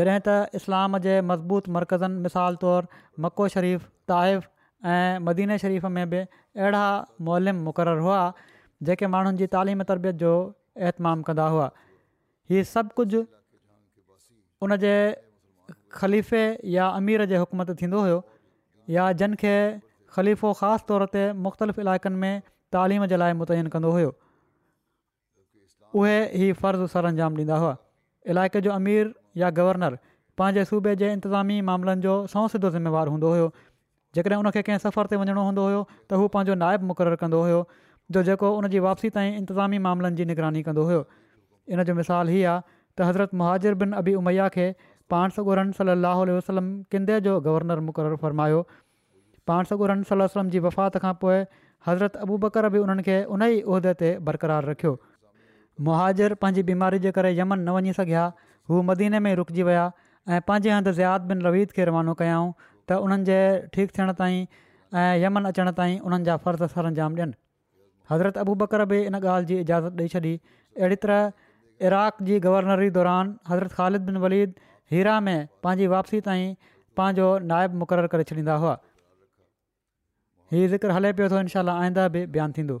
जॾहिं 0.00 0.18
त 0.26 0.32
इस्लाम 0.60 0.98
जे 1.06 1.12
मज़बूत 1.28 1.68
मर्कज़नि 1.76 2.20
मिसाल 2.24 2.56
तौरु 2.64 3.22
मको 3.26 3.46
शरीफ़ 3.54 3.86
ताइफ़ 4.12 4.44
ऐं 4.94 5.22
मदीने 5.28 5.56
शरीफ़ 5.62 5.86
में 5.94 6.10
बि 6.10 6.20
अहिड़ा 6.26 6.82
मोहिम 7.28 7.62
मुक़ररु 7.68 8.02
हुआ 8.08 8.18
जेके 8.90 9.10
माण्हुनि 9.14 9.40
जी 9.42 9.46
तालीम 9.56 9.82
तरबियत 9.92 10.20
जो 10.24 10.34
अहतमाम 10.82 11.22
कंदा 11.30 11.48
हुआ 11.56 11.70
हीअ 12.52 12.66
सभु 12.74 12.96
कुझु 13.00 13.22
उन 14.66 14.76
जे 14.86 14.92
ख़लीफ़े 16.02 16.42
या 16.76 16.90
अमीर 17.00 17.26
जे 17.34 17.42
हुकम 17.44 17.66
ते 17.72 17.78
थींदो 17.82 18.04
हुयो 18.08 18.20
या 19.00 19.08
जिन 19.24 19.40
खे 19.44 19.56
ख़लीफ़ो 20.18 20.52
ख़ासि 20.62 20.88
तौर 20.92 21.08
ते 21.18 21.24
मुख़्तलिफ़ 21.48 21.82
इलाइक़नि 21.88 22.22
में 22.26 22.48
तालीम 22.78 23.08
जे 23.14 23.22
लाइ 23.24 23.38
मुतयन 23.42 23.74
कंदो 23.76 23.94
हुयो 24.00 24.14
उहे 25.96 26.16
ई 26.48 26.52
फ़र्ज़ु 26.52 26.86
सर 26.92 27.04
अंजाम 27.10 27.36
ॾींदा 27.40 27.56
हुआ 27.60 27.76
इलाइक़े 28.32 28.60
जो 28.66 28.70
अमीर 28.72 29.12
या 29.42 29.50
गवर्नर 29.58 29.96
पंहिंजे 30.40 30.64
सूबे 30.70 30.94
जे 31.02 31.12
इंतिज़ामी 31.12 31.60
मामलनि 31.68 32.00
जो 32.06 32.14
सौ 32.32 32.42
सिधो 32.54 32.70
ज़िमेवारु 32.74 33.10
हूंदो 33.14 33.28
हुयो 33.32 33.46
जेकॾहिं 34.18 34.38
उनखे 34.42 34.62
कंहिं 34.68 34.78
सफ़र 34.82 35.06
ते 35.12 35.16
वञिणो 35.22 35.42
हूंदो 35.46 35.64
हुयो 35.68 35.80
त 36.10 36.20
हू 36.22 36.28
पंहिंजो 36.36 36.54
नायबु 36.64 36.86
मुक़ररु 36.90 37.16
कंदो 37.24 37.40
हुयो 37.42 37.64
जो 38.16 38.22
जेको 38.28 38.52
उनजी 38.60 38.78
वापसी 38.88 39.10
ताईं 39.16 39.36
इंतिज़ामी 39.40 39.78
मामलनि 39.86 40.16
जी 40.20 40.24
निगरानी 40.32 40.62
कंदो 40.68 40.84
हुयो 40.90 41.04
इन 41.72 41.84
जो 41.88 41.94
मिसाल 42.02 42.28
हीअ 42.36 42.46
आहे 42.52 42.62
त 42.62 43.08
हज़रत 43.10 43.34
मुहाजिर 43.42 43.80
बिन 43.82 43.92
अबी 44.02 44.14
उमैया 44.20 44.48
खे 44.58 44.70
पाण 45.10 45.36
सॻो 45.38 45.54
रं 45.60 45.72
सलाहु 45.80 46.30
वसलम 46.36 46.72
किंदे 46.94 47.20
जो 47.28 47.40
गवर्नर 47.48 47.84
मुक़ररु 47.90 48.16
फ़रमायो 48.26 48.60
पाण 49.52 49.72
सगोरल 49.74 50.04
वलम 50.12 50.48
जी 50.54 50.58
वफ़ात 50.68 50.96
खां 51.04 51.14
पोइ 51.24 51.42
हज़रत 51.86 52.16
अबू 52.26 52.38
बकर 52.46 52.68
बि 52.74 52.78
उन्हनि 52.86 53.02
खे 53.08 53.18
उन 53.36 53.42
ई 53.52 53.60
उहिदे 53.74 53.92
ते 54.02 54.16
बरक़रारु 54.30 54.70
रखियो 54.72 54.94
मुहाजिर 55.86 56.34
पंहिंजी 56.44 56.62
बीमारी 56.68 56.98
जे 57.06 57.10
करे 57.18 57.30
यमन 57.38 57.58
न 57.64 57.74
वञी 57.76 57.92
सघिया 57.98 58.22
हू 58.70 58.80
मदीने 58.92 59.20
में 59.26 59.32
रुकिजी 59.40 59.66
विया 59.68 59.82
ऐं 59.86 60.40
पंहिंजे 60.48 60.70
हंधि 60.74 60.92
ज़ियात 60.98 61.28
बिन 61.32 61.42
रवीद 61.48 61.74
खे 61.76 61.84
रवानो 61.90 62.14
कयाऊं 62.22 62.48
त 62.62 62.98
उन्हनि 63.08 63.28
जे 63.28 63.36
ठीकु 63.76 63.96
थियण 63.98 64.12
ताईं 64.22 64.40
ऐं 65.02 65.10
यमन 65.26 65.50
अचण 65.52 65.70
ताईं 65.80 66.00
उन्हनि 66.10 66.26
जा 66.30 66.36
फर्ज़ 66.46 66.74
सर 66.76 66.90
अंजाम 66.90 67.20
ॾियनि 67.20 67.38
हज़रत 68.14 68.40
अबू 68.44 68.54
बकर 68.64 68.84
बि 68.94 69.00
इन 69.12 69.20
ॻाल्हि 69.20 69.52
जी 69.52 69.60
इजाज़त 69.66 70.02
ॾेई 70.06 70.12
छॾी 70.16 70.34
अहिड़ी 70.80 71.00
तरह 71.04 71.88
इराक 71.90 72.26
जी 72.30 72.40
गवर्नरी 72.48 72.90
दौरान 72.98 73.32
हज़रत 73.52 73.78
ख़ालिद 73.78 74.10
बिन 74.10 74.22
वलीद 74.26 74.58
हीरा 74.96 75.16
में 75.30 75.38
पंहिंजी 75.68 75.90
वापसी 75.94 76.20
ताईं 76.32 76.52
पंहिंजो 77.00 77.28
नाइबु 77.54 77.84
मुक़ररु 77.84 78.12
करे 78.16 78.28
छॾींदा 78.34 78.58
हुआ 78.66 78.76
हीउ 80.58 80.76
ज़िक्र 80.76 81.00
हले 81.00 81.14
पियो 81.20 81.30
थो 81.36 81.44
इनशा 81.46 81.66
आईंदा 81.78 82.08
बि 82.18 82.24
बयानु 82.36 82.58
थींदो 82.60 82.80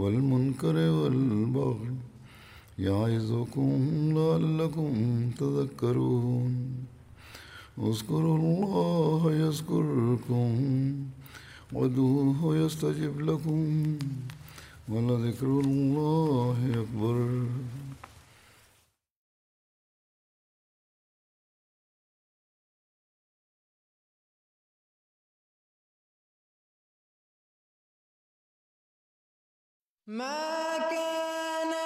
والمنکر 0.00 0.74
والبغی 0.96 1.88
یعظکم 2.86 3.70
لعلکم 4.18 4.92
تذکرون 5.38 6.52
اذکر 7.88 8.24
اللہ 8.34 9.26
یذکرکم 9.42 10.54
ودوہ 11.76 12.56
یستجب 12.58 13.20
لکم 13.30 13.64
ولذکر 14.92 15.46
اللہ 15.46 16.64
اکبر 16.82 17.18
ما 30.08 30.78
كان 30.90 31.77